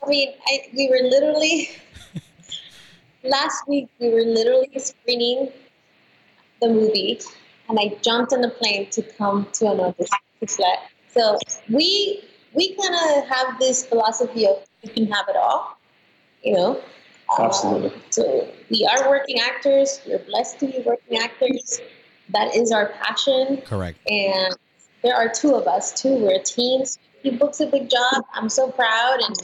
I 0.04 0.10
mean, 0.10 0.34
I, 0.48 0.68
we 0.76 0.90
were 0.90 1.08
literally 1.08 1.70
last 3.24 3.68
week. 3.68 3.88
We 4.00 4.10
were 4.10 4.24
literally 4.24 4.72
screening 4.78 5.52
the 6.62 6.70
movie, 6.70 7.20
and 7.68 7.80
I 7.80 7.98
jumped 8.02 8.34
on 8.34 8.42
the 8.42 8.50
plane 8.50 8.90
to 8.92 9.02
come 9.02 9.48
to 9.54 9.72
another 9.72 10.06
to 10.40 10.48
flat. 10.48 10.80
So 11.14 11.38
we 11.70 12.24
we 12.54 12.76
kind 12.76 12.96
of 12.96 13.28
have 13.28 13.60
this 13.60 13.86
philosophy 13.86 14.46
of 14.48 14.58
you 14.84 14.90
can 14.92 15.08
have 15.08 15.28
it 15.30 15.36
all, 15.36 15.78
you 16.44 16.54
know. 16.54 16.82
Um, 17.38 17.46
Absolutely. 17.46 17.94
so 18.10 18.50
we 18.70 18.88
are 18.92 19.10
working 19.10 19.40
actors. 19.40 20.02
We're 20.06 20.20
blessed 20.20 20.60
to 20.60 20.68
be 20.68 20.84
working 20.86 21.18
actors. 21.20 21.80
That 22.30 22.56
is 22.56 22.72
our 22.72 22.90
passion. 23.02 23.62
correct 23.66 23.98
and 24.08 24.56
there 25.02 25.16
are 25.16 25.30
two 25.30 25.56
of 25.56 25.68
us 25.68 25.92
too. 26.00 26.16
We're 26.16 26.40
a 26.40 26.44
team. 26.44 26.86
So 26.86 27.00
he 27.24 27.32
books 27.32 27.60
a 27.60 27.68
big 27.68 27.90
job. 27.90 28.24
I'm 28.34 28.50
so 28.50 28.72
proud, 28.72 29.20
and 29.22 29.36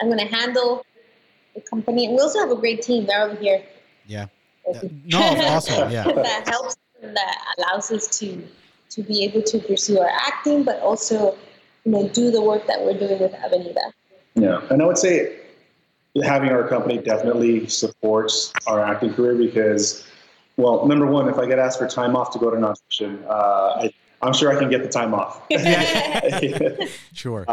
I'm 0.00 0.08
going 0.08 0.26
to 0.26 0.34
handle 0.34 0.84
the 1.54 1.60
company. 1.60 2.06
And 2.06 2.14
we 2.14 2.20
also 2.20 2.40
have 2.40 2.50
a 2.50 2.56
great 2.56 2.82
team. 2.82 3.06
They're 3.06 3.22
over 3.22 3.36
here. 3.36 3.62
yeah 4.06 4.26
no 5.06 5.20
awesome 5.20 5.90
yeah 5.90 6.04
that 6.12 6.48
helps 6.48 6.76
and 7.02 7.16
that 7.16 7.54
allows 7.58 7.90
us 7.90 8.18
to 8.18 8.42
to 8.90 9.02
be 9.02 9.24
able 9.24 9.42
to 9.42 9.58
pursue 9.58 9.98
our 9.98 10.08
acting, 10.08 10.62
but 10.62 10.80
also 10.80 11.36
you 11.84 11.92
know 11.92 12.08
do 12.08 12.30
the 12.30 12.40
work 12.40 12.66
that 12.66 12.80
we're 12.80 12.98
doing 12.98 13.20
with 13.20 13.34
Avenida. 13.34 13.92
Yeah. 14.34 14.60
And 14.70 14.82
I 14.82 14.86
would 14.86 14.98
say 14.98 15.36
having 16.22 16.50
our 16.50 16.66
company 16.66 16.98
definitely 16.98 17.66
supports 17.66 18.52
our 18.66 18.80
acting 18.80 19.12
career 19.14 19.34
because, 19.34 20.06
well, 20.56 20.86
number 20.86 21.06
one, 21.06 21.28
if 21.28 21.38
I 21.38 21.46
get 21.46 21.58
asked 21.58 21.78
for 21.78 21.88
time 21.88 22.16
off 22.16 22.30
to 22.32 22.38
go 22.38 22.50
to 22.50 22.56
an 22.56 22.64
audition, 22.64 23.22
uh, 23.28 23.80
I, 23.82 23.92
I'm 24.22 24.32
sure 24.32 24.54
I 24.54 24.58
can 24.58 24.70
get 24.70 24.82
the 24.82 24.88
time 24.88 25.14
off. 25.14 25.42
sure 27.12 27.44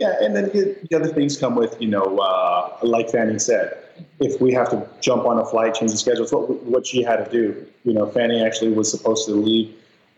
Yeah, 0.00 0.14
and 0.22 0.34
then 0.34 0.44
the 0.44 0.78
the 0.88 0.96
other 0.96 1.12
things 1.12 1.36
come 1.36 1.54
with, 1.54 1.76
you 1.78 1.88
know, 1.88 2.16
uh, 2.18 2.78
like 2.82 3.10
Fanny 3.10 3.38
said, 3.38 3.76
if 4.18 4.40
we 4.40 4.50
have 4.54 4.70
to 4.70 4.88
jump 5.02 5.26
on 5.26 5.38
a 5.38 5.44
flight, 5.44 5.74
change 5.74 5.92
the 5.92 5.98
schedule, 5.98 6.22
it's 6.22 6.32
what, 6.32 6.48
what 6.64 6.86
she 6.86 7.02
had 7.02 7.22
to 7.24 7.30
do. 7.30 7.66
You 7.84 7.92
know, 7.92 8.06
Fanny 8.06 8.42
actually 8.42 8.72
was 8.72 8.90
supposed 8.90 9.26
to 9.28 9.34
leave 9.34 9.74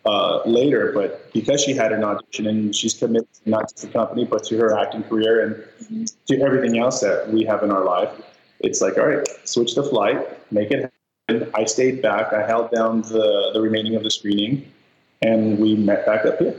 uh, 0.07 0.43
later, 0.47 0.93
but 0.95 1.33
because 1.33 1.61
she 1.64 1.74
had 1.74 1.91
an 1.91 2.05
audition 2.05 2.47
and 2.47 2.74
she's 2.74 2.95
committed 2.95 3.26
not 3.45 3.68
to 3.70 3.87
the 3.87 3.93
company, 3.93 4.24
but 4.24 4.45
to 4.45 4.57
her 4.59 4.78
acting 4.78 5.03
career 5.03 5.45
and 5.45 6.09
to 6.26 6.41
everything 6.41 6.78
else 6.78 7.01
that 7.01 7.28
we 7.33 7.45
have 7.45 7.64
in 7.64 7.72
our 7.72 7.85
life, 7.85 8.11
it's 8.61 8.80
like, 8.80 8.97
all 8.99 9.09
right, 9.09 9.26
switch 9.45 9.74
the 9.74 9.83
flight, 9.83 10.18
make 10.53 10.70
it 10.70 10.93
happen. 11.28 11.51
I 11.55 11.64
stayed 11.64 12.03
back. 12.03 12.33
I 12.33 12.47
held 12.47 12.70
down 12.70 13.03
the, 13.03 13.51
the 13.53 13.61
remaining 13.61 13.97
of 13.97 14.05
the 14.05 14.11
screening, 14.12 14.70
and 15.22 15.59
we 15.59 15.74
met 15.74 16.07
back 16.07 16.24
up 16.24 16.39
here. 16.39 16.55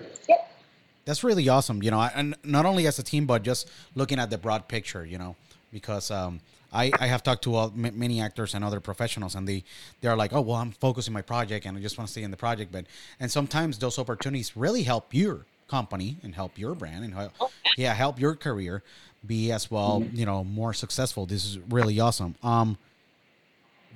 That's 1.06 1.24
really 1.24 1.50
awesome, 1.50 1.84
you 1.84 1.92
know, 1.92 2.02
and 2.02 2.36
not 2.44 2.66
only 2.66 2.88
as 2.88 2.98
a 3.00 3.04
team, 3.04 3.26
but 3.26 3.44
just 3.44 3.70
looking 3.96 4.20
at 4.20 4.30
the 4.30 4.38
broad 4.38 4.68
picture, 4.68 5.06
you 5.06 5.18
know, 5.18 5.36
because 5.72 6.10
um, 6.12 6.40
I, 6.72 6.92
I 7.00 7.08
have 7.08 7.24
talked 7.24 7.44
to 7.44 7.56
uh, 7.56 7.68
m- 7.68 8.00
many 8.00 8.22
actors 8.22 8.54
and 8.54 8.64
other 8.64 8.80
professionals, 8.80 9.36
and 9.36 9.48
they 9.48 9.64
they're 10.02 10.16
like, 10.16 10.34
oh 10.34 10.42
well, 10.42 10.58
I'm 10.58 10.72
focusing 10.72 11.14
my 11.14 11.22
project, 11.22 11.66
and 11.66 11.78
I 11.78 11.82
just 11.82 11.98
want 11.98 12.08
to 12.08 12.12
stay 12.12 12.24
in 12.24 12.32
the 12.32 12.38
project, 12.38 12.72
but 12.72 12.86
and 13.20 13.30
sometimes 13.30 13.78
those 13.80 14.00
opportunities 14.00 14.56
really 14.56 14.84
help 14.84 15.14
your 15.14 15.46
company 15.68 16.18
and 16.24 16.36
help 16.36 16.58
your 16.58 16.76
brand 16.76 17.04
and 17.04 17.14
help, 17.14 17.34
yeah, 17.78 17.94
help 17.94 18.20
your 18.20 18.36
career 18.36 18.84
be 19.26 19.52
as 19.52 19.72
well, 19.72 20.04
you 20.14 20.26
know, 20.26 20.44
more 20.44 20.74
successful. 20.74 21.26
This 21.26 21.46
is 21.46 21.60
really 21.70 22.00
awesome. 22.00 22.36
Um, 22.44 22.78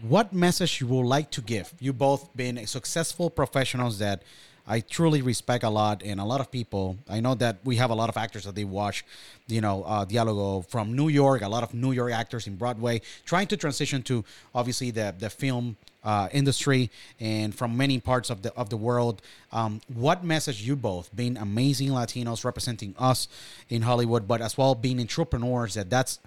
what 0.02 0.32
message 0.32 0.80
you 0.80 0.88
would 0.88 1.06
like 1.06 1.32
to 1.32 1.42
give? 1.42 1.74
You 1.80 1.92
both 1.94 2.36
been 2.36 2.66
successful 2.68 3.30
professionals 3.30 4.00
that 4.00 4.22
I 4.68 4.82
truly 4.82 5.22
respect 5.22 5.64
a 5.64 5.70
lot, 5.70 6.04
and 6.04 6.20
a 6.20 6.26
lot 6.26 6.42
of 6.42 6.52
people. 6.52 6.98
I 7.10 7.20
know 7.22 7.36
that 7.36 7.58
we 7.64 7.78
have 7.78 7.90
a 7.90 7.96
lot 7.96 8.10
of 8.10 8.18
actors 8.18 8.44
that 8.44 8.56
they 8.56 8.66
watch, 8.66 9.06
you 9.48 9.62
know, 9.62 9.84
uh, 9.84 10.06
Dialogo 10.06 10.68
from 10.68 10.96
New 10.96 11.08
York. 11.08 11.42
A 11.42 11.48
lot 11.48 11.64
of 11.64 11.74
New 11.74 11.94
York 11.94 12.12
actors 12.12 12.48
in 12.48 12.56
Broadway 12.58 13.02
trying 13.26 13.48
to 13.48 13.58
transition 13.58 14.04
to 14.04 14.26
obviously 14.54 14.92
the 14.92 15.16
the 15.18 15.30
film 15.30 15.78
uh, 16.04 16.30
industry 16.32 16.90
and 17.20 17.56
from 17.56 17.78
many 17.78 18.00
parts 18.00 18.30
of 18.30 18.42
the 18.42 18.54
of 18.56 18.70
the 18.70 18.78
world. 18.78 19.22
Um, 19.52 19.82
what 19.94 20.24
message 20.24 20.62
you 20.62 20.76
both 20.76 21.16
being 21.16 21.38
amazing 21.38 21.90
Latinos 21.90 22.44
representing 22.44 22.94
us 23.00 23.28
in 23.70 23.84
Hollywood, 23.84 24.28
but 24.28 24.42
as 24.42 24.58
well 24.58 24.76
being 24.76 25.00
entrepreneurs 25.00 25.76
that 25.76 25.90
that's 25.90 26.20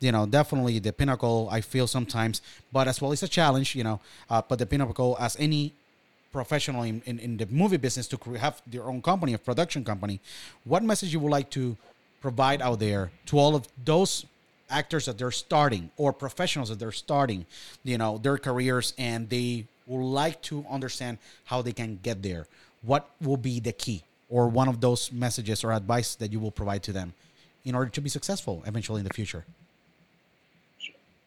you 0.00 0.12
know, 0.12 0.26
definitely 0.26 0.78
the 0.80 0.92
pinnacle. 0.92 1.48
I 1.50 1.60
feel 1.60 1.86
sometimes, 1.86 2.42
but 2.72 2.88
as 2.88 3.00
well, 3.00 3.12
it's 3.12 3.22
a 3.22 3.28
challenge, 3.28 3.74
you 3.74 3.84
know. 3.84 4.00
Uh, 4.28 4.42
but 4.46 4.58
the 4.58 4.66
pinnacle, 4.66 5.16
as 5.18 5.36
any 5.38 5.72
professional 6.34 6.82
in, 6.82 7.00
in, 7.06 7.18
in 7.20 7.36
the 7.36 7.46
movie 7.46 7.78
business, 7.78 8.06
to 8.08 8.18
have 8.34 8.60
their 8.66 8.84
own 8.90 9.00
company, 9.00 9.32
a 9.34 9.38
production 9.38 9.82
company, 9.84 10.20
what 10.64 10.82
message 10.82 11.10
you 11.14 11.20
would 11.20 11.30
like 11.30 11.48
to 11.48 11.76
provide 12.20 12.60
out 12.60 12.80
there 12.80 13.10
to 13.24 13.38
all 13.38 13.54
of 13.54 13.62
those 13.84 14.26
actors 14.68 15.06
that 15.06 15.16
they're 15.16 15.30
starting 15.30 15.90
or 15.96 16.12
professionals 16.12 16.68
that 16.70 16.78
they're 16.80 16.98
starting, 17.06 17.46
you 17.84 17.96
know, 17.96 18.18
their 18.18 18.36
careers, 18.36 18.92
and 18.98 19.30
they 19.30 19.64
would 19.86 20.04
like 20.04 20.42
to 20.42 20.66
understand 20.68 21.18
how 21.44 21.62
they 21.62 21.72
can 21.72 21.98
get 22.02 22.22
there. 22.22 22.46
What 22.82 23.08
will 23.20 23.36
be 23.50 23.60
the 23.60 23.72
key 23.72 24.02
or 24.28 24.48
one 24.48 24.68
of 24.68 24.80
those 24.80 25.12
messages 25.12 25.62
or 25.64 25.72
advice 25.72 26.16
that 26.16 26.32
you 26.32 26.40
will 26.40 26.50
provide 26.60 26.82
to 26.88 26.92
them 26.92 27.14
in 27.64 27.74
order 27.74 27.90
to 27.90 28.00
be 28.00 28.10
successful 28.10 28.62
eventually 28.66 29.00
in 29.02 29.06
the 29.06 29.14
future? 29.14 29.44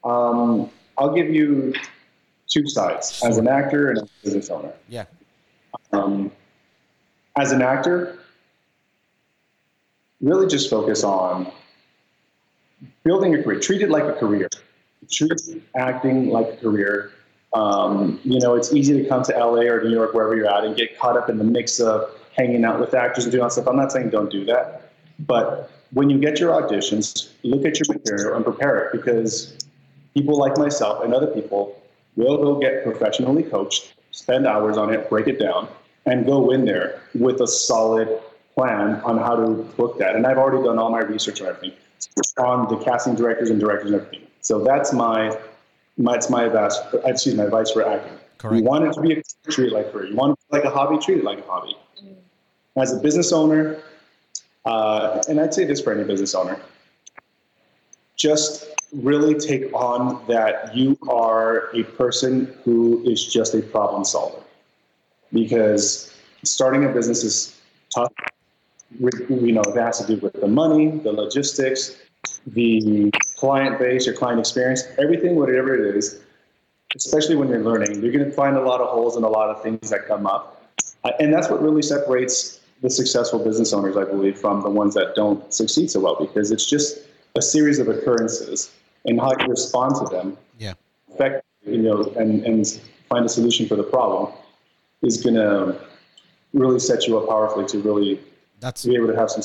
Um, 0.03 0.70
I'll 0.97 1.14
give 1.14 1.30
you 1.30 1.74
two 2.48 2.68
sides 2.68 3.22
as 3.24 3.38
an 3.38 3.48
actor 3.48 3.89
and 3.89 4.00
as 4.00 4.04
a 4.04 4.24
business 4.24 4.50
owner. 4.50 4.74
Yeah. 4.89 5.06
Um, 5.91 6.32
as 7.38 7.52
an 7.52 7.62
actor, 7.62 8.18
really 10.22 10.48
just 10.48 10.70
focus 10.70 11.04
on 11.04 11.52
building 13.04 13.36
a 13.36 13.43
career. 13.43 13.60
Treat 13.60 13.82
it 13.82 13.89
like 13.89 14.04
a 14.04 14.14
career. 14.14 14.50
Treat 15.12 15.32
acting 15.76 16.30
like 16.30 16.48
a 16.48 16.58
career. 16.58 17.12
Um, 17.54 18.20
you 18.24 18.39
know, 18.39 18.56
it's 18.56 18.74
easy 18.74 19.02
to 19.02 19.08
come 19.08 19.24
to 19.24 19.32
LA 19.34 19.62
or 19.62 19.84
New 19.84 19.91
York, 19.91 20.14
wherever 20.14 20.36
you're 20.36 20.50
at, 20.50 20.64
and 20.64 20.76
get 20.76 20.98
caught 21.00 21.18
up 21.18 21.30
in 21.30 21.38
the 21.38 21.43
mix 21.43 21.80
of 21.80 22.10
hanging 22.36 22.66
out 22.66 22.80
with 22.80 22.93
actors 22.93 23.24
and 23.26 23.32
doing 23.32 23.41
all 23.41 23.48
that 23.48 23.54
stuff. 23.54 23.68
I'm 23.68 23.78
not 23.78 23.91
saying 23.91 24.10
don't 24.10 24.30
do 24.30 24.45
that, 24.45 24.91
but 25.20 25.72
when 25.91 26.10
you 26.10 26.20
get 26.20 26.39
your 26.39 26.52
auditions, 26.52 27.30
look 27.43 27.66
at 27.66 27.80
your 27.80 27.98
material 27.98 28.36
and 28.36 28.43
prepare 28.43 28.86
it 28.86 28.91
because 28.91 29.58
people 30.14 30.38
like 30.38 30.58
myself 30.58 31.04
and 31.04 31.14
other 31.14 31.28
people 31.28 31.82
will 32.18 32.38
go 32.38 32.59
get 32.59 32.84
professionally 32.84 33.43
coached, 33.43 33.93
spend 34.11 34.45
hours 34.45 34.76
on 34.78 34.93
it, 34.93 35.09
break 35.09 35.28
it 35.28 35.39
down, 35.39 35.70
and 36.05 36.26
go 36.26 36.51
in 36.51 36.65
there 36.65 37.01
with 37.13 37.39
a 37.41 37.47
solid 37.47 38.20
plan 38.55 38.95
on 39.01 39.18
how 39.18 39.36
to 39.36 39.63
book 39.78 39.97
that. 39.99 40.15
And 40.15 40.26
I've 40.26 40.38
already 40.38 40.63
done 40.63 40.80
all 40.80 40.89
my 40.89 40.99
research 40.99 41.39
and 41.39 41.49
everything 41.49 41.78
on 42.38 42.68
the 42.68 42.84
casting 42.84 43.15
directors 43.15 43.49
and 43.49 43.59
directors 43.59 43.91
and 43.91 44.01
everything. 44.01 44.28
So 44.41 44.63
that's 44.63 44.91
my, 44.91 45.38
my 45.97 46.15
it's 46.15 46.30
my 46.30 46.43
advice. 46.43 46.78
Excuse 47.05 47.36
my 47.36 47.45
advice 47.45 47.72
for 47.72 47.88
acting. 47.88 48.18
Correct. 48.38 48.57
You 48.57 48.63
want 48.63 48.86
it 48.86 48.93
to 48.93 49.01
be 49.01 49.13
a, 49.13 49.51
treat 49.51 49.72
like 49.72 49.91
career. 49.91 50.07
You 50.07 50.15
want 50.15 50.34
it 50.34 50.36
to 50.36 50.51
be 50.51 50.57
like 50.57 50.65
a 50.65 50.76
hobby, 50.76 50.97
treat 51.03 51.20
it 51.20 51.24
like 51.24 51.39
a 51.39 51.43
hobby. 51.43 51.76
As 52.76 52.93
a 52.93 52.99
business 52.99 53.32
owner, 53.32 53.80
uh, 54.65 55.22
and 55.28 55.39
I'd 55.39 55.53
say 55.53 55.65
this 55.65 55.82
for 55.82 55.93
any 55.93 56.03
business 56.03 56.36
owner, 56.36 56.59
just 58.15 58.68
really 58.94 59.36
take 59.36 59.74
on 59.74 60.26
that 60.28 60.76
you 60.76 60.98
are 61.10 61.70
a 61.76 61.84
person 61.84 62.54
who 62.64 63.04
is 63.06 63.26
just 63.26 63.54
a 63.54 63.62
problem 63.62 64.06
solver. 64.06 64.42
Because 65.34 66.14
starting 66.44 66.86
a 66.86 66.90
business 66.90 67.24
is 67.24 67.60
tough. 67.94 68.14
You 69.00 69.52
know, 69.52 69.62
it 69.62 69.76
has 69.78 70.00
to 70.00 70.08
do 70.08 70.22
with 70.22 70.34
the 70.34 70.48
money, 70.48 70.90
the 70.90 71.12
logistics, 71.12 71.98
the 72.48 73.12
client 73.36 73.80
base, 73.80 74.06
your 74.06 74.16
client 74.16 74.40
experience, 74.40 74.84
everything, 74.98 75.36
whatever 75.36 75.76
it 75.76 75.96
is, 75.96 76.22
especially 76.96 77.36
when 77.36 77.50
you're 77.50 77.64
learning, 77.64 78.02
you're 78.02 78.14
going 78.14 78.26
to 78.26 78.32
find 78.32 78.56
a 78.56 78.62
lot 78.62 78.80
of 78.80 78.88
holes 78.88 79.18
and 79.18 79.26
a 79.26 79.30
lot 79.30 79.50
of 79.50 79.62
things 79.62 79.90
that 79.90 80.08
come 80.08 80.26
up. 80.26 80.64
Uh, 81.04 81.12
and 81.20 81.34
that's 81.34 81.50
what 81.50 81.62
really 81.62 81.82
separates 81.82 82.62
the 82.82 82.90
successful 82.90 83.40
business 83.44 83.74
owners, 83.74 83.98
I 83.98 84.06
believe, 84.06 84.38
from 84.38 84.62
the 84.62 84.70
ones 84.70 84.94
that 84.94 85.16
don't 85.16 85.54
succeed 85.54 85.92
so 85.92 86.00
well, 86.00 86.16
because 86.16 86.52
it's 86.52 86.66
just 86.66 87.00
a 87.36 87.42
series 87.42 87.80
of 87.80 87.88
occurrences 87.88 88.72
and 89.06 89.20
how 89.20 89.32
you 89.40 89.48
respond 89.48 89.96
to 89.96 90.06
them. 90.16 90.38
Yeah. 90.58 90.74
Affect, 91.14 91.46
you 91.66 91.78
know, 91.78 92.04
and, 92.18 92.44
and 92.46 92.80
find 93.10 93.26
a 93.26 93.30
solution 93.30 93.68
for 93.68 93.76
the 93.76 93.84
problem 93.84 94.34
is 95.02 95.24
going 95.24 95.36
to 95.36 95.80
really 96.54 96.80
set 96.80 97.08
you 97.08 97.18
up 97.18 97.28
powerfully 97.28 97.66
to 97.68 97.80
really 97.80 98.20
That's 98.60 98.86
be 98.86 98.96
able 98.96 99.08
to 99.08 99.16
have 99.16 99.30
some. 99.30 99.44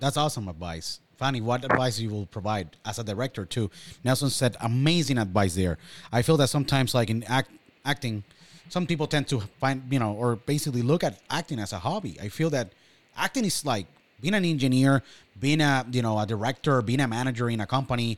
That's 0.00 0.16
awesome 0.16 0.48
advice. 0.48 1.00
Fanny, 1.16 1.40
what 1.40 1.64
advice 1.64 1.98
you 2.00 2.10
will 2.10 2.26
provide 2.26 2.76
as 2.84 2.98
a 2.98 3.04
director 3.04 3.44
too? 3.44 3.70
Nelson 4.02 4.30
said 4.30 4.56
amazing 4.60 5.18
advice 5.18 5.54
there. 5.54 5.78
I 6.12 6.22
feel 6.22 6.36
that 6.38 6.48
sometimes 6.48 6.94
like 6.94 7.08
in 7.08 7.22
act, 7.24 7.50
acting, 7.84 8.24
some 8.68 8.86
people 8.86 9.06
tend 9.06 9.28
to 9.28 9.40
find, 9.60 9.82
you 9.90 9.98
know, 9.98 10.12
or 10.12 10.36
basically 10.36 10.82
look 10.82 11.04
at 11.04 11.20
acting 11.30 11.60
as 11.60 11.72
a 11.72 11.78
hobby. 11.78 12.18
I 12.20 12.28
feel 12.28 12.50
that 12.50 12.72
acting 13.16 13.44
is 13.44 13.64
like 13.64 13.86
being 14.24 14.32
an 14.32 14.44
engineer, 14.46 15.02
being 15.38 15.60
a, 15.60 15.84
you 15.92 16.00
know, 16.00 16.18
a 16.18 16.24
director, 16.24 16.80
being 16.80 17.00
a 17.00 17.06
manager 17.06 17.50
in 17.50 17.60
a 17.60 17.66
company. 17.66 18.16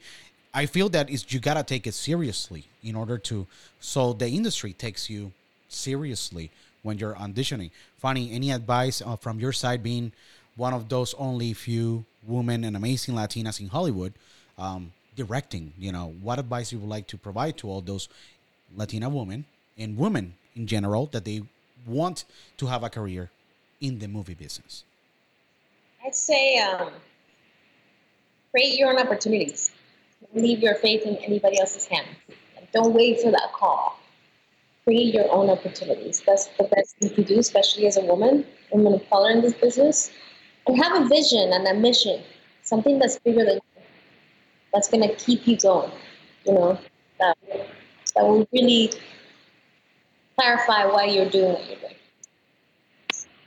I 0.54 0.66
feel 0.66 0.88
that 0.90 1.10
is 1.10 1.26
you 1.32 1.40
got 1.40 1.54
to 1.54 1.64
take 1.64 1.84
it 1.88 1.94
seriously 1.94 2.64
in 2.84 2.94
order 2.94 3.18
to 3.30 3.46
so 3.80 4.12
the 4.12 4.28
industry 4.28 4.72
takes 4.72 5.10
you 5.10 5.32
seriously 5.68 6.52
when 6.84 6.96
you're 6.98 7.14
auditioning. 7.14 7.72
Fanny, 7.98 8.30
any 8.30 8.52
advice 8.52 9.02
uh, 9.04 9.16
from 9.16 9.40
your 9.40 9.52
side 9.52 9.82
being 9.82 10.12
one 10.54 10.72
of 10.72 10.88
those 10.88 11.12
only 11.14 11.52
few 11.52 12.04
women 12.24 12.62
and 12.62 12.76
amazing 12.76 13.16
Latinas 13.16 13.58
in 13.60 13.66
Hollywood, 13.66 14.12
um, 14.58 14.92
directing. 15.16 15.72
You 15.76 15.90
know, 15.90 16.14
what 16.22 16.38
advice 16.38 16.70
you 16.70 16.78
would 16.78 16.88
like 16.88 17.08
to 17.08 17.18
provide 17.18 17.56
to 17.58 17.68
all 17.68 17.80
those 17.80 18.08
Latina 18.76 19.08
women 19.08 19.44
and 19.76 19.98
women 19.98 20.34
in 20.54 20.68
general 20.68 21.06
that 21.06 21.24
they 21.24 21.42
want 21.84 22.24
to 22.58 22.66
have 22.66 22.84
a 22.84 22.90
career 22.90 23.28
in 23.80 23.98
the 23.98 24.06
movie 24.06 24.34
business? 24.34 24.85
I'd 26.06 26.14
say 26.14 26.58
um, 26.58 26.92
create 28.52 28.78
your 28.78 28.90
own 28.90 28.98
opportunities. 28.98 29.72
Leave 30.34 30.60
your 30.60 30.76
faith 30.76 31.02
in 31.02 31.16
anybody 31.16 31.58
else's 31.58 31.86
hands. 31.86 32.06
Don't 32.72 32.94
wait 32.94 33.20
for 33.20 33.32
that 33.32 33.52
call. 33.52 33.98
Create 34.84 35.12
your 35.12 35.30
own 35.32 35.50
opportunities. 35.50 36.22
That's 36.24 36.46
the 36.58 36.64
best 36.64 36.96
thing 36.98 37.10
to 37.10 37.24
do, 37.24 37.40
especially 37.40 37.86
as 37.86 37.96
a 37.96 38.02
woman, 38.02 38.46
woman 38.70 38.94
of 38.94 39.10
color 39.10 39.30
in 39.30 39.40
this 39.40 39.54
business. 39.54 40.12
And 40.68 40.80
have 40.80 41.02
a 41.02 41.08
vision 41.08 41.52
and 41.52 41.66
a 41.66 41.74
mission, 41.74 42.22
something 42.62 43.00
that's 43.00 43.18
bigger 43.18 43.44
than 43.44 43.54
you, 43.54 43.82
that's 44.72 44.88
going 44.88 45.08
to 45.08 45.14
keep 45.16 45.46
you 45.46 45.56
going. 45.56 45.90
You 46.44 46.54
know, 46.54 46.78
that, 47.18 47.36
that 48.14 48.24
will 48.24 48.46
really 48.52 48.92
clarify 50.38 50.86
why 50.86 51.06
you're 51.06 51.30
doing 51.30 51.52
what 51.52 51.66
you're 51.66 51.78
doing. 51.80 51.94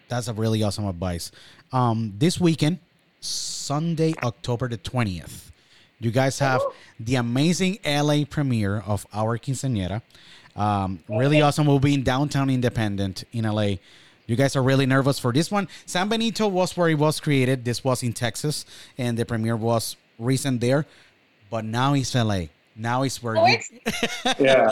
That's 0.10 0.28
a 0.28 0.34
really 0.34 0.64
awesome 0.64 0.88
advice. 0.88 1.32
Um, 1.72 2.14
this 2.18 2.40
weekend, 2.40 2.80
Sunday, 3.22 4.14
October 4.24 4.68
the 4.68 4.78
20th, 4.78 5.52
you 6.00 6.12
guys 6.12 6.40
have 6.40 6.62
the 7.00 7.16
amazing 7.16 7.80
LA 7.86 8.24
premiere 8.30 8.80
of 8.86 9.06
Our 9.14 9.38
Quinceañera. 9.38 10.02
Um, 10.56 11.00
really 11.08 11.42
awesome. 11.42 11.68
We'll 11.68 11.80
be 11.80 11.94
in 11.94 12.04
downtown 12.04 12.50
Independent 12.50 13.24
in 13.34 13.46
LA. 13.46 13.76
You 14.26 14.36
guys 14.36 14.56
are 14.56 14.64
really 14.64 14.86
nervous 14.86 15.20
for 15.20 15.32
this 15.34 15.52
one. 15.52 15.68
San 15.86 16.08
Benito 16.10 16.48
was 16.48 16.76
where 16.78 16.90
it 16.90 16.96
was 16.96 17.20
created. 17.20 17.66
This 17.66 17.84
was 17.84 18.04
in 18.04 18.14
Texas, 18.14 18.66
and 18.98 19.18
the 19.18 19.26
premiere 19.26 19.56
was 19.58 19.96
recent 20.18 20.62
there. 20.62 20.86
But 21.50 21.66
now 21.66 21.94
it's 21.96 22.14
LA. 22.16 22.46
Now 22.76 23.04
it's 23.04 23.22
where 23.22 23.38
Oh, 23.38 23.46
you. 23.46 23.58
it's- 23.86 24.36
Yeah. 24.40 24.70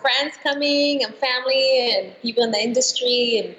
friends 0.00 0.36
coming 0.42 1.04
and 1.04 1.14
family 1.16 1.90
and 1.96 2.12
people 2.22 2.44
in 2.44 2.50
the 2.50 2.62
industry 2.62 3.38
and 3.44 3.48
the 3.50 3.56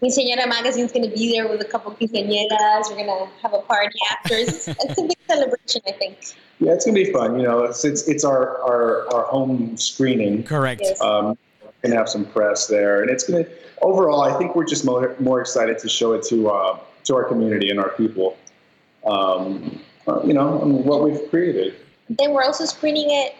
Quinceañera 0.00 0.48
magazine's 0.48 0.92
going 0.92 1.08
to 1.08 1.14
be 1.14 1.32
there 1.32 1.48
with 1.48 1.60
a 1.60 1.64
couple 1.64 1.92
quinceañeras. 1.92 2.90
We're 2.90 2.96
going 2.96 3.06
to 3.06 3.28
have 3.42 3.52
a 3.52 3.60
party 3.60 3.98
after. 4.10 4.34
It's, 4.34 4.68
it's 4.68 4.98
a 4.98 5.02
big 5.02 5.18
celebration, 5.26 5.82
I 5.86 5.92
think. 5.92 6.18
Yeah, 6.62 6.74
it's 6.74 6.84
gonna 6.84 6.94
be 6.94 7.12
fun. 7.12 7.40
You 7.40 7.42
know, 7.42 7.64
it's 7.64 7.84
it's, 7.84 8.06
it's 8.06 8.24
our, 8.24 8.62
our 8.62 9.12
our 9.12 9.24
home 9.24 9.76
screening. 9.76 10.44
Correct. 10.44 10.80
Yes. 10.84 11.00
Um, 11.00 11.36
gonna 11.82 11.96
have 11.96 12.08
some 12.08 12.24
press 12.24 12.68
there, 12.68 13.02
and 13.02 13.10
it's 13.10 13.28
gonna. 13.28 13.44
Overall, 13.80 14.22
I 14.22 14.38
think 14.38 14.54
we're 14.54 14.64
just 14.64 14.84
more 14.84 15.16
more 15.18 15.40
excited 15.40 15.80
to 15.80 15.88
show 15.88 16.12
it 16.12 16.22
to 16.26 16.50
uh, 16.50 16.78
to 17.04 17.16
our 17.16 17.24
community 17.24 17.70
and 17.70 17.80
our 17.80 17.88
people. 17.90 18.36
Um, 19.04 19.80
uh, 20.06 20.22
you 20.22 20.34
know, 20.34 20.62
and 20.62 20.84
what 20.84 21.02
we've 21.02 21.28
created. 21.30 21.74
Then 22.08 22.32
we're 22.32 22.44
also 22.44 22.64
screening 22.64 23.10
it 23.10 23.34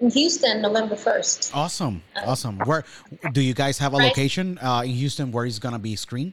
in 0.00 0.10
Houston, 0.10 0.62
November 0.62 0.96
1st. 0.96 1.54
Awesome. 1.54 2.02
Awesome. 2.16 2.58
Where 2.60 2.84
do 3.32 3.40
you 3.42 3.54
guys 3.54 3.78
have 3.78 3.92
a 3.94 3.98
Right. 3.98 4.06
location 4.08 4.58
uh, 4.58 4.82
in 4.84 4.90
Houston 4.92 5.30
where 5.30 5.44
it's 5.46 5.58
going 5.58 5.74
to 5.74 5.78
be 5.78 5.94
screened? 5.96 6.32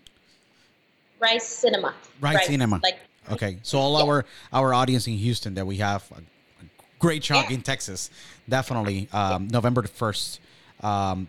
Rice 1.20 1.45
Cinema. 1.47 1.93
Rice 2.22 2.47
Cinema. 2.47 2.80
Like, 2.84 2.99
Okay, 3.30 3.57
so 3.61 3.78
all 3.78 3.97
Yeah. 3.97 4.05
our 4.05 4.26
our 4.53 4.74
audience 4.74 5.05
in 5.05 5.18
Houston 5.18 5.53
that 5.55 5.68
we 5.68 5.76
have 5.78 6.01
a, 6.11 6.22
a 6.63 6.65
great 6.97 7.22
chunk 7.22 7.49
Yeah. 7.49 7.55
in 7.55 7.61
Texas, 7.61 8.09
definitely 8.47 9.09
um, 9.11 9.49
November 9.49 9.82
the 9.82 9.89
first, 9.89 10.39
um, 10.80 11.28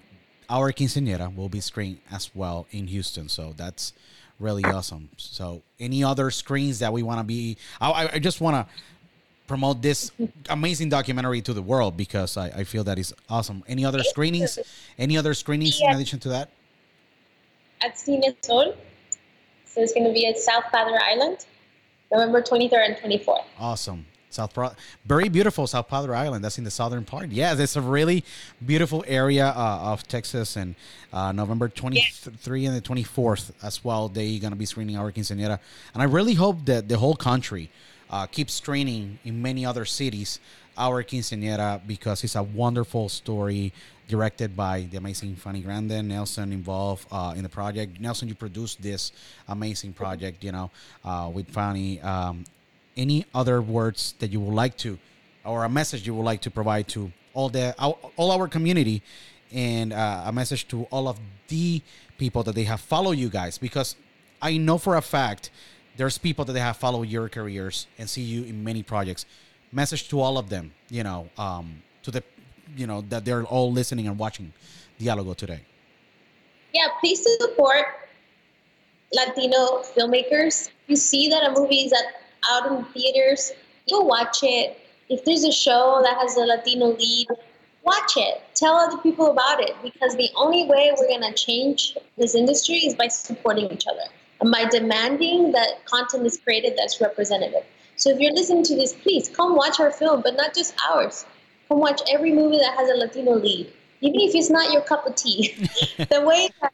our 0.49 0.73
quinceañera 0.73 1.35
will 1.35 1.49
be 1.49 1.59
screened 1.61 1.99
as 2.13 2.31
well 2.37 2.69
in 2.71 2.87
Houston. 2.87 3.29
So 3.29 3.53
that's 3.57 3.95
really 4.39 4.63
awesome. 4.63 5.09
So 5.17 5.63
any 5.81 6.05
other 6.05 6.31
screens 6.31 6.79
that 6.79 6.93
we 6.93 7.03
want 7.03 7.19
to 7.19 7.25
be, 7.25 7.57
I, 7.81 7.91
I- 7.91 8.11
I 8.13 8.19
just 8.21 8.41
want 8.41 8.55
to 8.69 8.73
promote 9.49 9.83
this 9.83 10.13
amazing 10.49 10.91
documentary 10.91 11.41
to 11.43 11.53
the 11.53 11.63
world 11.63 11.97
because 11.97 12.37
I, 12.37 12.49
I 12.49 12.65
feel 12.65 12.85
that 12.85 12.99
is 12.99 13.13
awesome. 13.29 13.65
Any 13.67 13.85
other 13.85 14.05
screenings? 14.05 14.59
Any 14.97 15.19
other 15.19 15.35
screenings 15.35 15.81
in 15.81 15.91
addition 15.91 16.21
to 16.21 16.29
that? 16.29 16.51
at 17.81 17.97
Cine 17.97 18.23
Sol. 18.45 18.75
So 19.65 19.83
it's 19.83 19.93
going 19.93 20.07
to 20.07 20.13
be 20.13 20.27
at 20.27 20.39
South 20.39 20.65
Padre 20.73 20.99
Island, 21.01 21.47
November 22.13 22.43
23rd 22.43 23.03
and 23.03 23.21
24th. 23.21 23.45
Awesome. 23.59 24.07
South 24.31 24.53
Pro- 24.53 24.73
very 25.07 25.31
beautiful 25.31 25.67
South 25.67 25.89
Padre 25.89 26.17
Island. 26.17 26.45
That's 26.45 26.59
in 26.59 26.65
the 26.65 26.71
southern 26.71 27.05
part. 27.05 27.31
Yeah, 27.31 27.55
it's 27.57 27.77
a 27.77 27.81
really 27.81 28.25
beautiful 28.65 29.03
area 29.07 29.47
uh, 29.49 29.81
of 29.93 30.07
Texas. 30.07 30.57
And 30.57 30.75
uh, 31.13 31.33
November 31.33 31.69
23 31.69 32.67
and 32.67 32.77
the 32.77 32.83
24th 32.83 33.53
as 33.63 33.83
well, 33.83 34.09
they're 34.09 34.39
going 34.39 34.53
to 34.53 34.57
be 34.57 34.67
screening 34.67 34.99
our 34.99 35.11
quinceañera. 35.11 35.59
And 35.95 36.03
I 36.03 36.07
really 36.07 36.35
hope 36.35 36.67
that 36.67 36.89
the 36.89 36.99
whole 36.99 37.17
country 37.17 37.71
uh, 38.11 38.27
keeps 38.27 38.55
screening 38.55 39.19
in 39.25 39.41
many 39.41 39.65
other 39.65 39.85
cities 39.85 40.41
our 40.77 41.03
quinceañera 41.03 41.85
because 41.87 42.23
it's 42.23 42.37
a 42.37 42.43
wonderful 42.43 43.09
story 43.09 43.73
directed 44.07 44.57
by 44.57 44.87
the 44.91 44.97
amazing 44.97 45.35
Fanny 45.35 45.61
Grande. 45.61 46.07
Nelson 46.07 46.53
involved 46.53 47.07
uh, 47.11 47.35
in 47.37 47.43
the 47.43 47.49
project. 47.49 48.01
Nelson, 48.01 48.29
you 48.29 48.35
produced 48.35 48.81
this 48.81 49.13
amazing 49.49 49.93
project, 49.93 50.43
you 50.45 50.53
know, 50.53 50.71
uh, 51.05 51.31
with 51.33 51.49
Fanny. 51.51 52.01
Um, 52.01 52.45
any 52.97 53.27
other 53.35 53.61
words 53.61 54.15
that 54.21 54.31
you 54.31 54.41
would 54.41 54.55
like 54.55 54.77
to 54.79 54.99
or 55.45 55.65
a 55.65 55.69
message 55.69 56.07
you 56.07 56.15
would 56.15 56.25
like 56.25 56.43
to 56.43 56.51
provide 56.51 56.89
to 56.89 57.11
all 57.33 57.49
the 57.49 57.75
all, 57.79 58.13
all 58.17 58.31
our 58.33 58.49
community 58.49 59.03
and 59.53 59.93
uh, 59.93 60.25
a 60.27 60.33
message 60.33 60.69
to 60.69 60.85
all 60.91 61.09
of 61.09 61.19
the 61.49 61.81
people 62.19 62.43
that 62.43 62.55
they 62.55 62.65
have 62.65 62.81
followed 62.81 63.17
you 63.17 63.29
guys 63.29 63.57
because 63.57 63.97
i 64.43 64.57
know 64.57 64.77
for 64.77 64.97
a 64.97 65.03
fact 65.03 65.51
there's 65.99 66.17
people 66.17 66.47
that 66.47 66.55
they 66.55 66.61
have 66.61 66.79
followed 66.79 67.09
your 67.09 67.29
careers 67.29 67.87
and 67.99 68.09
see 68.09 68.23
you 68.23 68.45
in 68.45 68.65
many 68.65 68.83
projects 68.83 69.27
message 69.71 70.09
to 70.09 70.19
all 70.19 70.39
of 70.39 70.49
them 70.49 70.73
you 70.89 71.03
know 71.03 71.29
um, 71.37 71.83
to 72.03 72.11
the 72.11 72.23
you 72.77 72.87
know 72.87 73.03
that 73.09 73.25
they're 73.25 73.45
all 73.45 73.71
listening 73.73 74.07
and 74.07 74.19
watching 74.19 74.53
Dialogo 74.99 75.35
today? 75.35 75.61
Yeah, 76.73 76.89
please 77.01 77.27
support 77.41 77.87
Latino 79.13 79.83
filmmakers. 79.97 80.71
You 80.87 80.97
see 80.97 81.29
that 81.29 81.45
a 81.45 81.59
movie 81.59 81.83
is 81.87 81.95
out 82.51 82.71
in 82.71 82.85
theaters, 82.87 83.53
go 83.89 84.01
watch 84.01 84.39
it. 84.43 84.79
If 85.09 85.25
there's 85.25 85.45
a 85.45 85.53
show 85.53 86.01
that 86.05 86.19
has 86.19 86.37
a 86.37 86.41
Latino 86.41 86.89
lead, 86.89 87.29
watch 87.83 88.13
it. 88.17 88.43
Tell 88.55 88.75
other 88.75 88.99
people 88.99 89.31
about 89.31 89.61
it 89.61 89.75
because 89.83 90.15
the 90.17 90.29
only 90.37 90.67
way 90.67 90.93
we're 90.99 91.09
going 91.09 91.23
to 91.23 91.33
change 91.33 91.97
this 92.19 92.35
industry 92.35 92.77
is 92.77 92.95
by 92.95 93.09
supporting 93.09 93.71
each 93.71 93.87
other 93.87 94.11
by 94.41 94.65
demanding 94.71 95.53
that 95.53 95.85
content 95.85 96.27
is 96.27 96.39
created 96.39 96.75
that's 96.77 97.01
representative. 97.01 97.65
So 97.97 98.11
if 98.11 98.21
you're 98.21 98.33
listening 98.33 98.63
to 98.65 98.77
this, 98.77 98.95
please 98.95 99.29
come 99.29 99.57
watch 99.57 99.81
our 99.81 99.91
film, 99.91 100.23
but 100.23 100.37
not 100.37 100.55
just 100.55 100.75
ours. 100.89 101.27
Come 101.69 101.81
watch 101.81 102.01
every 102.09 102.33
movie 102.33 102.59
that 102.59 102.75
has 102.75 102.89
a 102.89 102.95
Latino 102.95 103.33
lead, 103.33 103.73
even 104.01 104.21
if 104.21 104.35
it's 104.35 104.51
not 104.51 104.73
your 104.73 104.83
cup 104.83 105.07
of 105.07 105.17
tea. 105.17 105.55
the 106.11 106.23
way 106.25 106.49
that 106.61 106.73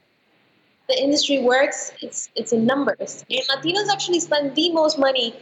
the 0.88 1.02
industry 1.02 1.38
works, 1.38 1.92
it's 2.02 2.28
it's 2.36 2.52
in 2.52 2.66
numbers. 2.66 3.24
And 3.30 3.40
Latinos 3.48 3.88
actually 3.90 4.20
spend 4.20 4.54
the 4.54 4.70
most 4.72 4.98
money 4.98 5.34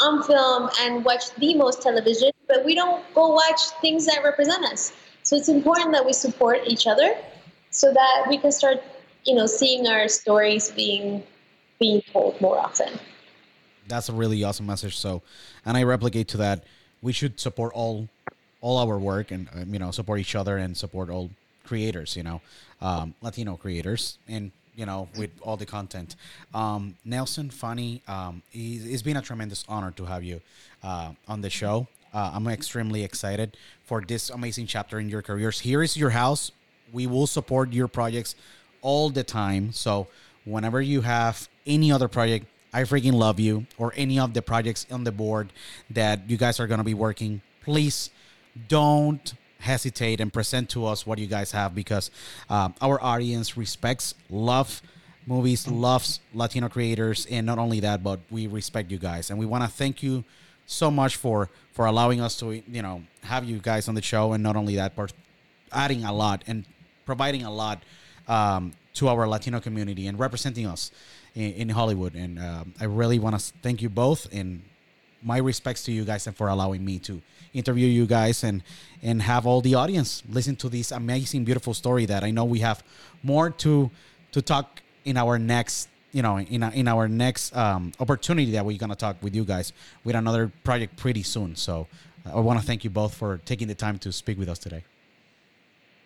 on 0.00 0.22
film 0.24 0.70
and 0.80 1.04
watch 1.04 1.32
the 1.36 1.54
most 1.54 1.82
television, 1.82 2.30
but 2.48 2.64
we 2.64 2.74
don't 2.74 3.02
go 3.14 3.28
watch 3.28 3.60
things 3.80 4.06
that 4.06 4.24
represent 4.24 4.64
us. 4.64 4.92
So 5.22 5.36
it's 5.36 5.48
important 5.48 5.92
that 5.92 6.04
we 6.04 6.12
support 6.12 6.60
each 6.66 6.86
other 6.86 7.14
so 7.70 7.92
that 7.92 8.26
we 8.28 8.38
can 8.38 8.50
start, 8.50 8.82
you 9.24 9.34
know, 9.34 9.46
seeing 9.46 9.86
our 9.86 10.08
stories 10.08 10.70
being 10.70 11.22
being 11.78 12.02
told 12.12 12.40
more 12.40 12.58
often. 12.58 12.98
That's 13.88 14.08
a 14.08 14.12
really 14.12 14.44
awesome 14.44 14.66
message. 14.66 14.96
So, 14.96 15.22
and 15.64 15.76
I 15.76 15.82
replicate 15.82 16.28
to 16.28 16.36
that. 16.38 16.64
We 17.02 17.12
should 17.12 17.40
support 17.40 17.72
all 17.74 18.08
all 18.60 18.78
our 18.78 18.98
work 18.98 19.30
and 19.30 19.48
um, 19.54 19.72
you 19.72 19.78
know 19.78 19.90
support 19.90 20.20
each 20.20 20.34
other 20.34 20.58
and 20.58 20.76
support 20.76 21.10
all 21.10 21.30
creators. 21.64 22.16
You 22.16 22.22
know, 22.22 22.40
um, 22.80 23.14
Latino 23.22 23.56
creators 23.56 24.18
and 24.28 24.52
you 24.76 24.86
know 24.86 25.08
with 25.16 25.30
all 25.42 25.56
the 25.56 25.66
content. 25.66 26.16
Um, 26.54 26.96
Nelson, 27.04 27.50
Fanny. 27.50 28.02
Um, 28.06 28.42
it's 28.52 29.02
been 29.02 29.16
a 29.16 29.22
tremendous 29.22 29.64
honor 29.68 29.90
to 29.92 30.04
have 30.04 30.22
you 30.22 30.40
uh, 30.82 31.12
on 31.26 31.40
the 31.40 31.50
show. 31.50 31.88
Uh, 32.12 32.32
I'm 32.34 32.46
extremely 32.48 33.04
excited 33.04 33.56
for 33.84 34.00
this 34.00 34.30
amazing 34.30 34.66
chapter 34.66 34.98
in 34.98 35.08
your 35.08 35.22
careers. 35.22 35.60
Here 35.60 35.82
is 35.82 35.96
your 35.96 36.10
house. 36.10 36.50
We 36.92 37.06
will 37.06 37.28
support 37.28 37.72
your 37.72 37.86
projects 37.86 38.34
all 38.82 39.10
the 39.10 39.24
time. 39.24 39.72
So 39.72 40.08
whenever 40.44 40.80
you 40.80 41.02
have 41.02 41.48
any 41.66 41.92
other 41.92 42.08
project, 42.08 42.46
I 42.72 42.82
freaking 42.82 43.14
love 43.14 43.40
you, 43.40 43.66
or 43.78 43.92
any 43.96 44.18
of 44.18 44.32
the 44.32 44.42
projects 44.42 44.86
on 44.90 45.04
the 45.04 45.12
board 45.12 45.52
that 45.90 46.30
you 46.30 46.36
guys 46.36 46.60
are 46.60 46.66
going 46.66 46.78
to 46.78 46.84
be 46.84 46.94
working, 46.94 47.42
please 47.62 48.10
don't 48.68 49.34
hesitate 49.58 50.20
and 50.20 50.32
present 50.32 50.70
to 50.70 50.86
us 50.86 51.06
what 51.06 51.18
you 51.18 51.26
guys 51.26 51.52
have 51.52 51.74
because 51.74 52.10
um, 52.48 52.74
our 52.80 53.02
audience 53.02 53.56
respects, 53.56 54.14
love 54.30 54.82
movies, 55.26 55.68
loves 55.68 56.20
Latino 56.32 56.68
creators, 56.68 57.26
and 57.30 57.44
not 57.46 57.58
only 57.58 57.80
that, 57.80 58.02
but 58.02 58.20
we 58.30 58.46
respect 58.46 58.90
you 58.90 58.98
guys, 58.98 59.30
and 59.30 59.38
we 59.38 59.46
want 59.46 59.62
to 59.62 59.70
thank 59.70 60.02
you 60.02 60.24
so 60.66 60.90
much 60.90 61.16
for 61.16 61.50
for 61.72 61.86
allowing 61.86 62.20
us 62.20 62.38
to 62.38 62.52
you 62.52 62.82
know 62.82 63.02
have 63.22 63.44
you 63.44 63.58
guys 63.58 63.88
on 63.88 63.94
the 63.94 64.02
show, 64.02 64.32
and 64.32 64.42
not 64.42 64.56
only 64.56 64.76
that, 64.76 64.96
but 64.96 65.12
adding 65.72 66.04
a 66.04 66.12
lot 66.12 66.42
and 66.46 66.64
providing 67.04 67.42
a 67.42 67.52
lot 67.52 67.82
um, 68.30 68.72
to 68.94 69.08
our 69.08 69.28
Latino 69.28 69.60
community 69.60 70.06
and 70.06 70.18
representing 70.18 70.66
us 70.66 70.90
in, 71.34 71.52
in 71.52 71.68
Hollywood. 71.68 72.14
And 72.14 72.38
um, 72.38 72.74
I 72.80 72.84
really 72.84 73.18
want 73.18 73.38
to 73.38 73.52
thank 73.62 73.82
you 73.82 73.88
both 73.88 74.32
and 74.32 74.62
my 75.22 75.38
respects 75.38 75.82
to 75.84 75.92
you 75.92 76.04
guys 76.04 76.26
and 76.26 76.34
for 76.36 76.48
allowing 76.48 76.84
me 76.84 76.98
to 77.00 77.20
interview 77.52 77.86
you 77.86 78.06
guys 78.06 78.42
and 78.44 78.62
and 79.02 79.20
have 79.20 79.44
all 79.44 79.60
the 79.60 79.74
audience 79.74 80.22
listen 80.30 80.56
to 80.56 80.68
this 80.68 80.92
amazing 80.92 81.44
beautiful 81.44 81.74
story 81.74 82.06
that 82.06 82.24
I 82.24 82.30
know 82.30 82.44
we 82.44 82.60
have 82.60 82.82
more 83.22 83.50
to 83.50 83.90
to 84.32 84.40
talk 84.40 84.80
in 85.04 85.18
our 85.18 85.38
next 85.38 85.88
you 86.12 86.22
know 86.22 86.38
in, 86.38 86.62
in 86.62 86.88
our 86.88 87.08
next 87.08 87.54
um, 87.54 87.92
opportunity 88.00 88.52
that 88.52 88.64
we're 88.64 88.78
gonna 88.78 88.94
talk 88.94 89.16
with 89.20 89.34
you 89.34 89.44
guys 89.44 89.74
with 90.04 90.14
another 90.14 90.50
project 90.64 90.96
pretty 90.96 91.22
soon 91.22 91.54
so 91.54 91.86
I 92.24 92.40
want 92.40 92.60
to 92.60 92.64
thank 92.64 92.84
you 92.84 92.90
both 92.90 93.14
for 93.14 93.38
taking 93.44 93.68
the 93.68 93.74
time 93.74 93.98
to 93.98 94.12
speak 94.12 94.38
with 94.38 94.48
us 94.48 94.58
today 94.58 94.84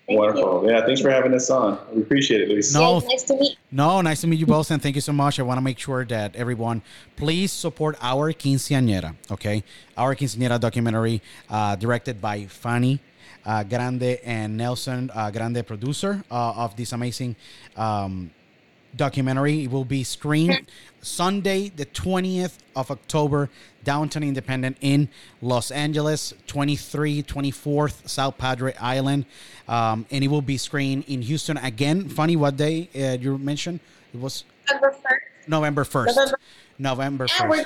Thank 0.06 0.18
Wonderful. 0.18 0.64
You. 0.64 0.70
Yeah, 0.70 0.84
thanks 0.84 1.00
for 1.00 1.10
having 1.10 1.32
us 1.32 1.48
on. 1.48 1.78
We 1.92 2.02
appreciate 2.02 2.42
it, 2.42 2.48
Luis. 2.48 2.74
No. 2.74 3.00
Yeah, 3.00 3.08
nice 3.08 3.22
to 3.24 3.36
meet. 3.36 3.56
No, 3.72 4.00
nice 4.02 4.20
to 4.20 4.26
meet 4.26 4.38
you 4.38 4.46
both, 4.46 4.70
and 4.70 4.82
thank 4.82 4.96
you 4.96 5.00
so 5.00 5.12
much. 5.12 5.40
I 5.40 5.42
want 5.42 5.56
to 5.56 5.62
make 5.62 5.78
sure 5.78 6.04
that 6.04 6.36
everyone, 6.36 6.82
please 7.16 7.50
support 7.52 7.96
our 8.02 8.32
quinceañera, 8.34 9.16
okay? 9.30 9.64
Our 9.96 10.14
quinceañera 10.14 10.60
documentary, 10.60 11.22
uh, 11.48 11.76
directed 11.76 12.20
by 12.20 12.44
Fanny 12.44 13.00
uh, 13.46 13.62
Grande 13.64 14.18
and 14.24 14.56
Nelson 14.56 15.10
uh, 15.14 15.30
Grande, 15.30 15.66
producer 15.66 16.22
uh, 16.30 16.52
of 16.52 16.76
this 16.76 16.92
amazing 16.92 17.36
um, 17.76 18.30
documentary. 18.96 19.64
It 19.64 19.70
will 19.70 19.84
be 19.84 20.04
screened 20.04 20.68
Sunday, 21.02 21.68
the 21.68 21.86
20th 21.86 22.58
of 22.74 22.90
October, 22.90 23.50
downtown 23.84 24.22
Independent 24.22 24.76
in 24.80 25.08
Los 25.42 25.70
Angeles, 25.70 26.34
23, 26.46 27.22
24th 27.22 28.08
South 28.08 28.38
Padre 28.38 28.74
Island. 28.80 29.26
Um, 29.68 30.06
and 30.10 30.24
it 30.24 30.28
will 30.28 30.42
be 30.42 30.56
screened 30.56 31.04
in 31.06 31.22
Houston 31.22 31.56
again. 31.58 32.08
Fanny, 32.08 32.36
what 32.36 32.56
day 32.56 32.88
uh, 32.94 33.18
you 33.20 33.38
mentioned? 33.38 33.80
It 34.12 34.20
was 34.20 34.44
November 34.70 34.96
1st. 35.04 35.48
November 35.48 35.84
1st. 35.84 36.06
November, 36.06 36.38
November 36.78 37.26
yeah, 37.28 37.44
1st. 37.44 37.50
we're, 37.50 37.64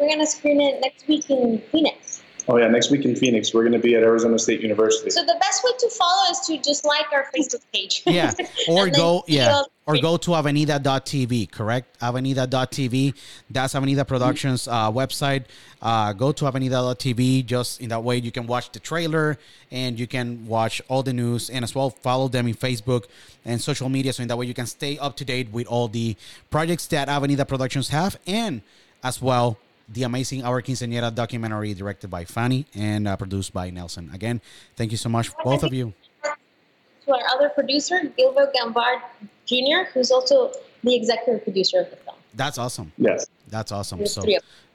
we're 0.00 0.08
going 0.08 0.20
to 0.20 0.26
screen 0.26 0.60
it 0.60 0.80
next 0.80 1.06
week 1.06 1.30
in 1.30 1.62
Phoenix. 1.70 2.22
Oh 2.50 2.56
yeah, 2.56 2.66
next 2.66 2.90
week 2.90 3.04
in 3.04 3.14
Phoenix, 3.14 3.52
we're 3.52 3.60
going 3.60 3.74
to 3.74 3.78
be 3.78 3.94
at 3.94 4.02
Arizona 4.02 4.38
State 4.38 4.62
University. 4.62 5.10
So 5.10 5.22
the 5.22 5.36
best 5.38 5.62
way 5.62 5.70
to 5.78 5.90
follow 5.90 6.30
is 6.30 6.40
to 6.46 6.56
just 6.56 6.82
like 6.82 7.04
our 7.12 7.26
Facebook 7.36 7.62
page. 7.74 8.02
Yeah. 8.18 8.32
Or 8.68 8.88
go, 8.88 9.22
yeah. 9.26 9.62
Or 9.86 9.98
go 9.98 10.16
to 10.16 10.34
avenida.tv, 10.34 11.50
correct? 11.50 11.96
Avenida.tv. 12.02 13.14
That's 13.50 13.74
Avenida 13.74 14.04
Productions 14.04 14.66
uh, 14.66 14.90
website. 14.90 15.44
Uh, 15.82 16.14
go 16.14 16.32
to 16.32 16.46
avenida.tv. 16.46 17.44
Just 17.44 17.82
in 17.82 17.90
that 17.90 18.02
way, 18.02 18.16
you 18.16 18.32
can 18.32 18.46
watch 18.46 18.72
the 18.72 18.80
trailer 18.80 19.38
and 19.70 20.00
you 20.00 20.06
can 20.06 20.46
watch 20.46 20.80
all 20.88 21.02
the 21.02 21.12
news 21.12 21.50
and 21.50 21.64
as 21.64 21.74
well 21.74 21.90
follow 21.90 22.28
them 22.28 22.48
in 22.48 22.54
Facebook 22.54 23.04
and 23.44 23.60
social 23.60 23.90
media. 23.90 24.12
So 24.14 24.22
in 24.22 24.28
that 24.28 24.38
way, 24.38 24.46
you 24.46 24.54
can 24.54 24.66
stay 24.66 24.98
up 24.98 25.16
to 25.16 25.24
date 25.24 25.50
with 25.52 25.66
all 25.66 25.86
the 25.86 26.16
projects 26.50 26.86
that 26.86 27.08
Avenida 27.10 27.44
Productions 27.44 27.90
have 27.90 28.18
and 28.26 28.62
as 29.04 29.20
well 29.20 29.58
the 29.88 30.02
amazing 30.02 30.44
Our 30.44 30.62
Quinceañera 30.62 31.14
documentary 31.14 31.74
directed 31.74 32.08
by 32.08 32.24
Fanny 32.24 32.66
and 32.74 33.08
uh, 33.08 33.16
produced 33.16 33.52
by 33.52 33.70
Nelson. 33.70 34.10
Again, 34.12 34.40
thank 34.76 34.90
you 34.90 34.96
so 34.98 35.08
much, 35.08 35.30
both 35.44 35.62
of 35.62 35.72
you. 35.72 35.94
to 36.22 37.12
our 37.12 37.20
other 37.34 37.48
producer, 37.48 38.12
Gilbert 38.16 38.52
Gambard 38.54 39.00
Jr., 39.46 39.88
who's 39.94 40.10
also 40.10 40.52
the 40.84 40.94
executive 40.94 41.42
producer 41.42 41.80
of 41.80 41.90
the 41.90 41.96
film. 41.96 42.16
That's 42.34 42.58
awesome. 42.58 42.92
yes. 42.98 43.26
That's 43.48 43.72
awesome. 43.72 44.04
So, 44.06 44.22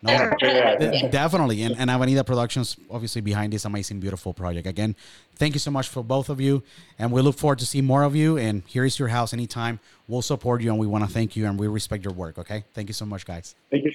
no, 0.01 0.11
Yeah. 0.41 1.07
definitely. 1.11 1.61
And, 1.61 1.77
and 1.77 1.91
Avenida 1.91 2.23
Productions, 2.23 2.75
obviously, 2.89 3.21
behind 3.21 3.53
this 3.53 3.65
amazing, 3.65 3.99
beautiful 3.99 4.33
project. 4.33 4.65
Again, 4.65 4.95
thank 5.35 5.53
you 5.53 5.59
so 5.59 5.69
much 5.69 5.87
for 5.87 6.03
both 6.03 6.29
of 6.29 6.41
you. 6.41 6.63
And 6.97 7.11
we 7.11 7.21
look 7.21 7.37
forward 7.37 7.59
to 7.59 7.67
see 7.67 7.81
more 7.81 8.01
of 8.03 8.15
you. 8.15 8.37
And 8.37 8.63
here 8.65 8.83
is 8.83 8.97
your 8.97 9.09
house 9.09 9.31
anytime. 9.31 9.79
We'll 10.07 10.23
support 10.23 10.61
you 10.63 10.71
and 10.71 10.79
we 10.79 10.87
want 10.87 11.05
to 11.07 11.09
thank 11.09 11.35
you 11.35 11.45
and 11.45 11.59
we 11.59 11.67
respect 11.67 12.03
your 12.03 12.13
work. 12.13 12.39
Okay. 12.39 12.63
Thank 12.73 12.89
you 12.89 12.93
so 12.93 13.05
much, 13.05 13.25
guys. 13.27 13.53
Thank 13.69 13.85
you. 13.85 13.91